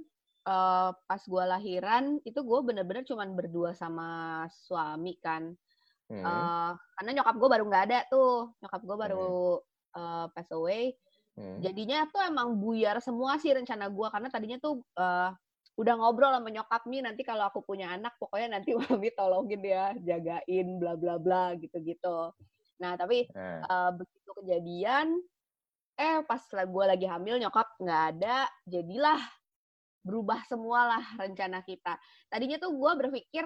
eh, 0.47 0.91
pas 0.93 1.21
gua 1.27 1.57
lahiran 1.57 2.21
itu 2.23 2.39
gua 2.45 2.61
bener-bener 2.61 3.03
cuman 3.05 3.33
berdua 3.33 3.73
sama 3.73 4.43
suami 4.49 5.17
kan. 5.21 5.53
Hmm. 6.05 6.21
Eh, 6.21 6.71
karena 7.01 7.11
nyokap 7.21 7.35
gue 7.41 7.49
baru 7.49 7.63
nggak 7.65 7.85
ada 7.89 7.99
tuh 8.13 8.53
nyokap 8.61 8.81
gue 8.85 8.97
baru 8.97 9.57
eh, 9.97 10.25
pass 10.33 10.49
away 10.53 10.93
Hmm. 11.35 11.59
jadinya 11.59 12.07
tuh 12.07 12.23
emang 12.23 12.55
buyar 12.63 12.95
semua 13.03 13.35
sih 13.35 13.51
rencana 13.51 13.91
gue 13.91 14.07
karena 14.07 14.31
tadinya 14.31 14.55
tuh 14.55 14.79
eh, 14.95 15.35
udah 15.75 15.93
ngobrol 15.99 16.31
sama 16.31 16.47
nyokap 16.47 16.87
nih 16.87 17.03
nanti 17.03 17.27
kalau 17.27 17.51
aku 17.51 17.59
punya 17.59 17.91
anak 17.91 18.15
pokoknya 18.15 18.55
nanti 18.55 18.71
mami 18.79 19.11
tolongin 19.11 19.59
ya 19.59 19.91
jagain 19.99 20.79
bla 20.79 20.95
bla 20.95 21.19
bla 21.19 21.51
gitu 21.59 21.75
gitu 21.83 22.31
nah 22.79 22.95
tapi 22.95 23.27
Nah, 23.35 23.67
eh, 23.67 23.91
begitu 23.99 24.29
kejadian 24.39 25.19
eh 25.95 26.19
pas 26.27 26.43
gue 26.43 26.86
lagi 26.86 27.08
hamil 27.08 27.39
nyokap 27.39 27.79
nggak 27.79 28.03
ada 28.15 28.47
jadilah 28.67 29.19
berubah 30.05 30.43
semualah 30.45 31.01
rencana 31.17 31.65
kita. 31.65 31.97
Tadinya 32.29 32.62
tuh 32.62 32.77
gue 32.77 32.91
berpikir 32.93 33.45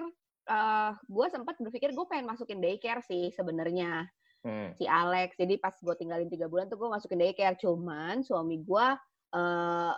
eh 0.50 0.92
gue 0.92 1.26
sempat 1.32 1.56
berpikir 1.56 1.96
gue 1.96 2.06
pengen 2.10 2.28
masukin 2.28 2.60
daycare 2.60 3.00
sih 3.06 3.32
sebenarnya 3.32 4.04
hmm. 4.44 4.76
si 4.76 4.84
Alex. 4.84 5.40
Jadi 5.40 5.56
pas 5.56 5.72
gue 5.72 5.94
tinggalin 5.96 6.28
tiga 6.28 6.50
bulan 6.52 6.68
tuh 6.68 6.76
gue 6.76 6.90
masukin 6.92 7.16
daycare. 7.22 7.56
Cuman 7.56 8.20
suami 8.20 8.60
gue 8.60 8.86
eh 9.32 9.94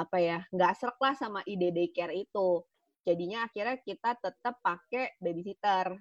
apa 0.00 0.16
ya 0.16 0.40
nggak 0.48 0.72
serak 0.80 0.98
lah 0.98 1.14
sama 1.14 1.40
ide 1.46 1.70
daycare 1.70 2.16
itu. 2.16 2.64
Jadinya 3.06 3.46
akhirnya 3.46 3.78
kita 3.80 4.18
tetap 4.18 4.58
pakai 4.64 5.14
babysitter 5.22 5.94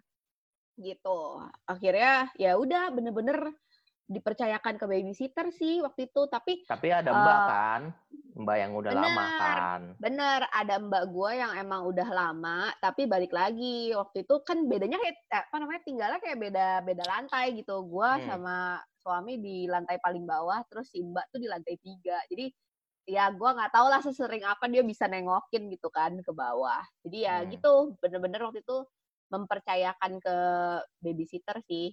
gitu. 0.80 1.44
Akhirnya 1.68 2.32
ya 2.40 2.56
udah 2.56 2.90
bener-bener 2.96 3.52
dipercayakan 4.10 4.76
ke 4.76 4.86
babysitter 4.86 5.54
sih 5.54 5.80
waktu 5.80 6.10
itu 6.10 6.22
tapi 6.26 6.66
Tapi 6.66 6.88
ada 6.90 7.14
Mbak 7.14 7.38
Eh, 7.38 7.46
kan? 7.46 7.82
Mbak 8.36 8.58
yang 8.58 8.72
udah 8.74 8.92
lama 8.92 9.06
bener. 9.06 9.38
kan? 9.38 9.82
bener 10.00 10.40
ada 10.50 10.76
mbak 10.80 11.04
gue 11.08 11.32
yang 11.36 11.52
emang 11.56 11.82
udah 11.84 12.08
lama 12.08 12.60
tapi 12.78 13.04
balik 13.04 13.30
lagi 13.30 13.92
waktu 13.92 14.24
itu 14.24 14.36
kan 14.42 14.64
bedanya 14.64 14.96
kayak 14.96 15.18
eh, 15.28 15.44
apa 15.44 15.56
namanya 15.58 15.82
tinggalnya 15.84 16.20
kayak 16.20 16.40
beda 16.40 16.68
beda 16.82 17.04
lantai 17.06 17.54
gitu 17.54 17.84
gue 17.84 18.10
Hmm. 18.10 18.26
sama 18.26 18.56
suami 18.96 19.38
di 19.38 19.68
lantai 19.68 20.00
paling 20.00 20.24
bawah 20.24 20.64
terus 20.66 20.88
si 20.88 21.02
mbak 21.02 21.28
tuh 21.30 21.38
di 21.38 21.48
lantai 21.48 21.76
tiga 21.78 22.16
jadi 22.28 22.48
ya 23.06 23.28
gue 23.30 23.50
nggak 23.50 23.74
tahu 23.74 23.88
lah 23.90 24.00
sesering 24.00 24.46
apa 24.46 24.66
dia 24.66 24.82
bisa 24.82 25.06
nengokin 25.06 25.68
gitu 25.68 25.90
kan 25.90 26.16
ke 26.16 26.32
bawah 26.32 26.80
jadi 27.04 27.18
ya 27.20 27.36
Hmm. 27.42 27.50
gitu 27.52 27.72
bener-bener 28.00 28.40
waktu 28.42 28.64
itu 28.64 28.78
mempercayakan 29.28 30.18
ke 30.18 30.36
babysitter 30.98 31.60
sih 31.62 31.92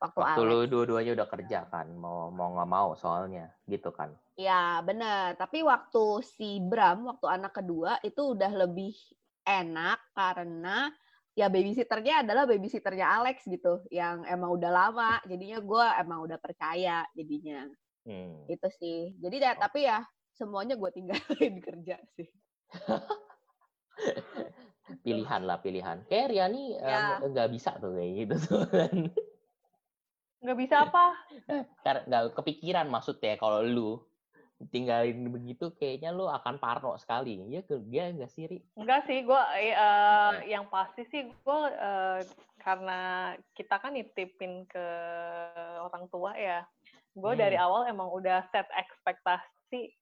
waktu, 0.00 0.18
Waktu 0.18 0.40
Alex. 0.40 0.48
lu 0.48 0.58
dua-duanya 0.66 1.12
udah 1.14 1.28
kerja 1.28 1.58
kan? 1.68 1.86
Mau 1.92 2.32
mau 2.32 2.56
nggak 2.56 2.70
mau 2.70 2.96
soalnya, 2.96 3.52
gitu 3.68 3.92
kan? 3.92 4.16
Ya, 4.34 4.80
benar. 4.80 5.36
Tapi 5.36 5.60
waktu 5.60 6.04
si 6.24 6.58
Bram, 6.58 7.04
waktu 7.04 7.26
anak 7.28 7.52
kedua, 7.54 8.00
itu 8.00 8.32
udah 8.32 8.48
lebih 8.56 8.96
enak 9.44 10.00
karena 10.10 10.88
ya 11.36 11.46
babysitternya 11.46 12.24
adalah 12.24 12.44
babysitternya 12.44 13.06
Alex 13.20 13.44
gitu, 13.44 13.84
yang 13.92 14.24
emang 14.24 14.56
udah 14.56 14.70
lama. 14.72 15.20
Jadinya 15.28 15.60
gue 15.60 15.86
emang 16.00 16.24
udah 16.24 16.38
percaya 16.40 17.04
jadinya. 17.12 17.68
Hmm. 18.08 18.48
Itu 18.48 18.68
sih. 18.80 19.14
Jadi 19.20 19.36
ya, 19.36 19.52
Oh. 19.52 19.60
tapi 19.60 19.84
ya 19.84 20.00
semuanya 20.32 20.80
gue 20.80 20.90
tinggalin 20.90 21.54
kerja 21.68 22.00
sih. 22.16 22.28
Pilihan 25.04 25.42
lah, 25.46 25.60
pilihan. 25.60 26.02
Kayak 26.08 26.26
Riani 26.34 26.74
Ya. 26.74 27.20
em, 27.20 27.30
nggak 27.30 27.48
bisa 27.52 27.76
tuh 27.78 27.94
kayak 27.94 28.12
gitu 28.24 28.34
tuh 28.42 28.64
kan. 28.66 28.94
Nggak 30.40 30.58
bisa 30.58 30.88
apa 30.88 31.04
Karena 31.84 32.00
nggak 32.08 32.24
kepikiran 32.36 32.88
maksudnya 32.88 33.36
kalau 33.36 33.60
lu 33.60 34.00
tinggalin 34.68 35.32
begitu 35.32 35.72
kayaknya 35.80 36.12
lu 36.12 36.28
akan 36.28 36.60
parno 36.60 36.92
sekali. 37.00 37.40
Ya 37.48 37.64
ke 37.64 37.80
dia 37.88 38.12
nggak 38.12 38.28
sih, 38.28 38.44
Ri? 38.44 38.60
Enggak 38.76 39.08
sih, 39.08 39.24
gue 39.24 39.42
yang 40.44 40.68
pasti 40.68 41.08
sih 41.08 41.32
gue 41.32 41.60
karena 42.60 43.32
kita 43.56 43.80
kan 43.80 43.96
nitipin 43.96 44.68
ke 44.68 44.86
orang 45.80 46.04
tua 46.12 46.36
ya. 46.36 46.68
Gue 47.16 47.32
dari 47.40 47.56
Hmm. 47.56 47.64
awal 47.64 47.88
emang 47.88 48.12
udah 48.12 48.44
set 48.52 48.68
ekspektasi 48.76 49.96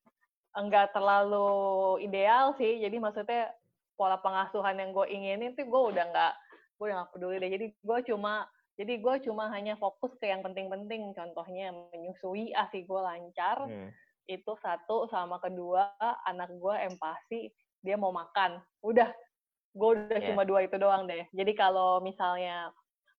enggak 0.59 0.91
terlalu 0.91 2.03
ideal 2.03 2.59
sih. 2.59 2.83
Jadi 2.83 2.99
maksudnya 2.99 3.55
pola 3.95 4.19
pengasuhan 4.19 4.75
yang 4.75 4.91
gue 4.91 5.07
inginin 5.07 5.55
tuh 5.55 5.71
gue 5.71 5.83
udah 5.95 6.03
nggak 6.11 6.35
gue 6.83 6.85
udah 6.91 6.97
nggak 6.99 7.11
peduli 7.15 7.37
deh. 7.39 7.51
Jadi 7.55 7.67
gue 7.79 7.99
cuma 8.11 8.51
jadi 8.79 8.95
gue 8.97 9.15
cuma 9.27 9.51
hanya 9.51 9.75
fokus 9.75 10.15
ke 10.17 10.31
yang 10.31 10.41
penting-penting. 10.41 11.11
Contohnya 11.13 11.75
menyusui 11.91 12.55
asi 12.55 12.87
gue 12.87 13.01
lancar 13.01 13.67
Hmm. 13.67 13.91
itu 14.25 14.53
satu 14.63 15.09
sama 15.09 15.41
kedua 15.41 15.97
anak 16.23 16.53
gue 16.53 16.75
empati 16.87 17.49
dia 17.81 17.97
mau 17.97 18.13
makan 18.13 18.61
udah 18.85 19.09
gue 19.73 19.89
udah 19.89 20.21
Iya. 20.21 20.29
cuma 20.31 20.45
dua 20.45 20.63
itu 20.63 20.77
doang 20.77 21.09
deh 21.09 21.25
jadi 21.33 21.53
kalau 21.55 21.99
misalnya 21.99 22.69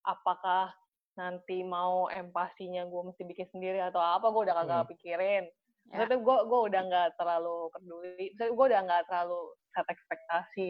apakah 0.05 0.69
nanti 1.15 1.65
mau 1.65 2.05
empatinya 2.07 2.85
gue 2.85 3.01
mesti 3.09 3.25
bikin 3.25 3.47
sendiri 3.49 3.81
atau 3.81 3.99
apa 3.99 4.29
gue 4.29 4.41
udah 4.47 4.55
kagak 4.55 4.79
Hmm. 4.79 4.91
pikirin. 4.93 5.43
Maksudnya 5.89 6.19
gue 6.21 6.37
gue 6.45 6.59
udah 6.69 6.81
nggak 6.85 7.09
terlalu 7.17 7.57
peduli. 7.73 8.25
Maksudnya 8.29 8.53
gue 8.53 8.65
udah 8.69 8.81
nggak 8.85 9.03
terlalu 9.09 9.41
set 9.73 9.87
ekspektasi. 9.89 10.69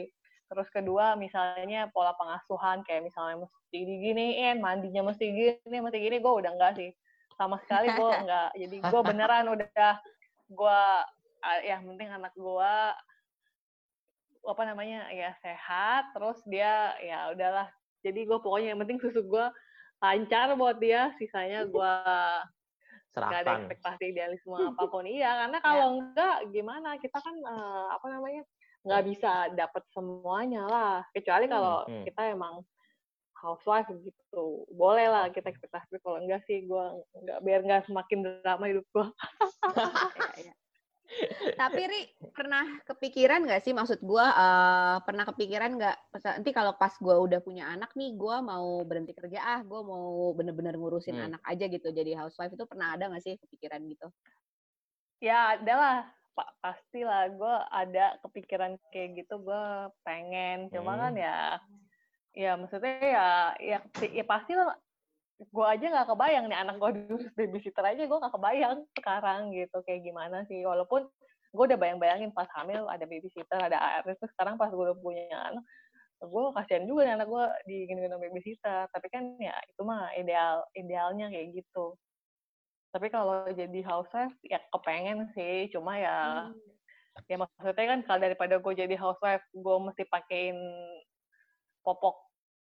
Terus 0.50 0.68
kedua 0.74 1.14
misalnya 1.14 1.94
pola 1.94 2.18
pengasuhan 2.18 2.82
kayak 2.82 3.06
misalnya 3.06 3.46
mesti 3.46 3.78
diginiin, 3.86 4.58
mandinya 4.58 5.14
mesti 5.14 5.30
gini, 5.30 5.78
mesti 5.78 5.98
gini, 6.02 6.18
gue 6.18 6.34
udah 6.34 6.52
enggak 6.52 6.74
sih. 6.76 6.90
Sama 7.38 7.62
sekali 7.62 7.94
gue 7.94 8.10
enggak. 8.26 8.50
Jadi 8.66 8.78
gue 8.82 9.02
beneran 9.06 9.46
udah 9.54 9.94
gue 10.50 10.82
ya 11.64 11.78
yang 11.78 11.88
penting 11.88 12.10
anak 12.12 12.34
gue 12.36 12.74
apa 14.50 14.64
namanya 14.66 15.08
ya 15.14 15.36
sehat 15.44 16.10
terus 16.16 16.42
dia 16.48 16.96
ya 17.04 17.32
udahlah 17.32 17.68
jadi 18.02 18.26
gue 18.26 18.40
pokoknya 18.40 18.74
yang 18.74 18.82
penting 18.82 19.00
susu 19.00 19.24
gue 19.24 19.46
lancar 20.00 20.56
buat 20.56 20.80
dia 20.80 21.12
sisanya 21.20 21.68
gue 21.68 21.94
nggak 23.20 23.42
ada 23.44 23.52
ekspektasi 23.60 24.04
idealisme 24.16 24.56
apa 24.74 24.84
pun 24.88 25.04
iya 25.04 25.46
karena 25.46 25.58
kalau 25.60 25.88
enggak 26.00 26.38
gimana 26.56 26.96
kita 26.98 27.20
kan 27.20 27.36
eh, 27.36 27.88
apa 27.94 28.06
namanya 28.08 28.42
nggak 28.88 29.04
bisa 29.12 29.32
dapat 29.54 29.84
semuanya 29.92 30.64
lah 30.66 30.96
kecuali 31.12 31.52
kalau 31.52 31.84
hmm. 31.84 32.08
kita 32.08 32.32
emang 32.32 32.64
housewife 33.40 33.88
gitu 34.04 34.68
boleh 34.72 35.08
lah 35.08 35.32
kita 35.32 35.52
ekspektasi 35.52 36.00
kalau 36.04 36.20
enggak 36.20 36.44
sih 36.48 36.64
gue 36.68 36.86
nggak 37.24 37.40
biar 37.44 37.60
nggak 37.64 37.84
semakin 37.88 38.20
drama 38.44 38.66
hidup 38.68 38.86
gue. 38.92 39.08
Tapi 41.58 41.82
Ri, 41.90 42.02
pernah 42.38 42.64
kepikiran 42.86 43.42
nggak 43.42 43.66
sih 43.66 43.74
maksud 43.74 43.98
gua 44.06 44.30
eh, 44.30 44.98
pernah 45.02 45.26
kepikiran 45.26 45.74
nggak 45.74 45.98
nanti 46.22 46.50
kalau 46.54 46.78
pas 46.78 46.94
gua 47.02 47.18
udah 47.18 47.42
punya 47.42 47.66
anak 47.66 47.90
nih 47.98 48.14
gua 48.14 48.46
mau 48.46 48.86
berhenti 48.86 49.18
kerja 49.18 49.42
ah 49.42 49.60
gua 49.66 49.82
mau 49.82 50.32
bener-bener 50.38 50.78
ngurusin 50.78 51.18
Hmm. 51.18 51.34
anak 51.34 51.42
aja 51.50 51.66
gitu 51.66 51.90
jadi 51.90 52.14
housewife 52.14 52.54
itu 52.54 52.66
pernah 52.70 52.94
ada 52.94 53.10
nggak 53.10 53.24
sih 53.26 53.34
kepikiran 53.42 53.82
gitu? 53.90 54.08
ya 55.20 55.60
adalah 55.60 56.08
pa- 56.40 56.56
pastilah 56.64 57.28
gue 57.36 57.56
ada 57.68 58.16
kepikiran 58.24 58.80
kayak 58.96 59.20
gitu 59.20 59.44
gue 59.44 59.64
pengen. 60.08 60.72
Cuma 60.72 60.96
kan 60.96 61.12
Hmm. 61.12 61.20
ya 61.20 61.38
ya 62.32 62.56
maksudnya 62.56 62.96
ya 63.04 63.28
ya, 63.60 63.78
ya 64.00 64.24
pasti 64.24 64.56
lah 64.56 64.72
gue 65.40 65.66
aja 65.68 65.86
nggak 65.92 66.08
kebayang 66.08 66.46
nih 66.48 66.60
anak 66.64 66.80
gue 66.80 66.90
dulu 66.96 67.20
babysitter 67.38 67.84
aja 67.84 68.04
gue 68.08 68.18
nggak 68.24 68.36
kebayang 68.40 68.78
sekarang 68.96 69.52
gitu 69.52 69.78
kayak 69.84 70.08
gimana 70.08 70.48
sih. 70.48 70.64
Walaupun 70.64 71.12
gue 71.52 71.64
udah 71.68 71.76
bayang-bayangin 71.76 72.32
pas 72.32 72.48
hamil 72.56 72.88
ada 72.88 73.04
babysitter 73.04 73.60
ada 73.60 73.76
ART 73.76 74.16
terus 74.16 74.32
sekarang 74.32 74.56
pas 74.56 74.72
gue 74.72 74.80
udah 74.80 74.96
punya 74.96 75.28
anak 75.36 75.66
gue 76.20 76.44
kasihan 76.56 76.84
juga 76.84 77.08
nih 77.08 77.16
anak 77.20 77.28
gue 77.28 77.46
digini-gini 77.68 78.16
babysitter. 78.16 78.88
Tapi 78.88 79.08
kan 79.12 79.36
ya 79.36 79.56
itu 79.68 79.82
mah 79.84 80.08
ideal 80.16 80.64
idealnya 80.72 81.28
kayak 81.28 81.60
gitu 81.60 82.00
tapi 82.90 83.08
kalau 83.14 83.46
jadi 83.50 83.80
housewife 83.86 84.34
ya 84.42 84.58
kepengen 84.74 85.30
sih 85.38 85.70
cuma 85.70 85.98
ya 85.98 86.50
ya 87.30 87.36
maksudnya 87.38 87.86
kan 87.86 88.00
kalau 88.08 88.20
daripada 88.22 88.56
gue 88.58 88.74
jadi 88.74 88.96
housewife 88.98 89.46
gue 89.54 89.78
mesti 89.78 90.04
pakein 90.10 90.58
popok 91.86 92.18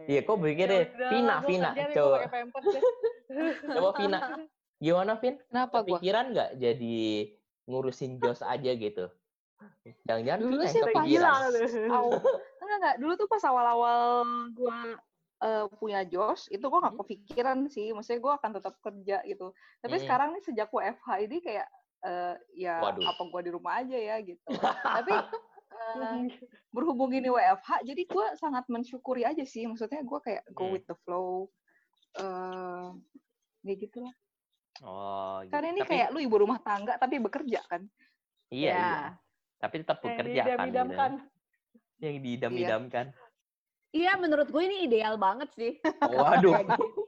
Iya, 0.10 0.26
kok 0.26 0.42
pikir 0.42 0.66
Ya 0.66 0.74
deh. 0.74 0.86
udah, 0.90 1.10
Vina, 1.14 1.36
gua 1.38 1.46
Vina. 1.46 1.70
gua 1.70 1.86
Coba, 1.94 2.18
deh. 2.18 2.82
coba 3.78 3.90
Vina. 3.94 4.20
Gimana, 4.82 5.14
Vin? 5.22 5.36
Kenapa 5.46 5.86
gua? 5.86 6.02
Kepikiran 6.02 6.26
nggak 6.34 6.50
jadi 6.58 6.98
ngurusin 7.70 8.18
Jos 8.18 8.42
aja 8.42 8.72
gitu? 8.74 9.06
Jangan-jangan 10.06 10.40
Dulu 10.40 10.62
sih 10.66 10.82
kepikiran. 10.82 11.06
Gila. 11.06 11.32
Au. 11.92 12.10
Enggak, 12.60 12.78
enggak. 12.80 12.96
Dulu 12.98 13.14
tuh 13.16 13.28
pas 13.28 13.44
awal-awal 13.44 13.98
gua 14.52 14.78
eh, 15.40 15.66
punya 15.76 16.04
Josh, 16.04 16.48
itu 16.48 16.64
gua 16.64 16.80
nggak 16.84 17.00
kepikiran 17.00 17.68
sih. 17.68 17.92
Maksudnya 17.92 18.20
gua 18.20 18.34
akan 18.38 18.52
tetap 18.56 18.76
kerja 18.80 19.24
gitu. 19.24 19.52
Tapi 19.80 19.96
Hmm. 19.96 20.04
sekarang 20.04 20.30
nih 20.34 20.44
sejak 20.44 20.70
WFH 20.70 21.08
ini 21.22 21.38
kayak 21.40 21.68
eh, 22.00 22.36
ya 22.56 22.80
Waduh. 22.80 23.04
apa 23.06 23.22
gua 23.28 23.42
di 23.42 23.52
rumah 23.52 23.74
aja 23.78 23.96
ya 23.96 24.16
gitu. 24.20 24.40
Tapi 25.04 25.12
eh, 25.70 26.20
berhubung 26.70 27.12
ini 27.12 27.28
WFH, 27.28 27.84
jadi 27.84 28.02
gua 28.06 28.36
sangat 28.36 28.68
mensyukuri 28.68 29.24
aja 29.24 29.44
sih. 29.44 29.64
Maksudnya 29.64 30.04
gua 30.04 30.20
kayak 30.20 30.44
go 30.50 30.68
Hmm. 30.68 30.74
with 30.74 30.86
the 30.86 30.96
flow. 31.04 31.48
Eh, 32.16 32.88
ya 33.62 33.74
gitu 33.76 34.02
lah. 34.02 34.16
Oh, 34.80 35.44
gitu. 35.44 35.52
Karena 35.52 35.68
ini 35.70 35.82
Tapi- 35.84 35.92
kayak 35.92 36.08
lu 36.10 36.20
ibu 36.20 36.36
rumah 36.38 36.60
tangga 36.60 36.96
tapi 36.96 37.20
bekerja 37.20 37.60
kan. 37.66 37.84
Iya, 38.50 38.72
Ya. 38.72 38.76
iya. 38.76 38.96
Tapi 39.60 39.76
tetap 39.84 40.00
Yang 40.00 40.06
bekerja 40.08 40.24
kan. 40.24 40.48
gitu. 40.48 40.48
diidam-idamkan. 40.48 41.12
Yang 42.00 42.16
diidam-idamkan. 42.24 43.06
Iya 43.90 44.22
menurut 44.22 44.54
gue 44.54 44.64
ini 44.70 44.86
ideal 44.86 45.18
banget 45.18 45.50
sih. 45.58 45.74
Waduh, 46.14 46.62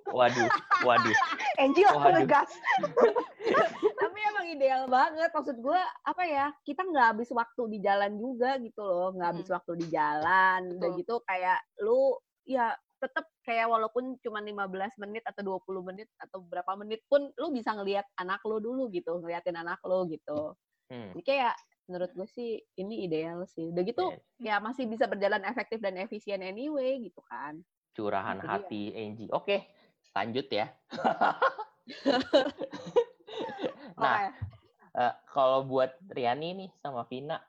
waduh, 0.09 0.49
waduh. 0.81 1.15
Angel 1.61 1.85
aku 1.93 2.09
Waduh. 2.09 2.25
ngegas. 2.25 2.51
Tapi 4.01 4.19
emang 4.33 4.45
ideal 4.49 4.83
banget. 4.89 5.29
Maksud 5.29 5.61
gue 5.61 5.77
apa 6.01 6.23
ya? 6.25 6.49
Kita 6.65 6.81
nggak 6.81 7.07
habis 7.13 7.29
waktu 7.29 7.61
di 7.69 7.77
jalan 7.85 8.17
juga 8.17 8.57
gitu 8.57 8.81
loh. 8.81 9.13
Nggak 9.13 9.29
habis 9.29 9.47
waktu 9.53 9.71
di 9.77 9.87
jalan. 9.93 10.59
Udah 10.73 10.89
Betul. 10.89 10.99
gitu 11.05 11.15
kayak 11.29 11.59
lu 11.85 12.17
ya 12.49 12.73
tetap 12.97 13.29
kayak 13.45 13.69
walaupun 13.69 14.17
cuma 14.21 14.41
15 14.41 15.01
menit 15.05 15.21
atau 15.25 15.61
20 15.61 15.85
menit 15.85 16.09
atau 16.17 16.41
berapa 16.41 16.73
menit 16.81 17.05
pun 17.05 17.29
lu 17.37 17.53
bisa 17.53 17.77
ngelihat 17.77 18.05
anak 18.17 18.41
lu 18.45 18.57
dulu 18.57 18.89
gitu, 18.89 19.21
ngeliatin 19.21 19.57
anak 19.57 19.77
lu 19.85 20.09
gitu. 20.09 20.57
Hmm. 20.89 21.13
Jadi 21.13 21.23
kayak 21.25 21.53
menurut 21.89 22.11
gue 22.13 22.27
sih 22.29 22.61
ini 22.77 23.05
ideal 23.05 23.45
sih. 23.49 23.71
Udah 23.71 23.83
gitu 23.85 24.05
ya 24.41 24.61
masih 24.61 24.89
bisa 24.89 25.05
berjalan 25.05 25.41
efektif 25.45 25.81
dan 25.81 25.97
efisien 25.97 26.41
anyway 26.41 27.01
gitu 27.01 27.21
kan. 27.25 27.61
Curahan 27.93 28.39
Itu 28.39 28.45
dia. 28.45 28.51
hati 28.51 28.81
Angie. 28.95 29.31
Oke, 29.31 29.57
lanjut 30.15 30.47
ya. 30.47 30.67
nah, 34.01 34.27
Oke. 34.27 34.31
eh, 34.95 35.13
kalau 35.27 35.59
buat 35.67 35.91
Riani 36.07 36.55
nih 36.55 36.69
sama 36.79 37.03
Vina, 37.09 37.41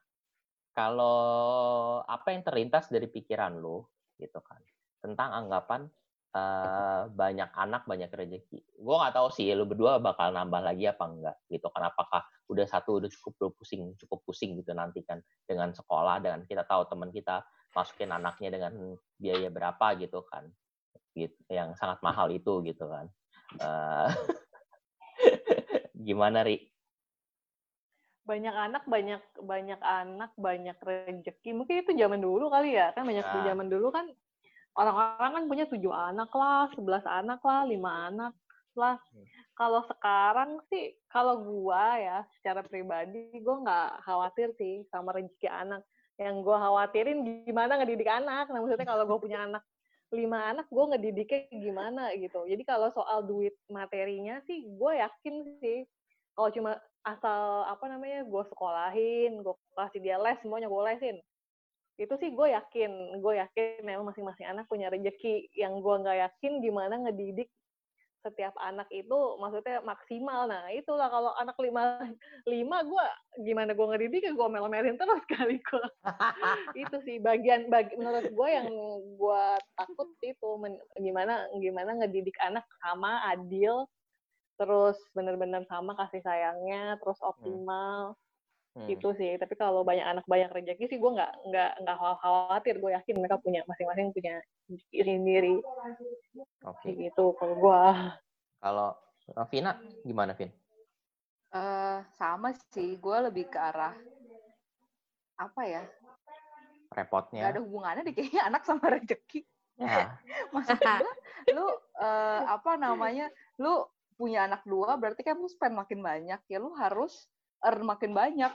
kalau 0.72 2.00
apa 2.08 2.32
yang 2.32 2.42
terlintas 2.42 2.88
dari 2.88 3.06
pikiran 3.06 3.60
lo 3.60 3.92
gitu 4.16 4.40
kan 4.40 4.58
tentang 5.04 5.34
anggapan 5.34 5.90
eh, 6.32 7.02
banyak 7.12 7.50
anak 7.52 7.82
banyak 7.84 8.08
rezeki. 8.08 8.58
Gue 8.80 8.96
nggak 8.96 9.14
tahu 9.14 9.28
sih 9.32 9.52
lo 9.52 9.68
berdua 9.68 10.00
bakal 10.00 10.32
nambah 10.32 10.64
lagi 10.64 10.88
apa 10.88 11.04
enggak 11.04 11.36
gitu 11.52 11.68
kan. 11.68 11.92
Apakah 11.92 12.24
udah 12.48 12.66
satu 12.68 13.00
udah 13.00 13.08
cukup 13.12 13.32
lo 13.40 13.48
pusing 13.56 13.92
cukup 14.00 14.24
pusing 14.24 14.56
gitu 14.60 14.72
nanti 14.72 15.04
kan 15.04 15.20
dengan 15.44 15.72
sekolah 15.72 16.20
dengan 16.24 16.44
kita 16.48 16.64
tahu 16.64 16.88
teman 16.88 17.12
kita 17.12 17.44
masukin 17.72 18.12
anaknya 18.12 18.48
dengan 18.52 18.72
biaya 19.16 19.48
berapa 19.48 19.96
gitu 20.00 20.24
kan 20.28 20.48
gitu 21.12 21.36
yang 21.52 21.76
sangat 21.76 22.00
mahal 22.00 22.32
itu 22.32 22.64
gitu 22.64 22.88
kan. 22.88 23.06
Eh, 23.60 24.10
gimana 26.08 26.44
ri? 26.44 26.72
banyak 28.22 28.54
anak 28.54 28.86
banyak 28.86 29.22
banyak 29.42 29.80
anak 29.82 30.30
banyak 30.38 30.78
rezeki 30.78 31.58
mungkin 31.58 31.82
itu 31.82 31.90
zaman 31.98 32.22
dulu 32.22 32.54
kali 32.54 32.78
ya 32.78 32.94
kan 32.94 33.02
banyak 33.02 33.26
Ah. 33.26 33.42
zaman 33.50 33.66
dulu 33.66 33.90
kan 33.90 34.06
orang-orang 34.78 35.32
kan 35.36 35.44
punya 35.48 35.64
tujuh 35.68 35.92
anak 35.92 36.30
lah 36.32 36.68
sebelas 36.72 37.04
anak 37.04 37.40
lah 37.44 37.64
lima 37.68 38.08
anak 38.08 38.34
lah. 38.72 38.96
Hmm. 39.12 39.26
kalau 39.52 39.84
sekarang 39.84 40.64
sih 40.72 40.96
kalau 41.12 41.44
gua 41.44 42.00
ya 42.00 42.18
secara 42.40 42.64
pribadi 42.64 43.36
gua 43.44 43.60
nggak 43.60 43.90
khawatir 44.08 44.48
sih 44.56 44.84
sama 44.88 45.12
rezeki 45.12 45.48
anak. 45.48 45.84
Yang 46.16 46.34
gua 46.44 46.56
khawatirin 46.60 47.44
gimana 47.44 47.76
ngedidik 47.80 48.08
anak. 48.08 48.48
Nah 48.48 48.60
maksudnya 48.64 48.88
kalau 48.88 49.04
gua 49.04 49.20
punya 49.20 49.44
anak 49.44 49.64
lima 50.12 50.52
anak 50.52 50.68
gue 50.68 50.84
ngedidiknya 50.92 51.48
gimana 51.56 52.12
gitu. 52.20 52.44
Jadi 52.44 52.68
kalau 52.68 52.92
soal 52.92 53.24
duit 53.24 53.56
materinya 53.72 54.44
sih 54.44 54.60
gue 54.60 54.92
yakin 55.00 55.56
sih. 55.56 55.88
Kalau 56.36 56.52
cuma 56.52 56.76
asal 57.02 57.66
apa 57.66 57.84
namanya 57.90 58.22
gue 58.22 58.42
sekolahin 58.46 59.42
gue 59.42 59.54
kasih 59.74 60.00
dia 60.00 60.16
les 60.22 60.38
semuanya 60.38 60.70
gue 60.70 60.82
lesin 60.86 61.16
itu 62.00 62.14
sih 62.18 62.32
gue 62.32 62.48
yakin 62.56 63.20
gue 63.20 63.34
yakin 63.36 63.84
memang 63.84 64.08
masing-masing 64.08 64.48
anak 64.48 64.64
punya 64.66 64.88
rezeki 64.88 65.52
yang 65.52 65.80
gue 65.84 65.94
nggak 66.00 66.18
yakin 66.24 66.64
gimana 66.64 66.94
ngedidik 67.04 67.52
setiap 68.22 68.54
anak 68.62 68.86
itu 68.94 69.18
maksudnya 69.42 69.82
maksimal. 69.82 70.46
Nah 70.46 70.70
itulah 70.70 71.10
kalau 71.10 71.34
anak 71.36 71.58
lima 71.58 71.98
lima 72.46 72.86
gue 72.86 73.06
gimana 73.42 73.74
gue 73.74 73.86
ngedidik 73.92 74.30
gue 74.32 74.48
melo-melin 74.48 74.94
terus 74.94 75.22
kali 75.34 75.58
gue 75.58 75.86
itu 76.78 76.96
sih 77.02 77.18
bagian 77.18 77.66
bagi, 77.68 77.98
menurut 77.98 78.30
gue 78.30 78.48
yang 78.48 78.70
gue 79.18 79.44
takut 79.74 80.08
itu 80.22 80.48
men, 80.56 80.78
gimana 81.02 81.50
gimana 81.58 81.98
ngedidik 81.98 82.38
anak 82.40 82.64
sama 82.78 83.26
adil 83.34 83.90
terus 84.56 84.94
benar-benar 85.18 85.66
sama 85.66 85.98
kasih 85.98 86.22
sayangnya 86.22 86.96
terus 87.02 87.18
optimal. 87.20 88.14
Hmm. 88.14 88.31
Itu 88.72 89.08
sih 89.20 89.36
tapi 89.36 89.52
kalau 89.52 89.84
banyak 89.84 90.00
anak 90.00 90.24
banyak 90.24 90.48
rezeki 90.48 90.88
sih 90.88 90.96
gue 90.96 91.10
nggak 91.12 91.32
nggak 91.44 91.72
nggak 91.84 91.96
khawatir 92.24 92.80
gue 92.80 92.90
yakin 92.96 93.20
mereka 93.20 93.36
punya 93.36 93.60
masing-masing 93.68 94.16
punya 94.16 94.40
rezeki 94.64 94.98
sendiri 95.04 95.56
Oke. 96.64 96.80
kayak 96.80 96.96
gitu 97.12 97.36
kalau 97.36 97.54
gue 97.60 97.82
Kalau 98.62 98.88
eh, 99.28 99.46
Vina 99.50 99.76
gimana 100.06 100.32
Vin? 100.32 100.48
Eh, 101.52 101.98
sama 102.16 102.56
sih, 102.72 102.96
gue 102.96 103.16
lebih 103.28 103.52
ke 103.52 103.60
arah 103.60 103.92
apa 105.36 105.62
ya? 105.68 105.84
repotnya. 106.92 107.48
Gak 107.48 107.52
ada 107.56 107.62
hubungannya 107.64 108.02
deh 108.04 108.14
kayaknya 108.14 108.42
anak 108.52 108.62
sama 108.68 108.84
rezeki. 108.92 109.40
Ya. 109.80 110.16
Maksud 110.54 110.78
gue, 110.80 111.12
lu 111.56 111.66
eh, 112.00 112.40
apa 112.46 112.76
namanya, 112.76 113.32
lu 113.56 113.84
punya 114.16 114.44
anak 114.44 114.62
dua, 114.68 114.94
berarti 115.00 115.24
kan 115.24 115.40
lu 115.40 115.48
spend 115.48 115.74
makin 115.74 116.04
banyak, 116.04 116.40
ya 116.46 116.58
lu 116.60 116.76
harus 116.76 117.26
earn 117.62 117.82
makin 117.82 118.12
banyak. 118.12 118.52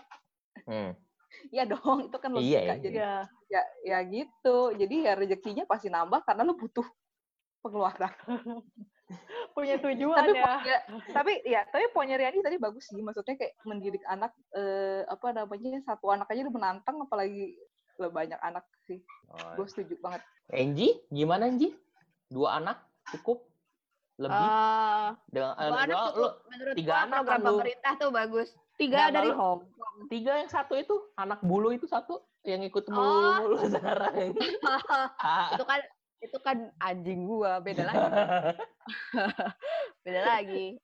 Hmm. 0.64 0.92
Iya 1.50 1.64
dong, 1.66 2.08
itu 2.08 2.18
kan 2.18 2.32
Iya, 2.34 2.40
logika. 2.40 2.60
iya. 2.64 2.76
Jadi 2.80 2.98
Iya. 2.98 3.14
ya 3.48 3.62
ya 3.84 3.98
gitu. 4.04 4.58
Jadi 4.74 4.96
ya 5.04 5.14
rezekinya 5.14 5.64
pasti 5.64 5.88
nambah 5.88 6.24
karena 6.24 6.44
lu 6.44 6.56
butuh 6.56 6.88
pengeluaran. 7.60 8.12
Punya 9.56 9.80
tujuan 9.80 10.20
tapi 10.20 10.36
ya. 10.36 10.44
poinnya, 10.44 10.78
tapi 11.10 11.34
ya 11.42 11.62
tapi 11.66 11.86
poinnya 11.90 12.20
Riani 12.20 12.44
tadi 12.44 12.60
bagus 12.60 12.86
sih 12.86 13.00
maksudnya 13.00 13.34
kayak 13.34 13.56
mendidik 13.64 14.04
anak 14.04 14.36
eh, 14.52 15.08
apa 15.08 15.32
namanya 15.32 15.80
satu 15.82 16.12
anak 16.12 16.28
aja 16.28 16.44
udah 16.44 16.52
menantang 16.54 17.00
apalagi 17.00 17.56
le- 17.98 18.12
banyak 18.12 18.36
anak 18.38 18.68
sih 18.84 19.00
Oh, 19.28 19.56
gue 19.56 19.66
setuju 19.66 19.96
banget 19.98 20.22
Angie, 20.48 21.00
gimana 21.08 21.48
Angie? 21.48 21.72
Dua 22.28 22.60
anak 22.60 22.84
cukup? 23.10 23.48
Lebih? 24.18 24.36
Eh, 24.38 25.10
dengan, 25.30 25.52
eh, 25.54 25.66
dua 25.66 25.78
anak 25.78 25.88
lu- 25.88 26.04
cukup. 26.04 26.20
lu- 26.20 26.36
menurut 26.48 26.74
tiga 26.76 26.88
gua 26.88 27.00
anak 27.00 27.16
program 27.18 27.28
kan 27.28 27.40
lu- 27.40 27.48
pemerintah 27.56 27.94
tuh 27.96 28.10
bagus. 28.12 28.50
Tiga 28.78 29.10
Nggak, 29.10 29.14
dari 29.14 29.32
Hong 29.34 29.62
tiga 30.08 30.38
yang 30.38 30.48
satu 30.48 30.78
itu 30.78 30.94
anak 31.18 31.42
bulu 31.42 31.74
itu 31.74 31.90
satu 31.90 32.22
yang 32.46 32.62
ikut 32.62 32.86
Oh. 32.88 32.94
mulu-mulu 32.94 33.58
sekarang. 33.74 34.38
Ah. 35.18 35.50
itu 35.58 35.66
kan 35.66 35.82
itu 36.18 36.38
kan 36.42 36.58
anjing 36.78 37.26
gua 37.26 37.58
beda 37.58 37.84
lagi 37.86 38.06
beda 40.06 40.22
lagi 40.26 40.78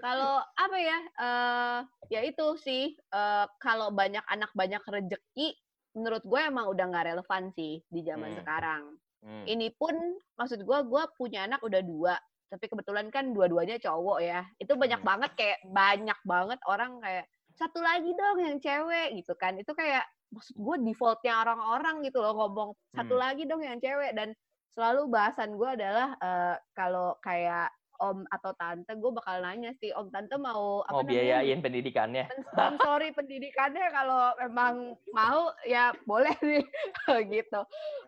kalau 0.00 0.40
apa 0.56 0.76
ya 0.78 0.98
eh 1.18 1.78
ya 2.08 2.20
itu 2.24 2.56
sih 2.56 2.92
eh 2.92 3.46
kalau 3.58 3.92
banyak 3.92 4.22
anak 4.28 4.52
banyak 4.52 4.80
rezeki 4.84 5.56
menurut 5.92 6.24
gue 6.24 6.40
emang 6.40 6.72
udah 6.72 6.88
nggak 6.88 7.06
relevan 7.12 7.52
sih 7.52 7.84
di 7.84 8.00
zaman 8.00 8.32
Hmm. 8.32 8.38
sekarang 8.40 8.82
Hmm. 9.22 9.46
ini 9.46 9.70
pun 9.70 9.94
maksud 10.34 10.64
gue 10.64 10.78
gue 10.82 11.02
punya 11.14 11.46
anak 11.46 11.62
udah 11.62 11.78
dua 11.78 12.18
tapi 12.52 12.68
kebetulan 12.68 13.08
kan 13.08 13.32
dua-duanya 13.32 13.80
cowok 13.80 14.20
ya 14.20 14.44
itu 14.60 14.76
banyak 14.76 15.00
Hmm. 15.00 15.08
banget 15.08 15.30
kayak 15.40 15.58
banyak 15.64 16.18
banget 16.28 16.60
orang 16.68 17.00
kayak 17.00 17.24
satu 17.56 17.80
lagi 17.80 18.12
dong 18.12 18.44
yang 18.44 18.56
cewek 18.60 19.16
gitu 19.16 19.32
kan 19.40 19.56
itu 19.56 19.72
kayak 19.72 20.04
maksud 20.28 20.52
gue 20.60 20.76
defaultnya 20.84 21.40
orang-orang 21.40 22.04
gitu 22.04 22.20
loh 22.20 22.36
ngomong 22.36 22.76
satu 22.92 23.16
Hmm. 23.16 23.24
lagi 23.24 23.48
dong 23.48 23.64
yang 23.64 23.80
cewek 23.80 24.12
dan 24.12 24.36
selalu 24.76 25.08
bahasan 25.08 25.56
gue 25.56 25.68
adalah 25.68 26.12
eh, 26.20 26.56
kalau 26.76 27.16
kayak 27.24 27.72
om 28.02 28.26
atau 28.26 28.50
tante 28.58 28.90
gue 28.90 29.10
bakal 29.14 29.38
nanya 29.38 29.70
sih 29.78 29.94
om 29.94 30.10
tante 30.10 30.34
mau 30.34 30.82
apa 30.82 30.90
Mau 30.90 31.00
namanya 31.06 31.38
biayain 31.38 31.62
pendidikannya. 31.62 32.24
sponsori 32.50 33.14
pendidikannya 33.14 33.86
kalau 33.94 34.34
memang 34.42 34.74
mau 35.14 35.54
ya 35.62 35.94
boleh 36.02 36.34
sih 36.42 36.58
gitu. 37.32 37.60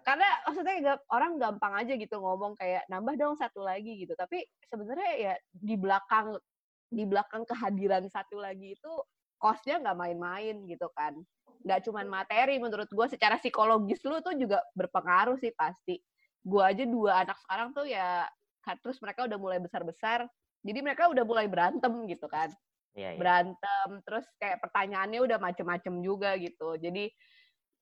Karena 0.03 0.27
maksudnya 0.43 0.75
gak- 0.83 1.07
orang 1.15 1.39
gampang 1.39 1.73
aja 1.79 1.95
gitu 1.95 2.19
ngomong 2.19 2.59
kayak 2.59 2.83
nambah 2.91 3.15
dong 3.15 3.39
satu 3.39 3.63
lagi 3.63 4.03
gitu. 4.03 4.19
Tapi 4.19 4.43
sebenarnya 4.67 5.13
ya 5.15 5.35
di 5.55 5.79
belakang 5.79 6.35
di 6.91 7.07
belakang 7.07 7.47
kehadiran 7.47 8.05
satu 8.11 8.43
lagi 8.43 8.75
itu 8.75 8.93
costnya 9.39 9.79
nggak 9.79 9.99
main-main 9.99 10.67
gitu 10.67 10.91
kan. 10.91 11.15
Nggak 11.63 11.87
cuman 11.87 12.07
materi 12.11 12.59
menurut 12.59 12.91
gue 12.91 13.07
secara 13.07 13.39
psikologis 13.39 14.03
lu 14.03 14.19
tuh 14.19 14.35
juga 14.35 14.59
berpengaruh 14.75 15.39
sih 15.39 15.55
pasti. 15.55 16.03
Gue 16.43 16.61
aja 16.61 16.83
dua 16.85 17.25
anak 17.25 17.39
sekarang 17.41 17.71
tuh 17.73 17.87
ya 17.87 18.27
terus 18.81 18.99
mereka 19.05 19.29
udah 19.29 19.39
mulai 19.39 19.59
besar-besar 19.61 20.25
jadi 20.65 20.79
mereka 20.81 21.13
udah 21.13 21.25
mulai 21.25 21.47
berantem 21.47 21.93
gitu 22.09 22.27
kan 22.29 22.51
Iya, 22.95 23.11
iya. 23.15 23.19
berantem 23.19 23.89
terus 24.07 24.23
kayak 24.39 24.63
pertanyaannya 24.63 25.19
udah 25.19 25.39
macem-macem 25.43 25.99
juga 25.99 26.39
gitu 26.39 26.79
jadi 26.79 27.11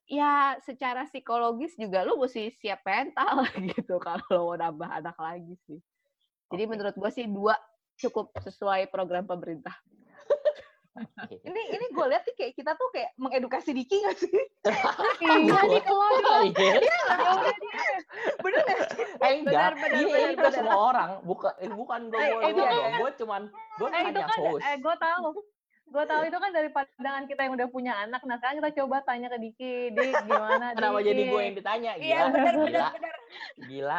ya 0.09 0.57
secara 0.65 1.05
psikologis 1.05 1.77
juga 1.77 2.01
lu 2.01 2.17
mesti 2.17 2.49
siap 2.57 2.81
mental 2.81 3.45
gitu 3.77 4.01
kalau 4.01 4.25
mau 4.49 4.57
nambah 4.57 4.89
anak 4.89 5.17
lagi 5.21 5.53
sih 5.69 5.77
jadi 6.49 6.65
Oke. 6.65 6.71
menurut 6.73 6.97
gue 6.97 7.11
sih 7.13 7.29
dua 7.29 7.61
cukup 7.97 8.35
sesuai 8.41 8.91
program 8.93 9.25
pemerintah. 9.25 9.75
Ini 11.43 11.63
ini 11.73 11.87
gue 11.89 12.07
lihat 12.07 12.23
nih 12.23 12.35
kayak 12.35 12.53
kita 12.53 12.73
tuh 12.75 12.89
kayak 12.91 13.17
mengedukasi 13.17 13.73
Diki 13.73 13.97
gak 13.99 14.13
sih 14.15 14.29
Iya 15.25 15.61
nih 15.65 15.81
keluar 15.81 16.11
Iya. 16.45 17.01
bener 18.39 18.61
gak 18.63 18.81
sih 18.91 19.05
Eh 19.17 19.33
enggak, 19.39 19.73
Benar, 19.73 19.73
benar, 19.75 19.91
ini, 19.95 20.05
benar, 20.05 20.21
ini 20.23 20.35
ke 20.35 20.41
benar. 20.43 20.53
semua 20.53 20.77
orang, 20.87 21.11
bukan 21.23 21.53
eh, 21.57 21.71
bukan 21.71 22.01
gue 22.07 22.21
Eh, 22.21 22.53
gue 22.53 22.67
gue 22.99 23.11
cuman 23.19 23.43
gue 23.49 23.89
Eh 23.89 24.01
itu 24.03 24.07
hanya 24.11 24.25
kan, 24.27 24.39
host. 24.43 24.63
eh 24.63 24.77
gue 24.77 24.95
tahu. 24.99 25.27
Gue 25.85 26.05
tahu 26.07 26.23
itu 26.25 26.39
kan 26.39 26.51
dari 26.51 26.69
pandangan 26.69 27.25
kita 27.27 27.41
yang 27.43 27.53
udah 27.55 27.69
punya 27.69 27.93
anak. 27.99 28.21
Nah 28.23 28.37
sekarang 28.37 28.57
kita 28.59 28.71
coba 28.79 28.97
tanya 29.03 29.29
ke 29.29 29.39
Diki, 29.39 29.75
Dik 29.91 30.13
gimana? 30.25 30.67
Kenapa 30.75 30.99
Dik? 30.99 31.07
jadi 31.07 31.23
gue 31.27 31.41
yang 31.43 31.55
ditanya? 31.55 31.91
Gila, 31.95 32.03
iya 32.03 32.21
benar 32.27 32.53
gila, 32.55 32.65
benar 32.65 32.91
benar 32.91 33.17
gila. 33.63 33.99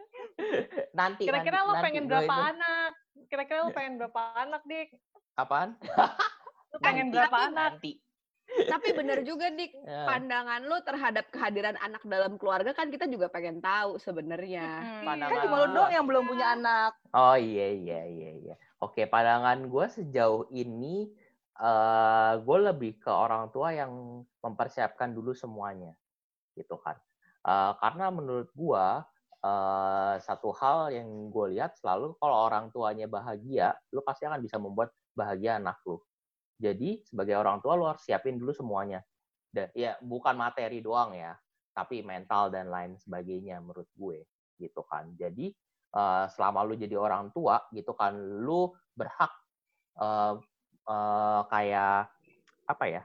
nanti 0.98 1.22
Kira-kira 1.22 1.58
lo 1.60 1.72
nanti 1.72 1.84
pengen 1.84 2.04
gue 2.04 2.10
berapa 2.14 2.28
itu- 2.30 2.48
anak? 2.50 2.92
Kira-kira 3.26 3.58
lo 3.60 3.70
pengen 3.70 3.94
berapa 3.96 4.20
anak, 4.38 4.62
Dik? 4.64 4.88
Apaan? 5.40 5.70
Lo 6.70 6.78
pengen 6.78 7.08
berapa 7.08 7.28
Tapi- 7.30 7.48
anak? 7.48 7.72
Nanti. 7.74 7.92
tapi 8.50 8.90
benar 8.90 9.22
juga 9.22 9.46
dik 9.48 9.78
Ya. 9.80 10.10
pandangan 10.10 10.58
lu 10.60 10.74
terhadap 10.82 11.30
kehadiran 11.30 11.78
anak 11.78 12.02
dalam 12.02 12.34
keluarga 12.34 12.74
kan 12.74 12.90
kita 12.90 13.06
juga 13.06 13.30
pengen 13.30 13.62
tahu 13.62 13.94
sebenarnya 13.96 14.66
Hmm, 14.66 15.06
Pandangan 15.06 15.30
kan 15.30 15.44
cuma 15.46 15.54
lu 15.54 15.62
gua. 15.62 15.74
doang 15.76 15.92
yang 15.94 16.02
belum 16.04 16.24
punya 16.26 16.46
anak 16.50 16.92
Oh 17.14 17.38
iya 17.38 17.70
iya 17.70 18.00
iya 18.04 18.30
iya. 18.36 18.54
Oke, 18.80 19.06
pandangan 19.06 19.54
gue 19.64 19.86
sejauh 19.88 20.50
ini 20.50 21.14
eh 21.56 22.32
gue 22.38 22.58
lebih 22.64 22.98
ke 22.98 23.06
orang 23.08 23.48
tua 23.50 23.70
yang 23.70 23.92
mempersiapkan 24.36 25.10
dulu 25.10 25.30
semuanya, 25.30 25.94
gitu 26.52 26.74
kan. 26.76 26.98
Eh, 27.42 27.72
karena 27.76 28.10
menurut 28.10 28.50
gue 28.50 28.86
eh 29.40 30.14
satu 30.18 30.50
hal 30.52 30.90
yang 30.90 31.06
gue 31.28 31.54
lihat 31.54 31.78
selalu 31.78 32.16
kalau 32.16 32.36
orang 32.44 32.68
tuanya 32.68 33.06
bahagia, 33.06 33.72
lu 33.88 34.02
pasti 34.02 34.24
akan 34.24 34.40
bisa 34.40 34.58
membuat 34.58 34.90
bahagia 35.20 35.60
anak 35.60 35.84
lu. 35.84 36.00
Jadi 36.56 37.04
sebagai 37.04 37.36
orang 37.36 37.60
tua 37.60 37.76
lu 37.76 37.84
harus 37.88 38.00
siapin 38.04 38.40
dulu 38.40 38.56
semuanya. 38.56 39.04
Dan 39.52 39.68
ya 39.76 40.00
bukan 40.00 40.36
materi 40.38 40.80
doang 40.80 41.12
ya, 41.12 41.36
tapi 41.76 42.00
mental 42.00 42.48
dan 42.48 42.72
lain 42.72 42.96
sebagainya 42.96 43.60
menurut 43.60 43.88
gue, 43.96 44.24
gitu 44.56 44.80
kan. 44.88 45.12
Jadi 45.16 45.52
eh, 45.94 46.24
selama 46.30 46.62
lu 46.66 46.74
jadi 46.78 46.96
orang 46.96 47.34
tua 47.34 47.58
gitu 47.74 47.92
kan 47.98 48.14
lu 48.16 48.70
berhak 48.94 49.32
eh, 49.98 50.34
eh, 50.86 51.40
kayak 51.50 52.10
apa 52.70 52.84
ya 52.86 53.02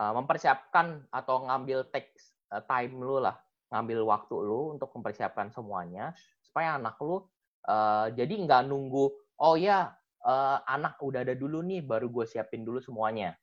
eh, 0.00 0.12
mempersiapkan 0.12 1.08
atau 1.12 1.44
ngambil 1.48 1.88
text 1.92 2.32
eh, 2.52 2.62
time 2.64 2.96
lu 3.00 3.20
lah 3.20 3.36
ngambil 3.72 4.06
waktu 4.08 4.34
lu 4.40 4.76
untuk 4.76 4.92
mempersiapkan 4.96 5.52
semuanya 5.52 6.14
supaya 6.40 6.80
anak 6.80 6.96
lu 7.04 7.20
eh, 7.68 8.06
jadi 8.16 8.34
nggak 8.48 8.62
nunggu 8.68 9.12
oh 9.40 9.56
ya 9.58 9.92
eh, 10.24 10.58
anak 10.66 10.98
udah 11.04 11.20
ada 11.22 11.36
dulu 11.36 11.60
nih 11.60 11.84
baru 11.84 12.08
gue 12.08 12.24
siapin 12.24 12.64
dulu 12.64 12.80
semuanya 12.80 13.36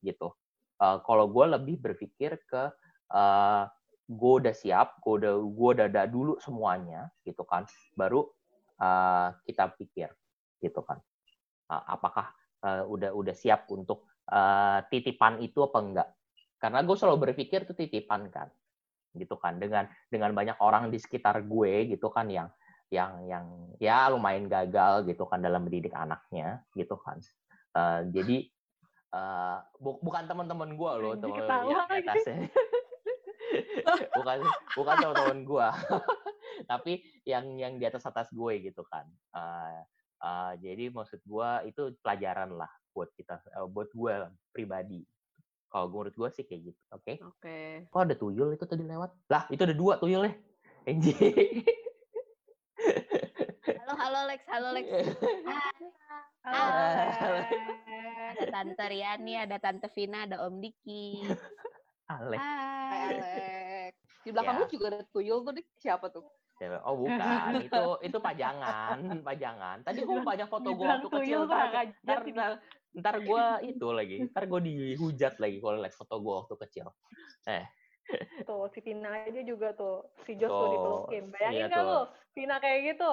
gitu 0.00 0.30
Eh, 0.74 0.98
kalau 1.06 1.30
gue 1.30 1.44
lebih 1.54 1.76
berpikir 1.78 2.42
ke 2.50 2.62
eh, 3.14 3.64
gue 4.04 4.32
udah 4.42 4.54
siap, 4.54 5.00
gue 5.00 5.22
udah 5.22 5.34
gue 5.38 5.68
udah 5.80 5.86
ada 5.88 6.04
dulu 6.04 6.36
semuanya, 6.42 7.08
gitu 7.24 7.40
kan. 7.48 7.64
Baru 7.96 8.28
uh, 8.76 9.32
kita 9.48 9.72
pikir, 9.80 10.12
gitu 10.60 10.84
kan. 10.84 11.00
Uh, 11.72 11.96
apakah 11.96 12.28
uh, 12.60 12.84
udah 12.84 13.16
udah 13.16 13.32
siap 13.32 13.64
untuk 13.72 14.04
uh, 14.28 14.84
titipan 14.92 15.40
itu 15.40 15.64
apa 15.64 15.78
enggak? 15.80 16.08
Karena 16.60 16.84
gue 16.84 16.92
selalu 17.00 17.32
berpikir 17.32 17.64
itu 17.64 17.72
titipan 17.72 18.28
kan, 18.28 18.52
gitu 19.16 19.40
kan. 19.40 19.56
Dengan 19.56 19.88
dengan 20.12 20.36
banyak 20.36 20.60
orang 20.60 20.92
di 20.92 21.00
sekitar 21.00 21.40
gue, 21.48 21.88
gitu 21.88 22.12
kan, 22.12 22.28
yang 22.28 22.52
yang 22.92 23.24
yang 23.26 23.46
ya 23.80 24.08
lumayan 24.12 24.46
gagal 24.46 25.08
gitu 25.08 25.24
kan 25.28 25.40
dalam 25.40 25.64
mendidik 25.64 25.92
anaknya, 25.96 26.62
gitu 26.76 26.96
kan. 27.00 27.18
Uh, 27.74 28.06
jadi 28.14 28.46
uh, 29.14 29.58
bu- 29.80 30.00
bukan 30.02 30.26
teman-teman 30.30 30.74
gue 30.74 30.92
loh, 31.00 31.14
teman 31.18 31.42
ya, 31.70 31.82
atasnya. 31.88 32.50
bukan 34.18 34.38
bukan 34.74 34.94
teman-teman 34.98 35.38
gue 35.46 35.68
tapi 36.70 37.02
yang 37.28 37.58
yang 37.60 37.76
di 37.78 37.84
atas 37.86 38.06
atas 38.06 38.30
gue 38.30 38.62
gitu 38.62 38.82
kan. 38.86 39.06
Uh, 39.34 39.82
uh, 40.22 40.52
jadi 40.58 40.90
maksud 40.90 41.20
gue 41.22 41.50
itu 41.70 41.82
pelajaran 42.00 42.54
lah 42.54 42.70
buat 42.94 43.10
kita 43.14 43.42
uh, 43.58 43.66
buat 43.66 43.90
gue 43.90 44.14
pribadi. 44.54 45.02
Kalau 45.70 45.90
menurut 45.90 46.14
gue 46.14 46.28
sih 46.30 46.46
kayak 46.46 46.70
gitu 46.70 46.80
oke? 46.94 47.12
Oke. 47.34 47.58
Kok 47.90 48.02
ada 48.06 48.14
tuyul 48.14 48.54
itu 48.54 48.62
tadi 48.62 48.86
lewat? 48.86 49.10
Lah 49.26 49.50
itu 49.50 49.62
ada 49.66 49.74
dua 49.74 49.98
tuyulnya. 49.98 50.38
Anjing. 50.86 51.18
halo 53.64 53.92
halo 53.96 54.20
Lex. 54.28 54.40
Halo 54.48 54.68
Lex. 54.76 54.86
Halo. 56.44 56.64
Halo. 57.16 57.40
ada 58.34 58.44
tante 58.52 58.84
Riani 58.84 59.32
ada 59.40 59.56
tante 59.56 59.88
Vina 59.92 60.28
ada 60.28 60.44
Om 60.44 60.60
Diki. 60.60 61.24
Alex. 62.08 62.40
Hai 62.40 63.00
Hai. 63.00 63.00
Alex. 63.08 63.94
Di 64.24 64.30
belakang 64.32 64.56
Ya. 64.56 64.60
lu 64.64 64.66
juga 64.68 64.86
ada 64.92 65.00
tuyul 65.08 65.38
tuh 65.44 65.52
Dik. 65.56 65.66
siapa 65.80 66.06
tuh? 66.12 66.24
Oh 66.84 66.96
bukan. 66.96 67.60
Itu 67.60 67.84
itu 68.00 68.18
pajangan 68.20 69.20
pajangan. 69.20 69.76
Tadi 69.84 70.00
gue 70.00 70.20
banyak 70.22 70.48
foto 70.48 70.68
gue 70.72 70.86
waktu 70.86 71.08
kecil 71.10 71.40
tuh. 71.44 71.56
ntar 71.56 71.92
ntar, 72.04 72.18
ntar, 72.24 72.52
ntar 72.94 73.16
gue 73.20 73.44
itu 73.68 73.86
lagi. 73.92 74.16
Ntar 74.32 74.44
gue 74.48 74.60
dihujat 74.64 75.34
lagi 75.40 75.56
kalau 75.60 75.76
lihat 75.80 75.92
foto 75.96 76.14
gue 76.20 76.34
waktu 76.44 76.54
kecil. 76.68 76.86
Eh 77.48 77.64
Tuh, 78.44 78.68
si 78.72 78.80
Vina 78.84 79.08
aja 79.24 79.40
juga 79.42 79.72
tuh. 79.72 80.04
Si 80.28 80.36
Jos 80.36 80.52
tuh 80.52 80.68
dipelukin. 80.70 81.24
Bayangin 81.32 81.70
iya 81.70 81.72
tuh. 81.72 81.84
lu? 81.84 82.00
Vina 82.36 82.56
kayak 82.60 82.80
gitu. 82.94 83.10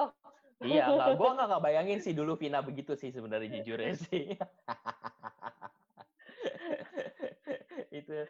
Iya, 0.62 0.84
nggak, 0.94 1.08
gue 1.18 1.30
nggak 1.34 1.46
nggak 1.50 1.64
bayangin 1.64 2.00
sih 2.04 2.14
dulu 2.14 2.38
Vina 2.38 2.62
begitu 2.62 2.94
sih 2.94 3.10
sebenarnya 3.10 3.48
jujur 3.60 3.78
ya 3.80 3.94
sih. 4.04 4.36
itu 7.92 8.24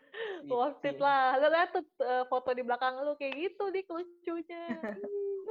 Worth 0.51 0.85
it 0.85 0.99
lah. 0.99 1.39
Lu 1.39 1.49
lihat 1.49 1.71
tuh 1.75 1.85
eh, 2.03 2.25
foto 2.27 2.51
di 2.53 2.63
belakang 2.67 2.99
lu 3.03 3.15
kayak 3.19 3.35
gitu 3.37 3.65
nih 3.71 3.85
lucunya. 3.87 4.65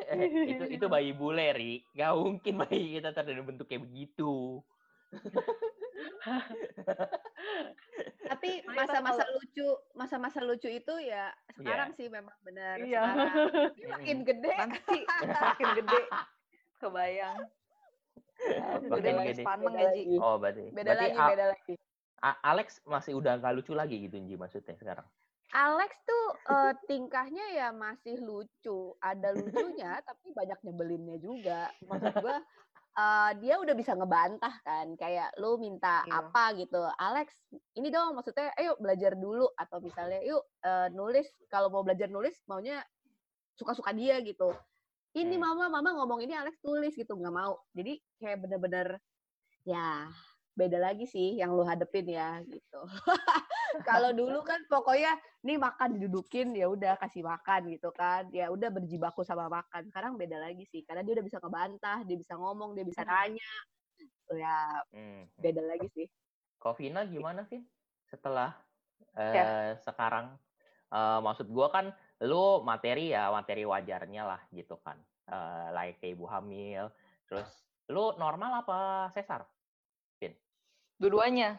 eh, 0.07 0.57
itu 0.57 0.63
itu 0.79 0.85
bayi 0.89 1.13
bule 1.13 1.53
ri 1.53 1.85
gak 1.93 2.17
mungkin 2.17 2.65
bayi 2.65 2.97
kita 2.97 3.13
terjadi 3.13 3.43
bentuk 3.45 3.69
kayak 3.69 3.85
begitu 3.85 4.63
Tapi 8.41 8.65
masa-masa 8.65 9.23
lucu, 9.29 9.67
masa-masa 9.93 10.39
lucu 10.41 10.65
itu 10.65 10.93
ya 10.97 11.29
sekarang 11.53 11.93
sih 11.93 12.09
memang 12.09 12.33
benar. 12.41 12.81
Iya. 12.81 13.05
Makin 13.93 14.25
gede. 14.25 14.49
Nanti 14.57 14.97
makin 15.45 15.69
gede. 15.77 16.01
Kebayang. 16.81 17.37
Makin 18.41 18.89
Udah 18.89 19.11
nangis 19.13 19.37
gede. 19.37 19.45
paneng 19.45 19.69
Beda 19.69 19.77
ya, 19.77 19.93
Ji. 19.93 20.01
lagi. 20.01 20.17
oh 20.17 20.35
berarti 20.41 20.61
Beda 20.73 20.89
berarti 20.89 21.05
lagi, 21.05 21.19
A- 21.21 21.29
beda 21.29 21.45
lagi. 21.53 21.73
A- 22.17 22.41
Alex 22.49 22.67
masih 22.83 23.13
udah 23.13 23.37
gak 23.37 23.53
lucu 23.53 23.73
lagi 23.73 24.01
gitu 24.01 24.17
Nji 24.17 24.33
maksudnya 24.33 24.73
sekarang 24.73 25.05
Alex 25.51 25.91
tuh 26.01 26.25
eh, 26.47 26.73
tingkahnya 26.87 27.45
ya 27.51 27.69
masih 27.69 28.17
lucu, 28.17 28.95
ada 28.97 29.29
lucunya 29.29 29.99
tapi 30.09 30.33
banyak 30.33 30.57
nyebelinnya 30.63 31.21
juga. 31.21 31.69
Maksud 31.85 32.17
gua 32.17 32.41
eh, 32.91 33.31
dia 33.39 33.55
udah 33.55 33.71
bisa 33.71 33.95
ngebantah 33.95 34.51
kan, 34.61 34.93
kayak 34.95 35.31
lu 35.37 35.55
minta 35.55 36.03
Iya. 36.03 36.27
apa 36.27 36.43
gitu, 36.55 36.81
Alex 36.97 37.31
ini 37.73 37.87
dong 37.87 38.15
maksudnya, 38.15 38.51
ayo 38.55 38.75
belajar 38.77 39.15
dulu 39.15 39.47
atau 39.55 39.79
misalnya 39.79 40.19
yuk 40.21 40.43
eh, 40.61 40.87
nulis 40.91 41.27
kalau 41.47 41.71
mau 41.71 41.81
belajar 41.81 42.07
nulis 42.07 42.35
maunya 42.45 42.83
suka-suka 43.55 43.91
dia 43.91 44.19
gitu. 44.21 44.51
Ini 45.11 45.35
Hmm. 45.35 45.43
mama 45.43 45.65
mama 45.67 45.91
ngomong 45.99 46.23
ini 46.23 46.31
Alex 46.31 46.59
tulis 46.59 46.95
gitu 46.95 47.15
nggak 47.15 47.35
mau. 47.35 47.59
Jadi 47.71 47.99
kayak 48.17 48.39
bener-bener 48.41 48.87
ya 49.61 50.07
beda 50.61 50.77
lagi 50.77 51.09
sih 51.09 51.41
yang 51.41 51.57
lu 51.57 51.65
hadepin 51.65 52.05
ya 52.05 52.37
gitu. 52.45 52.81
Kalau 53.89 54.13
dulu 54.13 54.45
kan 54.45 54.61
pokoknya 54.69 55.17
nih 55.41 55.57
makan 55.57 55.97
didudukin 55.97 56.53
ya 56.53 56.69
udah 56.69 57.01
kasih 57.01 57.25
makan 57.25 57.73
gitu 57.73 57.89
kan. 57.89 58.29
Ya 58.29 58.53
udah 58.53 58.69
berjibaku 58.69 59.25
sama 59.25 59.49
makan. 59.49 59.89
Sekarang 59.89 60.21
beda 60.21 60.37
lagi 60.37 60.61
sih 60.69 60.85
karena 60.85 61.01
dia 61.01 61.17
udah 61.17 61.25
bisa 61.25 61.37
ngebantah, 61.41 62.05
dia 62.05 62.17
bisa 62.19 62.37
ngomong, 62.37 62.77
dia 62.77 62.85
bisa 62.85 63.01
tanya. 63.01 63.51
Tuh 64.29 64.37
ya 64.37 64.57
hmm. 64.93 65.33
beda 65.41 65.61
lagi 65.65 65.87
sih. 65.97 66.07
Kok 66.61 66.77
Vina 66.77 67.01
gimana 67.09 67.41
Vin 67.49 67.65
setelah 68.05 68.53
eh, 69.17 69.33
Ya. 69.33 69.45
sekarang 69.81 70.37
eh, 70.93 71.19
maksud 71.25 71.49
gua 71.49 71.73
kan 71.73 71.89
lu 72.21 72.61
materi 72.61 73.17
ya 73.17 73.33
materi 73.33 73.65
wajarnya 73.65 74.23
lah 74.29 74.41
gitu 74.53 74.77
kan 74.85 75.01
Eh 75.31 75.67
like 75.71 76.03
ibu 76.03 76.27
hamil 76.27 76.91
terus 77.23 77.47
lu 77.87 78.11
normal 78.19 78.67
apa 78.67 79.07
sesar 79.15 79.47
Dua-duanya. 81.01 81.49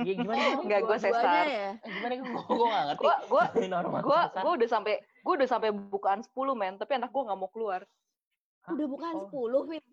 Iya 0.00 0.12
gimana? 0.16 0.42
Enggak, 0.62 0.80
gue 0.86 0.96
sesar. 0.96 1.44
ya. 1.44 1.70
Gimana 1.82 2.12
gua 2.16 2.42
gua 2.48 2.66
nggak 2.70 2.84
ngerti 2.88 3.04
sesar. 3.12 4.42
gua 4.42 4.52
udah 4.56 4.68
sampai 4.70 4.94
gua 5.20 5.32
udah 5.36 5.48
sampai 5.50 5.68
bukaan 5.70 6.20
10 6.24 6.32
men, 6.56 6.74
tapi 6.78 6.92
anak 6.96 7.10
gua 7.12 7.22
nggak 7.28 7.38
mau 7.38 7.50
keluar. 7.50 7.80
Hah? 8.64 8.72
Udah 8.72 8.86
bukan 8.88 9.12
Oh. 9.18 9.28
10, 9.28 9.68
Vin. 9.68 9.82
Udah 9.82 9.90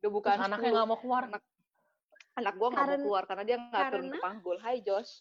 Terus 0.00 0.12
bukaan 0.14 0.38
anaknya 0.40 0.70
10. 0.70 0.76
nggak 0.78 0.88
mau 0.88 0.98
keluar 0.98 1.22
Anak 1.26 1.42
anak 2.32 2.54
gua 2.56 2.68
nggak 2.70 2.86
mau 2.86 2.98
keluar 3.04 3.22
karena 3.28 3.42
dia 3.44 3.56
nggak 3.60 3.84
turun 3.92 4.06
ke 4.08 4.18
panggul. 4.22 4.56
Hai 4.62 4.76
Josh. 4.80 5.12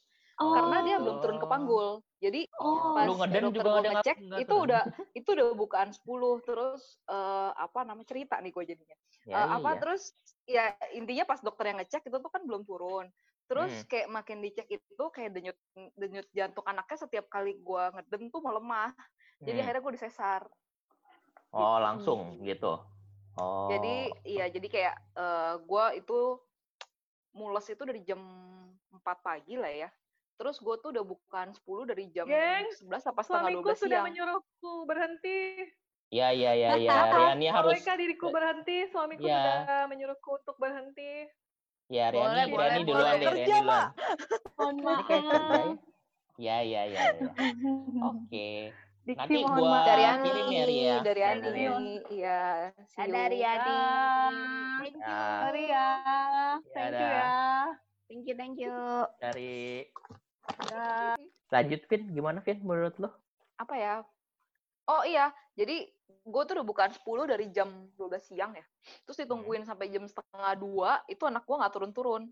Oh. 0.42 0.58
Karena 0.58 0.78
dia 0.82 0.98
belum 0.98 1.18
turun 1.22 1.38
ke 1.38 1.46
panggul. 1.46 1.88
Jadi 2.18 2.42
Oh. 2.58 2.98
pas 2.98 3.06
Lu 3.06 3.14
ngeden 3.18 3.42
dokter 3.50 3.62
juga 3.62 3.90
ngecek 3.94 4.18
nggak 4.18 4.40
itu 4.42 4.56
udah 4.58 4.82
itu 5.14 5.30
udah 5.30 5.46
bukaan 5.54 5.90
10 5.94 6.02
terus 6.42 6.82
eh, 7.06 7.52
apa 7.54 7.80
namanya 7.86 8.10
cerita 8.10 8.42
nih 8.42 8.50
gue 8.50 8.64
jadinya. 8.66 8.98
Ya, 9.22 9.36
Eh, 9.38 9.48
apa 9.62 9.70
iya. 9.70 9.80
terus 9.80 10.04
ya 10.50 10.64
intinya 10.98 11.26
pas 11.30 11.40
dokter 11.40 11.70
yang 11.70 11.78
ngecek 11.78 12.10
itu 12.10 12.18
tuh 12.18 12.32
kan 12.34 12.42
belum 12.42 12.66
turun. 12.66 13.06
Terus 13.46 13.84
Hmm. 13.84 13.88
kayak 13.88 14.08
makin 14.10 14.38
dicek 14.42 14.68
itu 14.72 15.04
kayak 15.14 15.32
denyut 15.36 15.58
denyut 15.94 16.28
jantung 16.32 16.66
anaknya 16.66 16.98
setiap 16.98 17.26
kali 17.28 17.62
gua 17.62 17.94
ngeden 17.94 18.34
tuh 18.34 18.42
melemah. 18.42 18.96
Jadi 19.38 19.58
Hmm. 19.58 19.64
akhirnya 19.66 19.82
gue 19.82 19.94
disesar. 19.94 20.42
Oh 21.52 21.78
langsung 21.78 22.42
gitu. 22.42 22.80
Oh. 23.38 23.68
Jadi 23.70 24.10
iya 24.26 24.48
jadi 24.48 24.68
kayak 24.68 24.96
eh, 25.14 25.54
gua 25.68 25.94
itu 25.94 26.40
mules 27.32 27.64
itu 27.66 27.84
dari 27.84 28.02
jam 28.04 28.20
4 28.92 29.18
pagi 29.20 29.56
lah 29.56 29.70
ya. 29.70 29.90
Terus 30.42 30.58
gue 30.58 30.76
tuh 30.76 30.90
udah 30.90 31.06
bukan 31.06 31.48
10 31.54 31.86
dari 31.86 32.10
jam 32.10 32.26
Geng, 32.26 32.66
11 32.82 32.90
apa 33.06 33.22
setengah 33.22 33.46
Suamiku 33.46 33.62
12 33.62 33.78
sudah 33.78 33.90
siang. 33.94 34.06
menyuruhku 34.10 34.74
berhenti. 34.90 35.42
Ya 36.10 36.34
ya 36.34 36.52
ya 36.52 36.70
ya. 36.82 36.98
Riani 37.08 37.46
harus 37.46 37.70
Bolehkah 37.72 37.96
diriku 37.96 38.34
berhenti? 38.34 38.78
Suamiku 38.90 39.22
Ya. 39.22 39.38
sudah 39.38 39.86
menyuruhku 39.86 40.30
untuk 40.36 40.58
berhenti. 40.58 41.30
ya 41.88 42.10
Riani 42.10 42.50
Boleh, 42.50 42.50
Riani 42.50 42.82
boleh, 42.82 42.90
duluan 42.90 43.06
boleh. 43.06 43.22
deh 43.22 43.34
Riani 43.38 43.54
duluan. 43.54 43.88
Mohon 44.58 44.76
kerja 44.82 45.18
ya. 45.22 45.62
Ya 46.42 46.58
ya 46.66 46.82
ya. 46.90 47.00
ya. 47.14 47.32
Oke. 48.02 48.50
Diksi 49.02 49.18
Nanti 49.18 49.38
mohon 49.40 49.58
gua 49.58 49.70
maaf. 49.72 49.86
Dari 49.86 50.04
kirim 50.24 50.42
Andi, 50.42 50.54
ya, 50.54 50.64
Ria. 50.66 50.96
dari 51.02 51.22
Ya, 51.22 51.30
Andi. 51.30 51.66
iya. 52.12 52.42
see 52.88 53.02
Ada. 53.02 53.22
Dah. 53.30 53.70
Thank 54.82 54.96
you. 54.96 55.02
Ya. 55.02 55.22
Sorry 55.38 55.64
ya. 55.70 55.88
Thank 56.74 56.94
you 56.94 57.06
ya. 57.06 57.26
Thank 58.12 58.24
you, 58.28 58.36
thank 58.36 58.56
you. 58.58 58.76
Dari 59.18 59.88
Dah. 60.72 61.16
lanjut 61.52 61.82
Vin, 61.92 62.02
gimana 62.16 62.40
Vin 62.42 62.60
menurut 62.64 62.96
lo? 62.98 63.10
Apa 63.60 63.76
ya? 63.76 63.96
Oh 64.90 65.04
iya, 65.06 65.30
jadi 65.54 65.88
gue 66.26 66.42
tuh 66.48 66.54
udah 66.58 66.68
bukan 66.68 66.90
10 66.92 67.24
dari 67.30 67.46
jam 67.54 67.70
12 67.96 68.24
siang 68.24 68.52
ya. 68.56 68.66
Terus 69.06 69.24
ditungguin 69.24 69.64
sampai 69.68 69.92
jam 69.92 70.04
setengah 70.08 70.54
dua, 70.58 71.04
itu 71.06 71.22
anak 71.28 71.46
gue 71.46 71.56
nggak 71.56 71.74
turun-turun. 71.74 72.24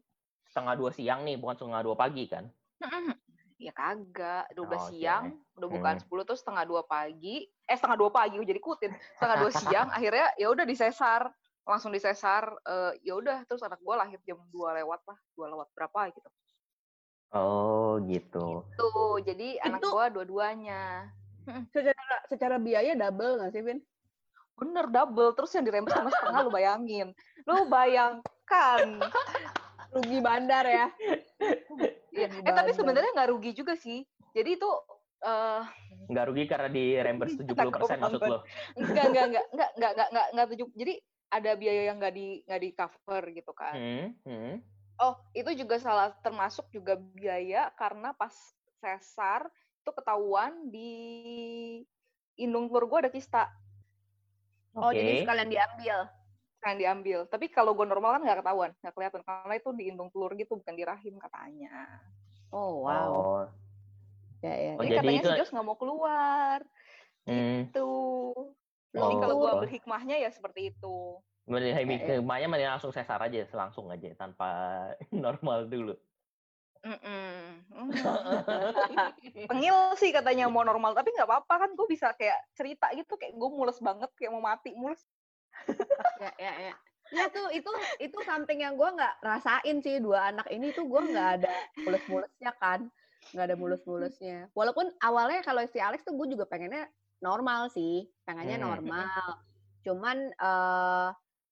Setengah 0.49 0.73
dua 0.75 0.91
siang 0.91 1.23
nih, 1.27 1.37
bukan 1.37 1.55
setengah 1.55 1.81
dua 1.85 1.95
pagi 1.95 2.25
kan? 2.25 2.49
Ya 3.59 3.75
kagak, 3.75 4.55
12 4.55 4.71
Oh, 4.71 4.87
siang, 4.87 5.23
udah 5.59 5.67
bukan 5.67 5.95
Hmm. 5.99 6.03
10 6.07 6.23
terus 6.23 6.39
setengah 6.39 6.63
dua 6.63 6.81
pagi, 6.87 7.43
eh 7.67 7.75
setengah 7.75 7.99
dua 7.99 8.09
pagi, 8.09 8.39
gue 8.39 8.47
jadi 8.47 8.63
kutin. 8.63 8.95
Setengah 9.19 9.37
dua 9.45 9.51
siang, 9.83 9.87
akhirnya 9.91 10.31
ya 10.39 10.47
udah 10.47 10.63
disesar, 10.63 11.27
langsung 11.67 11.91
disesar, 11.91 12.49
eh, 12.65 12.91
ya 13.03 13.19
udah 13.19 13.43
terus 13.45 13.61
anak 13.61 13.83
gue 13.83 13.95
lahir 13.99 14.19
jam 14.23 14.39
2 14.47 14.73
lewat 14.79 15.03
lah, 15.05 15.19
2 15.35 15.51
lewat 15.51 15.67
berapa 15.75 16.07
gitu. 16.15 16.29
Oh, 17.29 18.01
gitu. 18.09 18.65
Gitu. 18.73 18.91
Jadi 19.25 19.47
anak 19.61 19.85
gue 19.85 20.05
dua-duanya. 20.17 21.13
Secara 21.73 22.15
secara 22.29 22.55
biaya 22.57 22.97
double 22.97 23.41
nggak 23.41 23.51
sih, 23.53 23.61
Vin? 23.61 23.79
Bener 24.57 24.85
double, 24.91 25.33
terus 25.37 25.53
yang 25.55 25.65
dirembes 25.65 25.93
sama 25.93 26.09
setengah 26.11 26.41
lu 26.45 26.51
bayangin. 26.51 27.07
Lu 27.45 27.69
bayangkan. 27.69 28.81
Rugi 29.95 30.19
bandar 30.21 30.65
ya. 30.69 30.87
Iya. 32.13 32.27
Rugi 32.29 32.45
Eh 32.45 32.53
tapi 32.53 32.71
sebenarnya 32.77 33.11
nggak 33.13 33.29
rugi 33.33 33.51
juga 33.57 33.73
sih. 33.73 34.05
Jadi 34.37 34.57
itu 34.57 34.69
eh 35.25 35.63
Nggak 36.09 36.25
rugi 36.29 36.43
karena 36.45 36.69
di 36.69 36.93
tujuh 36.97 37.53
puluh 37.57 37.73
persen 37.73 37.97
maksud 37.97 38.21
lo. 38.21 38.41
enggak 38.77 39.05
enggak 39.09 39.25
enggak 39.29 39.45
enggak 39.53 39.71
enggak 39.77 39.91
enggak 40.09 40.27
enggak, 40.33 40.47
tujuh. 40.53 40.67
Jadi 40.77 40.93
ada 41.29 41.51
biaya 41.53 41.81
yang 41.93 41.97
nggak 42.01 42.13
di 42.13 42.27
nggak 42.45 42.61
di 42.61 42.69
cover 42.73 43.23
gitu 43.33 43.51
kan. 43.53 43.73
Hmm, 43.77 44.07
hmm. 44.25 44.53
Oh, 44.99 45.15
itu 45.31 45.47
juga 45.55 45.79
salah 45.79 46.11
termasuk 46.19 46.67
juga 46.69 46.95
biaya 46.95 47.71
karena 47.73 48.11
pas 48.11 48.35
sesar 48.77 49.47
itu 49.79 49.91
ketahuan 49.91 50.67
di 50.67 50.91
indung 52.35 52.67
telur 52.67 52.83
gue 52.85 53.07
ada 53.07 53.11
kista 53.11 53.47
Oh, 54.75 54.93
jadi 54.93 55.25
sekalian 55.25 55.49
diambil. 55.49 55.97
yang 56.59 56.75
diambil. 56.77 57.19
Tapi 57.25 57.47
kalau 57.47 57.71
gue 57.71 57.83
normal 57.83 58.19
kan 58.19 58.21
nggak 58.21 58.39
ketahuan, 58.43 58.71
nggak 58.79 58.93
kelihatan 58.93 59.21
karena 59.23 59.53
itu 59.55 59.69
di 59.73 59.83
indung 59.89 60.11
telur 60.11 60.31
gitu 60.35 60.53
bukan 60.55 60.75
di 60.75 60.83
rahim 60.83 61.15
katanya. 61.17 61.87
Oh, 62.51 62.83
Oh, 62.85 63.47
Ya, 64.39 64.55
ya. 64.55 64.71
Oh, 64.75 64.83
Jadi, 64.83 64.87
jadi 64.87 64.99
katanya 64.99 65.19
itu- 65.19 65.31
si 65.31 65.39
Jos 65.41 65.51
nggak 65.51 65.65
mau 65.65 65.75
keluar. 65.75 66.59
hmm. 67.25 67.71
Tuh. 67.71 68.55
Jadi 68.89 69.13
Oh. 69.15 69.19
kalau 69.19 69.35
gue 69.37 69.49
ambil 69.51 69.69
hikmahnya 69.69 70.15
ya 70.17 70.29
seperti 70.29 70.71
itu. 70.71 70.99
Mending 71.49 71.73
Ya, 71.73 71.81
ya. 71.81 72.21
hikmahnya 72.21 72.47
mending 72.47 72.69
langsung 72.69 72.93
sesar 72.93 73.17
aja, 73.19 73.41
langsung 73.57 73.89
aja 73.89 74.13
tanpa 74.13 74.49
normal 75.11 75.65
dulu. 75.65 75.97
Mm-mm. 76.79 77.65
Mm. 79.29 79.45
Tengil 79.49 79.77
sih 79.99 80.11
katanya 80.11 80.47
mau 80.47 80.63
normal, 80.63 80.95
tapi 80.95 81.11
nggak 81.11 81.27
apa-apa 81.27 81.67
kan 81.67 81.69
gue 81.75 81.87
bisa 81.89 82.11
kayak 82.15 82.39
cerita 82.53 82.91
gitu 82.93 83.15
kayak 83.15 83.35
gue 83.35 83.49
mules 83.49 83.77
banget 83.79 84.09
kayak 84.15 84.31
mau 84.31 84.43
mati 84.43 84.71
mules. 84.75 84.99
ya, 86.21 86.31
ya, 86.37 86.53
ya. 86.71 86.73
Ya 87.09 87.25
tuh 87.33 87.49
itu 87.49 87.69
itu 87.97 88.17
something 88.21 88.61
yang 88.61 88.77
gue 88.77 88.85
nggak 88.85 89.25
rasain 89.25 89.81
sih 89.81 89.97
dua 89.97 90.29
anak 90.29 90.45
ini 90.53 90.69
tuh 90.69 90.85
gue 90.85 91.01
nggak 91.09 91.29
ada 91.41 91.53
mulus-mulusnya 91.81 92.51
kan 92.61 92.85
nggak 93.33 93.45
ada 93.49 93.55
mulus-mulusnya 93.57 94.37
walaupun 94.53 94.93
awalnya 95.01 95.41
kalau 95.41 95.65
si 95.65 95.81
Alex 95.81 96.05
tuh 96.05 96.13
gue 96.13 96.37
juga 96.37 96.45
pengennya 96.45 96.85
normal 97.17 97.73
sih 97.73 98.05
pengennya 98.29 98.61
Hmm. 98.61 98.65
normal 98.69 99.41
cuman 99.81 100.17
eh 100.37 101.07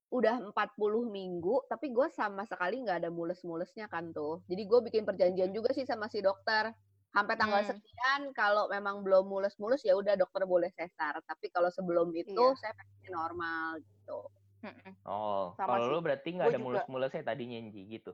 udah 0.08 0.40
40 0.56 1.04
minggu 1.04 1.68
tapi 1.68 1.92
gue 1.92 2.08
sama 2.10 2.48
sekali 2.48 2.80
nggak 2.80 3.04
ada 3.04 3.10
mulus-mulusnya 3.12 3.92
kan 3.92 4.16
tuh 4.16 4.40
jadi 4.48 4.64
gue 4.64 4.80
bikin 4.88 5.04
perjanjian 5.04 5.52
juga 5.52 5.76
sih 5.76 5.84
sama 5.84 6.08
si 6.08 6.24
dokter 6.24 6.72
sampai 7.12 7.36
tanggal 7.36 7.60
Hmm. 7.60 7.72
sekian 7.72 8.22
kalau 8.32 8.70
memang 8.70 9.02
belum 9.02 9.26
mulus-mulus 9.26 9.82
ya 9.82 9.96
udah 9.96 10.14
dokter 10.14 10.44
boleh 10.44 10.70
sesar. 10.70 11.18
Tapi 11.24 11.50
kalau 11.50 11.72
sebelum 11.72 12.12
itu 12.14 12.36
Iya. 12.36 12.60
saya 12.60 12.74
pengen 12.76 13.10
normal 13.10 13.80
gitu. 13.82 14.20
Mm-mm. 14.62 14.94
Oh, 15.02 15.56
Sama 15.56 15.80
kalau 15.80 15.86
sih. 15.88 15.92
lu 15.96 16.00
berarti 16.04 16.30
nggak 16.36 16.48
ada 16.52 16.60
mulus-mulusnya 16.62 17.24
tadinya 17.24 17.58
Nji 17.58 17.82
gitu. 17.90 18.12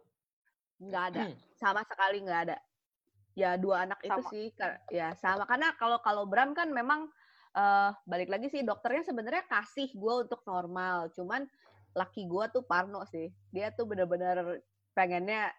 Nggak 0.77 1.03
ada, 1.09 1.23
sama 1.57 1.81
sekali 1.83 2.21
nggak 2.21 2.41
ada. 2.47 2.57
Ya 3.33 3.57
dua 3.57 3.83
anak 3.83 3.99
itu 4.05 4.21
Sama. 4.23 4.29
sih, 4.29 4.45
ka- 4.53 4.79
ya 4.87 5.17
sama. 5.19 5.43
Karena 5.49 5.73
kalau 5.75 5.97
kalau 5.99 6.23
Bram 6.29 6.53
kan 6.53 6.69
memang 6.69 7.09
eh 7.53 7.91
balik 8.05 8.29
lagi 8.29 8.47
sih 8.47 8.61
dokternya 8.61 9.03
sebenarnya 9.03 9.43
kasih 9.49 9.89
gue 9.91 10.13
untuk 10.21 10.45
normal. 10.47 11.11
Cuman 11.11 11.43
laki 11.93 12.25
gue 12.25 12.45
tuh 12.49 12.63
Parno 12.65 13.05
sih. 13.07 13.29
Dia 13.53 13.69
tuh 13.73 13.85
bener-bener 13.85 14.61
pengennya 14.93 15.49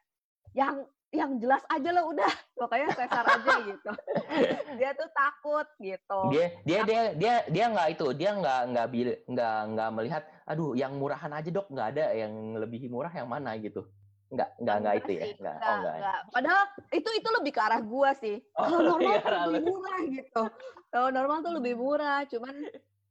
yang 0.55 0.87
yang 1.15 1.39
jelas 1.39 1.63
aja 1.71 1.91
lah 1.95 2.05
udah 2.11 2.27
pokoknya 2.59 2.91
sesar 2.91 3.23
aja 3.23 3.55
gitu 3.63 3.91
dia 4.83 4.91
tuh 4.99 5.07
takut 5.15 5.67
gitu 5.79 6.21
Dia 6.35 6.47
dia 6.67 6.81
dia 6.83 7.01
dia 7.15 7.35
dia 7.47 7.65
nggak 7.71 7.89
itu, 7.95 8.07
dia 8.19 8.35
nggak 8.35 8.61
nggak 8.75 8.87
bil- 8.91 9.23
nggak 9.31 9.57
nggak 9.79 9.91
melihat, 9.95 10.23
aduh 10.43 10.75
yang 10.75 10.99
murahan 10.99 11.31
aja 11.31 11.47
dok, 11.55 11.71
nggak 11.71 11.89
ada 11.95 12.05
yang 12.19 12.59
lebih 12.59 12.91
murah 12.91 13.15
yang 13.15 13.31
mana 13.31 13.55
gitu. 13.63 13.87
Nggak 14.35 14.49
nggak 14.59 14.77
nggak 14.83 14.95
itu 14.99 15.11
ya, 15.15 15.25
nggak. 15.39 15.57
Oh 15.63 15.77
nggak, 15.79 15.95
nggak. 15.95 16.19
ya? 16.19 16.33
padahal 16.35 16.65
itu 16.91 17.11
itu 17.15 17.29
lebih 17.31 17.53
ke 17.55 17.61
arah 17.63 17.81
gua 17.85 18.11
sih 18.19 18.37
Oh, 18.59 18.67
kalau 18.67 18.81
normal 18.99 19.13
iya, 19.15 19.19
tuh 19.23 19.39
lebih 19.47 19.63
murah 19.71 20.01
gitu 20.11 20.43
kalau 20.91 21.09
normal 21.15 21.39
tuh 21.45 21.53
lebih 21.55 21.75
murah 21.79 22.21
cuman 22.27 22.55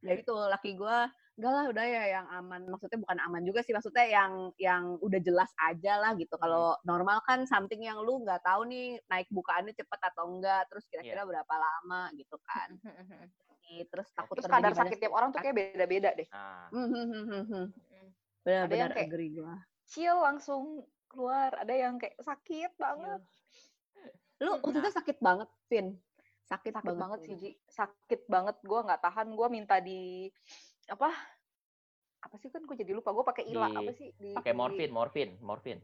ya 0.03 0.13
itu 0.15 0.33
laki 0.35 0.71
gua 0.75 1.07
enggak 1.33 1.49
lah 1.49 1.65
udah 1.65 1.85
ya 1.87 2.03
yang 2.13 2.27
aman 2.29 2.61
maksudnya 2.67 2.99
bukan 2.99 3.17
aman 3.17 3.41
juga 3.41 3.59
sih 3.59 3.73
maksudnya 3.73 4.05
yang 4.05 4.31
yang 4.55 4.83
udah 4.99 5.17
jelas 5.17 5.49
aja 5.59 5.97
lah 5.97 6.13
gitu 6.13 6.35
Hmm. 6.35 6.43
kalau 6.43 6.65
normal 6.83 7.23
kan 7.23 7.41
something 7.43 7.81
yang 7.81 7.97
lu 7.97 8.21
nggak 8.21 8.43
tahu 8.43 8.67
nih 8.67 9.01
naik 9.07 9.25
bukaannya 9.29 9.73
cepet 9.73 9.99
atau 10.03 10.29
enggak 10.29 10.67
terus 10.67 10.85
Iya. 10.85 10.91
kira-kira 10.91 11.21
berapa 11.25 11.53
lama 11.55 12.11
gitu 12.13 12.37
kan 12.43 12.77
Nih, 13.63 13.87
terus 13.87 14.11
takut 14.11 14.35
Terus 14.37 14.45
kadar 14.45 14.75
sakit 14.75 14.97
tiap 14.99 15.15
orang 15.15 15.31
tuh 15.31 15.39
kayak 15.39 15.55
beda-beda 15.55 16.11
deh. 16.13 16.27
Hmm, 16.29 16.69
hmm, 16.83 17.05
hmm, 17.07 17.23
hmm, 17.23 17.43
hmm. 17.47 17.65
Mm. 17.89 18.07
benar-benar 18.43 18.89
kayak- 18.91 19.07
agree 19.07 19.31
gua 19.31 19.55
Chill 19.83 20.13
langsung 20.13 20.83
keluar, 21.07 21.53
ada 21.55 21.71
yang 21.71 21.95
kayak 21.95 22.19
sakit 22.19 22.75
banget. 22.75 23.21
lu 24.37 24.49
waktu 24.51 24.75
itu 24.75 24.89
sakit 24.91 25.17
banget 25.17 25.47
Vin 25.65 25.95
sakit, 26.43 26.71
sakit 26.73 26.95
banget 26.95 27.19
sih 27.23 27.33
Ji. 27.35 27.49
Sakit 27.67 28.21
banget. 28.27 28.55
Gue 28.61 28.79
nggak 28.79 29.01
tahan. 29.01 29.27
Gue 29.31 29.47
minta 29.47 29.79
di 29.79 30.29
apa? 30.87 31.09
Apa 32.23 32.35
sih 32.39 32.47
kan 32.47 32.63
gue 32.63 32.75
jadi 32.75 32.91
lupa. 32.91 33.11
Gue 33.11 33.23
pakai 33.23 33.47
ila. 33.47 33.67
Di- 33.67 33.77
apa 33.77 33.91
sih? 33.93 34.07
Di 34.15 34.31
pakai 34.33 34.53
di- 34.53 34.59
morfin, 34.59 34.89
morfin, 34.91 35.29
morfin. 35.39 35.79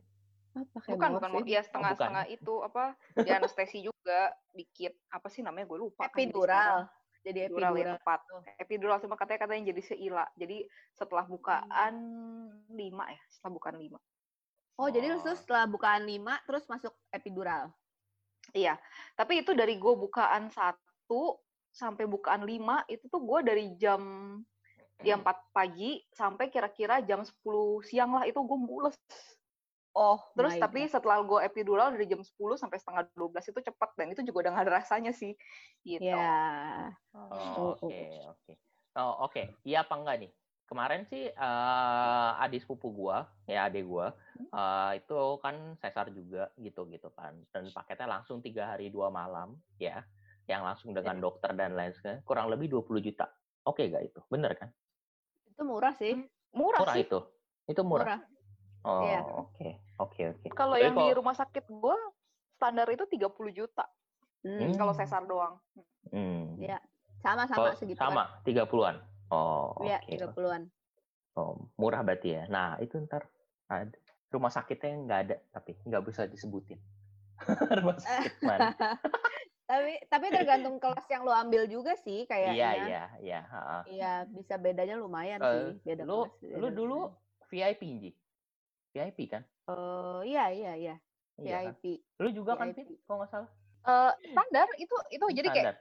Ah, 0.49 0.65
pakai 0.65 0.97
bukan 0.97 1.09
bukan 1.13 1.29
morfin. 1.29 1.45
morfin. 1.45 1.55
Ya 1.55 1.61
setengah 1.61 1.91
bukan. 1.93 1.99
setengah 2.09 2.25
itu 2.27 2.53
apa 2.63 2.83
di 3.15 3.29
anestesi 3.29 3.77
juga. 3.81 4.21
Dikit 4.51 4.93
apa 5.09 5.27
sih 5.29 5.41
namanya 5.41 5.69
gue 5.69 5.79
lupa 5.79 6.07
kan 6.07 6.15
jadi 6.15 6.29
epidural. 6.31 6.57
sekarang. 6.57 6.97
jadi 7.19 7.39
epidural 7.45 7.59
ya 7.69 7.75
epidural. 7.75 7.97
tepat. 7.99 8.19
Epidural 8.57 8.97
cuma 9.03 9.15
katanya 9.15 9.39
katanya 9.43 9.63
jadi 9.75 9.81
seila 9.83 10.25
jadi 10.33 10.57
setelah 10.95 11.25
bukaan 11.27 11.95
lima 12.71 13.03
ya 13.11 13.19
setelah 13.27 13.53
bukaan 13.53 13.77
lima. 13.77 13.99
Oh 14.79 14.87
jadi 14.87 15.11
Oh. 15.13 15.19
tuh 15.19 15.35
setelah 15.35 15.67
bukaan 15.67 16.07
lima 16.07 16.39
terus 16.47 16.63
masuk 16.65 16.95
epidural 17.11 17.75
iya 18.53 18.75
tapi 19.13 19.41
itu 19.41 19.51
dari 19.53 19.77
gue 19.77 19.93
bukaan 19.95 20.49
satu 20.49 21.39
sampai 21.69 22.09
bukaan 22.09 22.43
lima 22.43 22.81
itu 22.89 23.05
tuh 23.07 23.21
gue 23.21 23.39
dari 23.45 23.65
jam 23.77 24.01
jam 24.99 25.23
4 25.23 25.53
pagi 25.55 26.03
sampai 26.11 26.51
kira-kira 26.51 26.99
jam 27.05 27.23
10 27.23 27.79
siang 27.85 28.11
lah 28.19 28.27
itu 28.27 28.39
gue 28.41 28.59
mules 28.59 28.95
oh 29.95 30.19
Terus 30.35 30.55
tapi 30.59 30.85
God. 30.87 30.91
setelah 30.91 31.17
gue 31.23 31.39
epidural 31.43 31.91
dari 31.95 32.05
jam 32.07 32.19
10 32.19 32.55
sampai 32.59 32.77
setengah 32.79 33.03
12 33.15 33.45
itu 33.47 33.59
cepat 33.63 33.89
dan 33.95 34.07
itu 34.11 34.21
juga 34.27 34.47
udah 34.47 34.51
gak 34.59 34.65
ada 34.67 34.73
rasanya 34.83 35.11
sih. 35.11 35.33
Gitu. 35.83 36.07
ya 36.07 36.93
Oh, 37.15 37.29
Oh, 37.31 37.73
oh, 37.73 37.89
Oke, 37.89 37.99
oke. 38.29 38.53
Oh, 38.97 39.13
oke. 39.25 39.43
Iya 39.65 39.81
apa 39.85 39.93
enggak 39.97 40.15
nih? 40.21 40.31
Kemarin 40.69 41.01
sih 41.03 41.25
eh 41.25 42.31
adik 42.37 42.61
sepupu 42.61 42.93
gua, 42.93 43.25
ya 43.43 43.65
adik 43.65 43.89
gua, 43.89 44.13
eh, 44.37 45.01
itu 45.01 45.17
kan 45.41 45.55
sesar 45.75 46.13
juga 46.13 46.53
gitu-gitu 46.55 47.09
kan. 47.09 47.33
Dan 47.49 47.73
paketnya 47.73 48.05
langsung 48.07 48.37
tiga 48.37 48.69
hari 48.69 48.93
dua 48.93 49.09
malam, 49.09 49.57
ya. 49.75 50.05
Yang 50.45 50.61
langsung 50.61 50.89
dengan 50.93 51.17
dokter 51.17 51.53
dan 51.53 51.73
lain 51.73 51.89
sebagainya. 51.91 52.21
Kurang 52.21 52.49
lebih 52.49 52.69
20 52.69 53.01
juta. 53.01 53.25
Oke 53.61 53.85
gak 53.85 54.05
itu? 54.05 54.21
Bener 54.29 54.53
kan? 54.53 54.69
itu 55.49 55.67
murah 55.67 55.91
sih 55.91 56.15
Murah, 56.55 56.79
Murah 56.79 56.95
sih. 56.95 57.03
itu? 57.03 57.19
Itu 57.67 57.81
murah? 57.83 58.05
murah 58.07 58.21
Oh, 58.79 59.03
Iya. 59.03 59.19
oke. 59.27 59.69
Oke, 59.99 60.21
oke. 60.31 60.47
Kalau 60.55 60.79
yang 60.79 60.95
di 60.95 61.03
kok- 61.03 61.17
rumah 61.19 61.35
sakit 61.35 61.67
gue 61.67 61.97
standar 62.55 62.87
itu 62.87 63.03
30 63.05 63.51
juta 63.51 63.83
Hmm, 64.39 64.71
kalau 64.73 64.95
Hmm. 64.95 65.01
sesar 65.03 65.27
doang. 65.27 65.59
Hmm. 66.07 66.55
ya 66.55 66.79
sama 67.19 67.43
sama 67.43 67.75
segitu 67.75 67.99
sama, 67.99 68.39
30-an? 68.41 69.03
Oh, 69.29 69.77
oke. 69.77 69.85
ya 69.85 69.97
tiga 70.03 70.27
puluhan 70.33 70.69
Oh, 71.37 71.55
murah 71.79 72.01
berarti 72.03 72.35
ya. 72.35 72.43
Nah, 72.51 72.75
itu 72.83 72.99
ntar 73.05 73.29
ada. 73.69 73.95
rumah 74.29 74.51
sakitnya 74.51 74.93
nggak 75.07 75.19
ada, 75.25 75.35
tapi 75.49 75.73
nggak 75.87 76.03
bisa 76.05 76.27
disebutin. 76.27 76.77
rumah 77.79 77.95
sakit 77.95 78.33
mana? 78.43 78.75
tapi 79.69 80.01
tapi 80.09 80.25
tergantung 80.33 80.81
kelas 80.81 81.05
yang 81.07 81.23
lo 81.23 81.31
ambil 81.31 81.69
juga 81.69 81.93
sih 81.95 82.25
kayaknya 82.25 82.57
Iya, 82.57 82.71
iya, 82.83 83.03
iya. 83.21 83.39
ha-ha. 83.45 83.79
Iya, 83.85 84.13
bisa 84.27 84.57
bedanya 84.57 84.97
lumayan 84.97 85.39
Eh, 85.39 85.47
sih 85.47 85.69
beda 85.85 86.03
lu, 86.03 86.25
kelas, 86.25 86.59
lu 86.59 86.67
dulu. 86.73 86.99
VIP, 87.47 87.81
Ji? 88.01 88.11
VIP 88.91 89.19
kan? 89.29 89.45
Eh, 89.69 90.19
iya 90.27 90.45
iya 90.49 90.71
iya 90.75 90.95
Iya 91.39 91.57
kan? 91.63 91.77
VIP 91.79 92.01
Lu 92.19 92.29
juga 92.29 92.57
kan, 92.57 92.69
VIP. 92.69 92.77
Fit? 92.77 92.87
Kalau 93.05 93.17
nggak 93.21 93.29
salah? 93.31 93.49
Eh, 93.79 94.11
standar 94.33 94.67
itu 94.75 94.95
itu 95.09 95.25
jadi 95.31 95.47
kayak 95.49 95.65
Standar. 95.65 95.77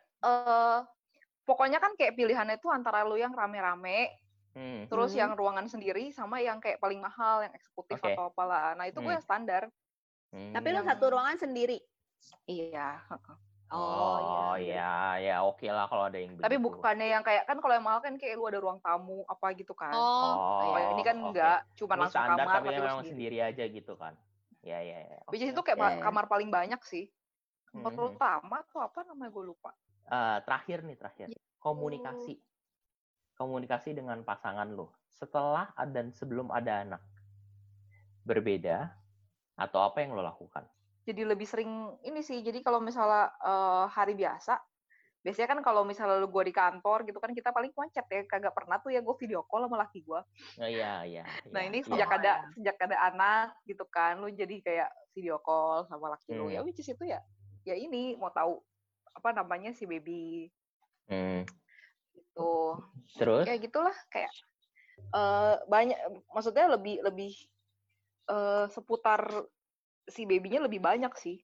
Pokoknya 1.49 1.81
kan 1.81 1.97
kayak 1.97 2.13
pilihannya 2.13 2.61
itu 2.61 2.69
antara 2.69 3.01
lu 3.03 3.17
yang 3.17 3.33
rame-rame, 3.33 4.13
Hmm. 4.53 4.85
terus 4.87 5.13
Mhm. 5.13 5.19
yang 5.19 5.31
ruangan 5.33 5.65
sendiri 5.65 6.11
sama 6.11 6.39
yang 6.39 6.59
kayak 6.59 6.77
paling 6.77 6.99
mahal, 6.99 7.41
yang 7.41 7.53
eksekutif 7.53 7.97
Oke. 7.97 8.13
atau 8.13 8.29
apalah. 8.29 8.75
Nah, 8.75 8.85
itu 8.85 8.99
gue 8.99 9.07
Hmm. 9.07 9.17
yang 9.17 9.25
standar. 9.25 9.63
tapi 10.29 10.69
lu 10.69 10.85
Hmm. 10.85 10.91
satu 10.93 11.09
ruangan 11.09 11.41
sendiri 11.41 11.81
Iya. 12.45 13.01
Oh, 13.69 14.57
iya, 14.57 15.17
ya 15.19 15.37
oke 15.41 15.65
lah 15.65 15.85
kalau 15.85 16.05
ada 16.05 16.17
yang 16.17 16.37
Tapi 16.37 16.57
begitu. 16.57 16.69
bukannya 16.69 17.07
yang 17.07 17.21
kayak 17.21 17.45
kan 17.45 17.57
kalau 17.57 17.73
yang 17.73 17.85
mahal 17.85 18.01
kan 18.01 18.17
kayak 18.17 18.37
lu 18.37 18.45
ada 18.45 18.57
ruang 18.59 18.77
tamu 18.79 19.25
apa 19.25 19.53
gitu 19.53 19.73
kan. 19.73 19.93
Oh, 19.93 20.69
Oh, 20.69 20.77
ini 20.91 21.01
kan 21.01 21.17
oke. 21.17 21.33
enggak, 21.33 21.59
cuma 21.77 21.95
Lu 21.95 22.01
langsung 22.03 22.17
standar 22.19 22.45
kamar 22.45 22.55
tapi 22.55 22.67
tapi 22.67 22.81
memang 22.83 23.01
sendiri. 23.03 23.09
sendiri 23.09 23.39
aja 23.41 23.65
gitu 23.67 23.93
kan? 23.95 24.13
Ya, 24.61 24.79
ya, 24.81 24.99
ya. 25.03 25.19
Which 25.29 25.41
is 25.41 25.49
Oke, 25.49 25.55
itu 25.55 25.63
kayak 25.65 25.79
ma- 25.79 26.01
kamar 26.01 26.25
paling 26.27 26.49
banyak 26.49 26.81
sih. 26.83 27.09
Hmm, 27.71 27.85
Kamar 27.85 27.93
hmm. 27.95 28.11
utama 28.17 28.57
tuh 28.67 28.81
apa 28.81 29.01
namanya 29.05 29.31
gue 29.31 29.45
lupa. 29.47 29.73
Eh, 30.09 30.39
terakhir 30.49 30.89
nih 30.89 30.97
terakhir 30.97 31.29
Ya. 31.29 31.41
komunikasi 31.61 32.41
komunikasi 33.37 33.93
dengan 33.93 34.25
pasangan 34.25 34.65
lo 34.73 34.97
setelah 35.13 35.69
dan 35.93 36.11
sebelum 36.17 36.49
ada 36.49 36.81
anak 36.81 37.03
berbeda 38.25 38.97
atau 39.55 39.81
apa 39.85 40.01
yang 40.01 40.17
lo 40.17 40.25
lakukan 40.25 40.65
Jadi 41.05 41.25
lebih 41.25 41.49
sering 41.49 41.73
ini 42.05 42.21
sih. 42.21 42.45
Jadi 42.45 42.61
kalau 42.61 42.85
misalnya 42.85 43.33
eh, 43.41 43.85
hari 43.89 44.13
biasa, 44.13 44.61
biasanya 45.25 45.49
kan 45.57 45.61
kalau 45.65 45.81
misalnya 45.81 46.21
lu 46.21 46.29
gue 46.29 46.45
di 46.45 46.53
kantor 46.53 47.09
gitu 47.09 47.17
kan 47.17 47.33
kita 47.33 47.49
paling 47.49 47.73
macet 47.73 48.05
ya. 48.09 48.21
Kagak 48.29 48.53
pernah 48.53 48.77
tuh 48.77 48.93
ya 48.93 49.01
gue 49.01 49.17
video 49.17 49.41
call 49.49 49.65
sama 49.65 49.81
laki 49.81 50.05
gue. 50.05 50.21
oh, 50.61 50.69
iya 50.69 51.01
iya 51.09 51.25
Nah 51.49 51.65
iya, 51.65 51.69
ini 51.73 51.81
iya. 51.81 51.89
sejak 51.89 52.09
Oh, 52.13 52.17
ada 52.21 52.33
iya. 52.45 52.49
sejak 52.61 52.77
ada 52.85 52.97
anak 53.09 53.57
gitu 53.65 53.85
kan, 53.89 54.21
lu 54.21 54.29
jadi 54.29 54.57
kayak 54.61 54.89
video 55.17 55.41
call 55.41 55.89
sama 55.89 56.13
laki 56.13 56.37
lu. 56.37 56.53
Ya 56.53 56.61
Hmm. 56.61 56.69
which 56.69 56.81
is 56.81 56.89
itu 56.93 57.05
ya, 57.09 57.25
ya 57.65 57.73
ini 57.73 58.13
mau 58.21 58.29
tahu 58.29 58.61
apa 59.19 59.35
namanya 59.35 59.75
si 59.75 59.85
baby 59.85 60.47
Hmm, 61.09 61.41
gitu. 62.13 62.77
terus? 63.17 63.49
Ya 63.49 63.57
gitulah 63.57 63.97
kayak 64.13 64.29
eh 65.09 65.57
banyak 65.73 65.97
maksudnya 66.29 66.69
lebih 66.69 67.01
lebih 67.01 67.33
eh 68.29 68.67
seputar 68.69 69.25
si 70.05 70.29
babynya 70.29 70.69
lebih 70.69 70.85
banyak 70.85 71.11
sih 71.17 71.41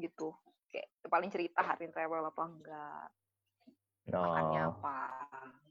gitu. 0.00 0.32
Kayak 0.72 0.88
paling 1.06 1.28
cerita 1.28 1.60
hari 1.60 1.92
travel 1.92 2.24
apa 2.24 2.42
enggak 2.48 3.06
makannya 4.08 4.60
oh. 4.64 4.72
apa 4.72 4.98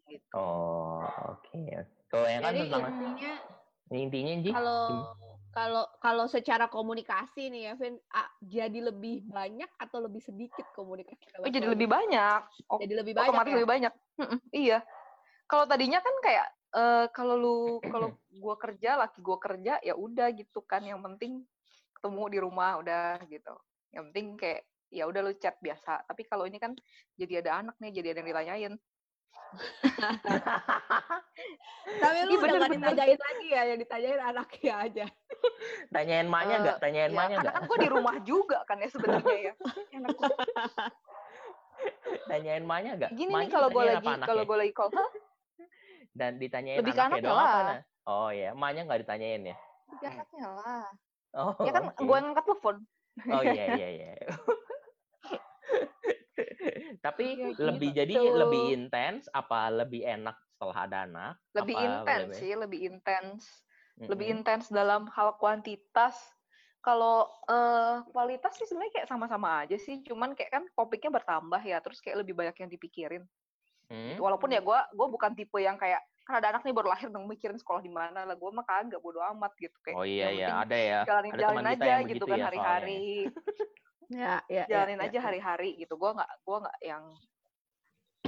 gitu. 0.10 0.34
Oh 0.38 1.02
oke 1.34 1.62
kalau 2.14 2.28
yang 2.30 2.41
kan 2.46 2.54
jadi 2.54 2.70
tentang 2.70 2.86
intinya 2.86 3.34
intinya 3.89 4.34
Ji? 4.41 4.52
kalau 4.54 4.82
kalau 5.54 5.86
kalau 6.01 6.26
secara 6.26 6.66
komunikasi 6.66 7.54
nih 7.54 7.62
ya 7.70 7.74
Vin 7.78 7.95
ah, 8.10 8.26
jadi 8.41 8.89
lebih 8.89 9.22
banyak 9.30 9.70
atau 9.78 10.01
lebih 10.01 10.20
sedikit 10.20 10.66
komunikasi 10.74 11.30
oh 11.38 11.47
jadi 11.47 11.70
lebih 11.70 11.86
banyak? 11.86 12.41
Oh, 12.74 12.82
jadi 12.82 12.93
lebih 13.06 13.14
banyak 13.14 13.30
otomatis 13.30 13.51
ya? 13.54 13.56
lebih 13.62 13.70
banyak. 13.70 13.93
Mm-mm, 14.18 14.39
iya. 14.49 14.80
Kalau 15.45 15.66
tadinya 15.70 16.01
kan 16.01 16.16
kayak 16.26 16.47
eh 16.74 17.06
kalau 17.14 17.36
lu 17.38 17.58
kalau 17.86 18.18
gua 18.41 18.58
kerja 18.58 18.97
laki 18.97 19.22
gua 19.22 19.38
kerja 19.38 19.78
ya 19.86 19.93
udah 19.93 20.34
gitu 20.34 20.66
kan. 20.66 20.82
Yang 20.82 21.06
penting 21.06 21.34
ketemu 21.93 22.24
di 22.34 22.38
rumah 22.41 22.82
udah 22.82 23.22
gitu. 23.30 23.54
Yang 23.93 24.04
penting 24.10 24.28
kayak 24.41 24.62
ya 24.89 25.06
udah 25.06 25.22
lu 25.22 25.34
chat 25.38 25.54
biasa. 25.62 26.01
Tapi 26.10 26.26
kalau 26.26 26.49
ini 26.49 26.58
kan 26.58 26.74
jadi 27.14 27.45
ada 27.45 27.62
anak 27.62 27.78
nih 27.78 28.01
jadi 28.01 28.18
ada 28.18 28.20
yang 28.26 28.30
ditanyain 28.34 28.74
Tapi 31.84 32.15
Iya, 32.15 32.23
lu 32.25 32.34
udah 32.34 32.41
bener, 32.41 32.57
gak 32.57 32.69
bener. 32.69 32.89
ditanyain 32.89 33.19
lagi 33.19 33.47
ya, 33.47 33.61
yang 33.65 33.79
ditanyain 33.79 34.19
anaknya 34.19 34.73
aja. 34.79 35.05
Tanyain 35.89 36.25
emaknya 36.25 36.55
Eh, 36.55 36.61
nggak? 36.63 36.77
Tanyain 36.79 37.03
ya, 37.03 37.11
emaknya 37.11 37.38
karena 37.38 37.51
kan 37.51 37.63
gue 37.63 37.77
di 37.77 37.89
rumah 37.91 38.15
juga 38.21 38.57
kan 38.63 38.77
ya 38.79 38.89
sebenarnya 38.89 39.38
ya. 39.41 39.53
Tanyain 42.29 42.63
emaknya 42.63 42.91
nggak? 42.97 43.11
Gini 43.13 43.31
nih 43.31 43.49
kalau 43.49 43.67
gue 43.69 43.84
lagi 43.86 44.07
apa 44.07 44.25
kalau 44.25 44.43
gue 44.43 44.57
lagi 44.57 44.73
call? 44.73 44.89
Dan 46.13 46.38
ditanyain 46.38 46.77
Lebih 46.79 46.93
anaknya 46.93 47.21
doang 47.21 47.39
apa? 47.39 47.49
lah. 47.49 47.63
Nah? 47.67 47.81
Oh 48.05 48.29
ya, 48.29 48.51
emaknya 48.51 48.81
nggak 48.86 48.99
ditanyain 49.01 49.41
ya? 49.43 49.55
ya 49.95 50.09
anaknya 50.11 50.45
lah. 50.49 50.86
Oh, 51.34 51.53
Ya 51.61 51.71
kan 51.71 51.84
oke. 51.89 51.99
gue 51.99 52.13
yang 52.13 52.25
ngangkat 52.27 52.45
telepon. 52.45 52.75
Oh 53.29 53.43
iya 53.43 53.63
iya 53.77 53.88
iya. 53.91 54.11
Tapi 57.05 57.25
Ya 57.38 57.49
lebih 57.57 57.89
jadi 57.93 58.13
gitu. 58.15 58.34
lebih 58.38 58.61
intens 58.73 59.29
apa 59.29 59.69
lebih 59.69 60.01
enak 60.01 60.38
setelah 60.53 60.77
ada 60.88 60.97
anak? 61.05 61.34
Lebih 61.53 61.75
intens 61.77 62.23
lebih- 62.29 62.39
sih, 62.41 62.51
lebih 62.57 62.79
intens. 62.89 63.41
Lebih 64.01 64.25
Mm-mm. 64.27 64.36
intens 64.41 64.65
dalam 64.73 65.05
hal 65.13 65.38
kuantitas. 65.38 66.17
Kalau 66.84 67.31
eh, 67.47 68.03
kualitas 68.11 68.57
sih 68.59 68.67
sebenarnya 68.67 68.93
kayak 69.03 69.09
sama-sama 69.09 69.63
aja 69.63 69.77
sih. 69.77 70.01
Cuman 70.03 70.34
kayak 70.36 70.51
kan 70.51 70.63
topiknya 70.73 71.13
bertambah 71.13 71.61
ya. 71.61 71.79
Terus 71.79 72.01
kayak 72.01 72.25
lebih 72.25 72.34
banyak 72.36 72.57
yang 72.57 72.69
dipikirin. 72.73 73.23
Hmm? 73.88 74.17
Walaupun 74.17 74.49
ya 74.51 74.59
gue 74.59 74.79
gue 74.91 75.07
bukan 75.07 75.31
tipe 75.38 75.61
yang 75.61 75.77
kayak 75.77 76.01
kan 76.23 76.39
ada 76.39 76.55
anak 76.55 76.63
nih 76.63 76.71
baru 76.71 76.88
lahir 76.95 77.11
dong 77.11 77.27
mikirin 77.27 77.59
sekolah 77.59 77.84
di 77.84 77.91
mana 77.91 78.23
lah 78.23 78.31
gue 78.39 78.47
mah 78.47 78.63
kagak 78.63 79.03
bodo 79.03 79.19
amat 79.36 79.51
gitu 79.59 79.75
kayak 79.84 79.95
Oh 79.99 80.07
iya 80.07 80.31
iya 80.31 80.63
ada 80.63 80.77
ya. 80.79 80.99
jalanin 81.03 81.36
Ada 81.36 81.41
jalanin 81.51 81.67
aja 81.75 81.93
gitu 82.07 82.23
kan 82.23 82.38
ya 82.39 82.45
hari-hari 82.47 83.27
Ya, 83.27 83.31
ya, 84.49 84.64
jalanin 84.70 84.99
ya, 84.99 85.05
aja 85.09 85.20
ya. 85.20 85.24
hari-hari 85.24 85.70
gitu. 85.78 85.97
Gue 85.97 86.11
nggak 86.14 86.32
gue 86.45 86.57
nggak 86.64 86.78
yang 86.84 87.03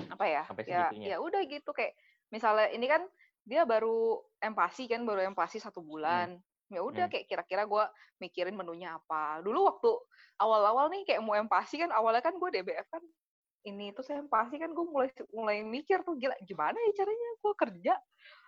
apa 0.05 0.25
ya 0.29 0.41
Sampai 0.45 0.63
ya 0.69 0.89
segitunya. 0.89 1.07
ya 1.13 1.17
udah 1.21 1.41
gitu. 1.45 1.69
Kayak 1.71 1.93
misalnya 2.29 2.67
ini 2.71 2.85
kan 2.85 3.01
dia 3.45 3.61
baru 3.63 4.21
empasi 4.41 4.89
kan 4.89 5.05
baru 5.05 5.21
empasi 5.25 5.61
satu 5.61 5.81
bulan. 5.81 6.37
Ya 6.73 6.81
udah 6.81 7.05
Hmm. 7.05 7.13
kayak 7.13 7.25
kira-kira 7.29 7.63
gue 7.69 7.83
mikirin 8.17 8.57
menunya 8.57 8.97
apa. 8.97 9.37
Dulu 9.45 9.69
waktu 9.69 9.89
awal-awal 10.41 10.89
nih 10.89 11.05
kayak 11.05 11.21
mau 11.21 11.37
empasi 11.37 11.77
kan 11.77 11.93
awalnya 11.93 12.25
kan 12.25 12.35
gue 12.35 12.49
DBF 12.51 12.89
kan 12.89 13.03
ini 13.65 13.89
tuh 13.97 14.05
saya 14.05 14.21
empasi 14.21 14.61
kan 14.61 14.69
gue 14.73 14.85
mulai 14.85 15.09
mulai 15.33 15.57
mikir 15.65 16.05
tuh 16.05 16.13
gila 16.17 16.37
gimana 16.45 16.77
ya 16.77 16.91
caranya 17.01 17.29
gue 17.41 17.53
kerja? 17.53 17.93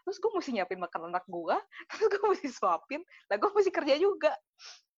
Terus 0.06 0.18
gue 0.18 0.32
mesti 0.34 0.50
nyiapin 0.56 0.80
makan 0.80 1.02
anak 1.14 1.26
gue 1.26 1.58
terus 1.94 2.06
gue 2.10 2.24
mesti 2.26 2.50
suapin. 2.50 3.02
Lah 3.30 3.38
gue 3.38 3.50
mesti 3.54 3.72
kerja 3.74 3.96
juga 3.98 4.34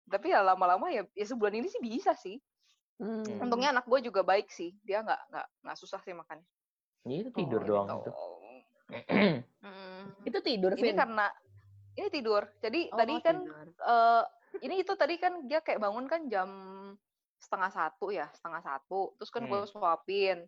tapi 0.09 0.33
ya 0.33 0.41
lama-lama 0.43 0.89
ya, 0.91 1.05
ya 1.13 1.27
sebulan 1.29 1.55
ini 1.55 1.69
sih 1.69 1.81
bisa 1.81 2.13
sih 2.17 2.41
Hmm. 2.99 3.39
untungnya 3.39 3.71
anak 3.71 3.87
gue 3.87 4.11
juga 4.11 4.27
baik 4.27 4.51
sih 4.51 4.75
dia 4.83 5.07
nggak 5.07 5.31
nggak 5.31 5.47
nggak 5.63 5.79
susah 5.79 6.03
sih 6.03 6.11
makan 6.11 6.43
Ini 7.07 7.23
itu 7.23 7.31
tidur 7.31 7.63
Oh, 7.63 7.67
doang 7.67 7.87
gitu. 7.95 8.11
itu. 8.11 8.13
Hmm. 9.63 10.03
Itu 10.27 10.39
tidur, 10.43 10.75
ini 10.75 10.83
Vin? 10.83 10.99
karena 10.99 11.27
ini 11.95 12.09
tidur 12.11 12.43
jadi 12.59 12.91
Oh, 12.91 12.99
tadi 12.99 13.15
kan 13.23 13.37
tidur. 13.39 13.67
eh 13.79 14.25
ini 14.67 14.75
itu 14.83 14.93
tadi 14.99 15.15
kan 15.15 15.47
dia 15.47 15.63
kayak 15.63 15.79
bangun 15.79 16.11
kan 16.11 16.27
jam 16.27 16.51
setengah 17.39 17.71
satu 17.71 18.11
ya 18.11 18.27
setengah 18.35 18.63
satu 18.67 19.15
terus 19.15 19.31
kan 19.31 19.47
gue 19.47 19.61
Hmm. 19.63 19.71
suapin 19.71 20.39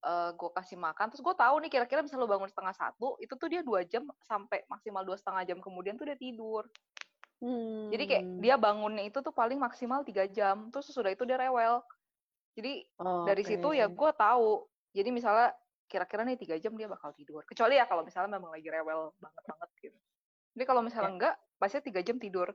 eh 0.00 0.30
gue 0.32 0.50
kasih 0.52 0.76
makan 0.76 1.12
terus 1.12 1.24
gue 1.24 1.32
tahu 1.32 1.54
nih 1.60 1.70
kira-kira 1.72 2.00
bisa 2.00 2.16
lo 2.16 2.28
bangun 2.28 2.48
setengah 2.48 2.72
satu 2.72 3.16
itu 3.16 3.32
tuh 3.36 3.48
dia 3.48 3.64
dua 3.64 3.84
jam 3.84 4.04
sampai 4.24 4.64
maksimal 4.68 5.00
dua 5.00 5.16
setengah 5.16 5.44
jam 5.44 5.58
kemudian 5.60 5.96
tuh 5.96 6.08
dia 6.08 6.16
tidur 6.16 6.68
jadi 7.90 8.04
kayak 8.04 8.24
Hmm. 8.24 8.38
dia 8.44 8.54
bangunnya 8.60 9.04
itu 9.08 9.18
tuh 9.24 9.32
paling 9.32 9.56
maksimal 9.56 10.04
tiga 10.04 10.28
jam 10.28 10.68
terus 10.68 10.92
sesudah 10.92 11.08
itu 11.12 11.24
dia 11.24 11.40
rewel 11.40 11.80
jadi 12.52 12.84
dari 13.24 13.42
situ 13.42 13.68
ya 13.72 13.88
gue 13.88 14.10
tahu 14.12 14.68
jadi 14.92 15.08
misalnya 15.08 15.56
kira-kira 15.88 16.22
nih 16.22 16.36
tiga 16.38 16.54
jam 16.60 16.76
dia 16.76 16.86
bakal 16.86 17.10
tidur 17.16 17.42
kecuali 17.48 17.80
ya 17.80 17.88
kalau 17.88 18.04
misalnya 18.04 18.36
memang 18.36 18.52
lagi 18.52 18.68
rewel 18.68 19.16
banget 19.18 19.44
banget 19.48 19.70
gitu 19.80 19.98
jadi 20.54 20.64
kalau 20.68 20.82
misalnya 20.84 21.10
enggak 21.10 21.34
pasti 21.56 21.80
tiga 21.80 22.00
jam 22.04 22.20
tidur 22.20 22.52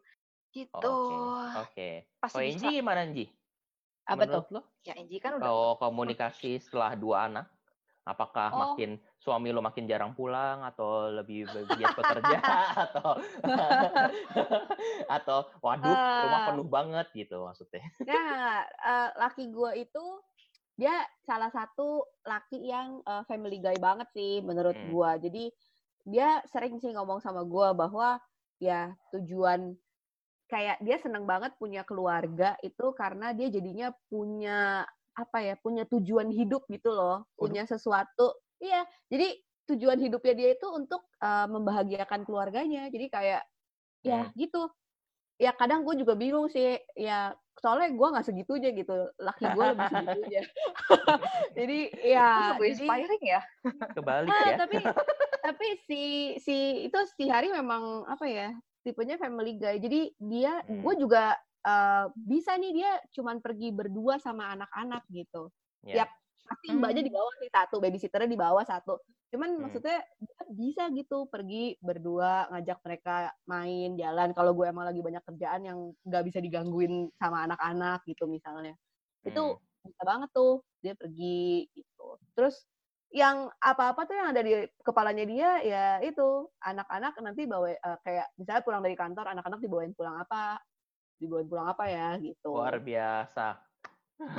gitu 0.54 0.72
Oke. 0.72 1.16
Oke. 1.60 1.90
pasti 2.22 2.38
Oh 2.38 2.42
bisa 2.46 2.56
Enji 2.64 2.68
gimana 2.80 3.02
Enji? 3.04 3.26
Apa 4.06 4.24
lo? 4.30 4.62
ya 4.86 4.94
Enji 4.96 5.18
kan 5.18 5.36
udah 5.36 5.46
Kalau 5.50 5.70
komunikasi 5.82 6.62
setelah 6.62 6.94
dua 6.94 7.26
anak, 7.28 7.50
apakah 8.06 8.54
Oh. 8.54 8.60
makin 8.72 8.96
suami 9.18 9.50
lo 9.50 9.60
makin 9.60 9.90
jarang 9.90 10.14
pulang 10.14 10.62
atau 10.62 11.10
lebih 11.10 11.50
giat 11.50 11.98
bekerja 11.98 12.38
atau 12.86 13.18
atau 15.18 15.38
waduh 15.60 15.98
rumah 16.22 16.40
Eh. 16.40 16.48
penuh 16.54 16.68
banget 16.70 17.08
gitu 17.14 17.42
maksudnya? 17.42 17.82
Nah, 18.06 18.62
eh, 18.64 19.10
laki 19.18 19.50
gue 19.50 19.72
itu 19.82 20.06
dia 20.76 20.92
salah 21.24 21.50
satu 21.50 22.04
laki 22.22 22.62
yang 22.62 23.02
eh, 23.02 23.24
family 23.26 23.58
guy 23.58 23.76
banget 23.76 24.08
sih 24.14 24.40
menurut 24.40 24.76
Hmm. 24.76 24.90
gua. 24.92 25.18
Jadi 25.18 25.50
dia 26.06 26.46
sering 26.46 26.78
sih 26.78 26.94
ngomong 26.94 27.18
sama 27.20 27.42
gua 27.42 27.74
bahwa 27.74 28.22
ya 28.62 28.94
tujuan 29.12 29.74
kayak 30.46 30.78
dia 30.80 31.02
seneng 31.02 31.26
banget 31.26 31.58
punya 31.58 31.82
keluarga 31.82 32.54
itu 32.62 32.94
karena 32.94 33.34
dia 33.34 33.50
jadinya 33.50 33.90
punya 34.06 34.86
apa 35.16 35.40
ya 35.40 35.56
punya 35.56 35.88
tujuan 35.88 36.28
hidup 36.30 36.68
gitu 36.68 36.92
loh 36.92 37.24
punya 37.34 37.64
sesuatu. 37.64 38.36
Iya 38.60 38.84
jadi 39.08 39.36
tujuan 39.66 39.98
hidupnya 39.98 40.34
dia 40.36 40.50
itu 40.54 40.68
untuk 40.70 41.02
eh, 41.18 41.48
membahagiakan 41.48 42.28
keluarganya. 42.28 42.92
Jadi 42.92 43.08
kayak 43.10 43.42
ya 44.04 44.28
Hmm. 44.28 44.36
gitu. 44.38 44.70
Ya 45.36 45.52
kadang 45.52 45.84
gue 45.84 45.96
juga 46.00 46.16
bingung 46.16 46.48
sih. 46.48 46.80
Ya 46.96 47.34
soalnya 47.60 47.92
gue 47.92 48.08
nggak 48.12 48.28
segitunya 48.28 48.72
gitu. 48.72 49.08
Laki 49.18 49.48
gue 49.50 49.64
lebih 49.72 49.88
segitunya. 49.90 50.42
Jadi 51.58 51.80
ya 52.04 52.56
jadi 52.56 52.72
inspiring 52.72 53.24
ya. 53.24 53.42
Kebalik 53.96 54.32
Ah, 54.32 54.44
ya. 54.52 54.58
tapi 54.60 54.76
tapi 55.42 55.68
si 55.88 56.02
si 56.40 56.56
itu 56.88 57.00
si 57.16 57.28
Hari 57.28 57.52
memang 57.52 58.04
apa 58.06 58.28
ya 58.28 58.52
tipenya 58.84 59.16
family 59.16 59.56
guy. 59.56 59.80
Jadi 59.80 60.14
dia 60.20 60.60
Hmm. 60.64 60.84
gue 60.84 60.94
juga 61.00 61.36
eh, 61.66 62.06
bisa 62.16 62.56
nih 62.56 62.72
dia 62.74 62.92
cuman 63.12 63.42
pergi 63.42 63.74
berdua 63.74 64.18
sama 64.22 64.54
anak-anak 64.56 65.04
gitu 65.12 65.50
Ya. 65.86 66.06
Yap. 66.06 66.10
pasti 66.46 66.70
mbaknya 66.78 67.02
di 67.02 67.10
bawah 67.10 67.34
sih 67.42 67.50
satu 67.50 67.82
babysitternya 67.82 68.30
di 68.30 68.38
bawah 68.38 68.62
satu 68.62 69.02
cuman 69.34 69.50
Hmm. 69.58 69.62
maksudnya 69.66 69.98
dia 70.22 70.42
bisa 70.54 70.84
gitu 70.94 71.26
pergi 71.26 71.74
berdua 71.82 72.46
ngajak 72.54 72.86
mereka 72.86 73.34
main 73.50 73.98
jalan 73.98 74.30
kalau 74.38 74.54
gue 74.54 74.66
emang 74.70 74.86
lagi 74.86 75.02
banyak 75.02 75.26
kerjaan 75.26 75.62
yang 75.66 75.80
nggak 76.06 76.24
bisa 76.30 76.38
digangguin 76.42 77.10
sama 77.18 77.50
anak-anak 77.50 78.06
gitu 78.06 78.30
misalnya 78.30 78.78
itu 79.26 79.42
Hmm. 79.42 79.58
bisa 79.90 80.02
banget 80.06 80.30
tuh 80.34 80.62
dia 80.86 80.94
pergi 80.94 81.66
gitu 81.74 82.08
terus 82.38 82.66
yang 83.10 83.50
apa-apa 83.58 84.06
tuh 84.06 84.14
yang 84.14 84.30
ada 84.30 84.42
di 84.46 84.54
kepalanya 84.86 85.26
dia 85.26 85.50
ya 85.66 85.86
itu 86.02 86.46
anak-anak 86.62 87.14
nanti 87.26 87.50
bawa 87.50 87.74
eh, 87.74 87.98
kayak 88.06 88.28
misalnya 88.38 88.62
pulang 88.66 88.82
dari 88.86 88.94
kantor 88.94 89.26
anak-anak 89.34 89.60
dibawain 89.62 89.94
pulang 89.98 90.18
apa 90.22 90.62
dibawain 91.18 91.48
pulang 91.48 91.68
apa 91.68 91.86
ya 91.86 92.08
gitu 92.18 92.50
Luar 92.50 92.78
biasa. 92.78 93.60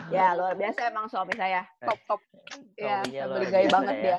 ya 0.08 0.32
luar 0.32 0.56
biasa 0.56 0.88
emang 0.88 1.04
suami 1.04 1.36
saya 1.36 1.60
top 1.78 2.00
top 2.08 2.20
ya 2.74 3.04
family 3.04 3.44
guy 3.46 3.64
biasa 3.64 3.74
banget 3.74 3.94
ya. 3.94 4.02
dia 4.02 4.18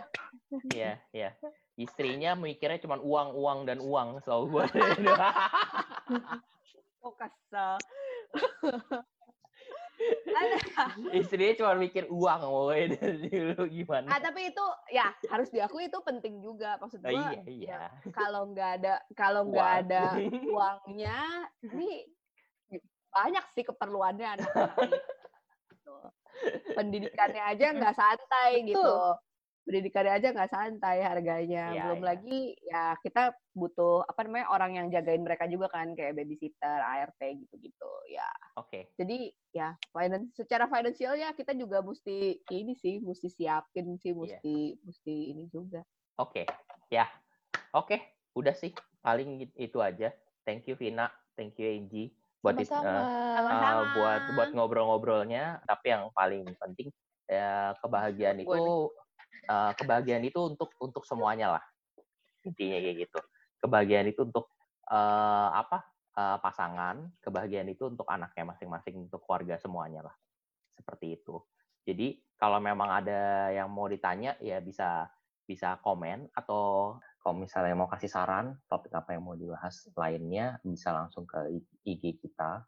Iya, 0.70 0.94
iya. 1.12 1.30
Istrinya 1.76 2.32
mikirnya 2.34 2.80
cuma 2.80 2.96
uang, 2.98 3.36
uang 3.36 3.60
dan 3.66 3.78
uang 3.78 4.22
selalu 4.22 4.46
buat. 4.54 4.70
oh 7.02 7.12
kesel 7.12 7.76
ada 10.30 10.58
Istrinya 11.10 11.54
cuma 11.58 11.74
mikir 11.74 12.06
uang, 12.06 12.42
woy. 12.46 12.86
dari 12.88 13.28
dulu 13.28 13.66
gimana? 13.66 14.08
ah 14.08 14.22
tapi 14.22 14.54
itu 14.54 14.62
ya 14.88 15.10
harus 15.28 15.50
diakui 15.50 15.90
itu 15.90 16.00
penting 16.00 16.38
juga 16.40 16.78
maksud 16.78 17.02
Oh, 17.02 17.10
gua 17.10 17.34
iya, 17.34 17.42
iya. 17.44 17.80
kalau 18.14 18.46
nggak 18.48 18.70
ada 18.78 18.94
kalau 19.12 19.50
nggak 19.50 19.72
ada 19.84 20.16
uangnya 20.46 21.18
ini 21.66 22.06
banyak 23.12 23.46
sih 23.56 23.64
keperluannya 23.66 24.28
anak-anak. 24.40 24.78
Gitu. 25.72 25.96
pendidikannya 26.78 27.42
aja 27.42 27.74
nggak 27.74 27.96
santai 27.98 28.62
gitu 28.68 28.96
pendidikannya 29.68 30.14
aja 30.16 30.28
nggak 30.32 30.52
santai 30.54 30.98
harganya 31.04 31.74
Iya, 31.74 31.82
belum 31.84 32.00
iya. 32.00 32.08
lagi 32.08 32.40
ya 32.64 32.84
kita 33.04 33.34
butuh 33.52 34.06
apa 34.06 34.24
namanya 34.24 34.48
orang 34.54 34.80
yang 34.80 34.88
jagain 34.94 35.26
mereka 35.26 35.50
juga 35.50 35.68
kan 35.68 35.92
kayak 35.98 36.16
babysitter 36.16 36.78
ART 36.80 37.20
gitu-gitu 37.20 37.92
ya 38.08 38.30
Oke. 38.56 38.94
jadi 38.96 39.34
ya 39.52 39.74
finance 39.92 40.38
secara 40.38 40.70
finansialnya 40.72 41.34
kita 41.36 41.52
juga 41.58 41.82
mesti 41.84 42.40
ini 42.54 42.78
sih 42.80 43.02
mesti 43.02 43.28
siapin 43.28 43.98
sih 44.00 44.14
Iya. 44.14 44.40
mesti 44.40 44.56
mesti 44.86 45.16
ini 45.36 45.44
juga 45.52 45.84
Oke, 46.18 46.50
ya, 46.90 47.06
oke, 47.78 47.94
udah 48.34 48.50
sih 48.58 48.74
paling 49.06 49.46
it- 49.46 49.54
itu 49.54 49.78
aja. 49.78 50.10
Thank 50.42 50.66
you 50.66 50.74
Vina, 50.74 51.14
thank 51.38 51.54
you 51.62 51.70
Angie 51.70 52.10
buat 52.48 52.56
sama-sama 52.64 52.88
eh, 52.88 53.36
Sama-sama. 53.36 53.68
uh, 53.68 53.84
buat 53.92 54.22
buat 54.40 54.50
ngobrol-ngobrolnya. 54.56 55.44
Tapi 55.68 55.86
yang 55.92 56.08
paling 56.16 56.48
penting 56.56 56.88
ya 57.28 57.76
kebahagiaan 57.84 58.40
itu 58.40 58.88
uh, 59.52 59.72
kebahagiaan 59.76 60.24
itu 60.24 60.40
untuk 60.40 60.72
untuk 60.80 61.04
semuanya 61.04 61.60
lah 61.60 61.64
intinya 62.48 62.80
kayak 62.80 62.96
gitu. 63.04 63.20
Kebahagiaan 63.60 64.08
itu 64.08 64.22
untuk 64.24 64.48
uh, 64.88 65.50
apa 65.52 65.84
uh, 66.16 66.38
pasangan, 66.40 67.12
kebahagiaan 67.20 67.68
itu 67.68 67.92
untuk 67.92 68.08
anaknya 68.08 68.56
masing-masing, 68.56 68.96
untuk 69.12 69.20
keluarga 69.28 69.60
semuanya 69.60 70.08
lah 70.08 70.16
seperti 70.80 71.20
itu. 71.20 71.44
Jadi 71.84 72.20
kalau 72.40 72.64
memang 72.64 72.88
ada 73.04 73.52
yang 73.52 73.68
mau 73.68 73.92
ditanya 73.92 74.40
ya 74.40 74.64
bisa 74.64 75.12
bisa 75.48 75.80
komen 75.80 76.28
atau 76.36 76.96
kalau 77.28 77.44
misalnya 77.44 77.76
mau 77.76 77.92
kasih 77.92 78.08
saran 78.08 78.56
topik 78.72 78.96
apa 78.96 79.12
yang 79.12 79.28
mau 79.28 79.36
dibahas 79.36 79.92
lainnya 80.00 80.64
bisa 80.64 80.96
langsung 80.96 81.28
ke 81.28 81.60
IG 81.84 82.24
kita 82.24 82.64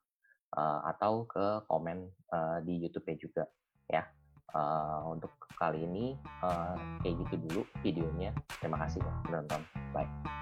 uh, 0.52 0.80
atau 0.84 1.24
ke 1.24 1.64
komen 1.64 2.12
uh, 2.36 2.60
di 2.60 2.84
YouTube-nya 2.84 3.16
juga 3.16 3.48
ya. 3.88 4.04
Uh, 4.52 5.16
untuk 5.16 5.32
kali 5.56 5.88
ini 5.88 6.20
uh, 6.44 6.76
kayak 7.00 7.24
gitu 7.24 7.36
dulu 7.48 7.62
videonya. 7.80 8.36
Terima 8.60 8.84
kasih 8.84 9.00
ya 9.00 9.14
menonton. 9.32 9.64
Bye. 9.96 10.39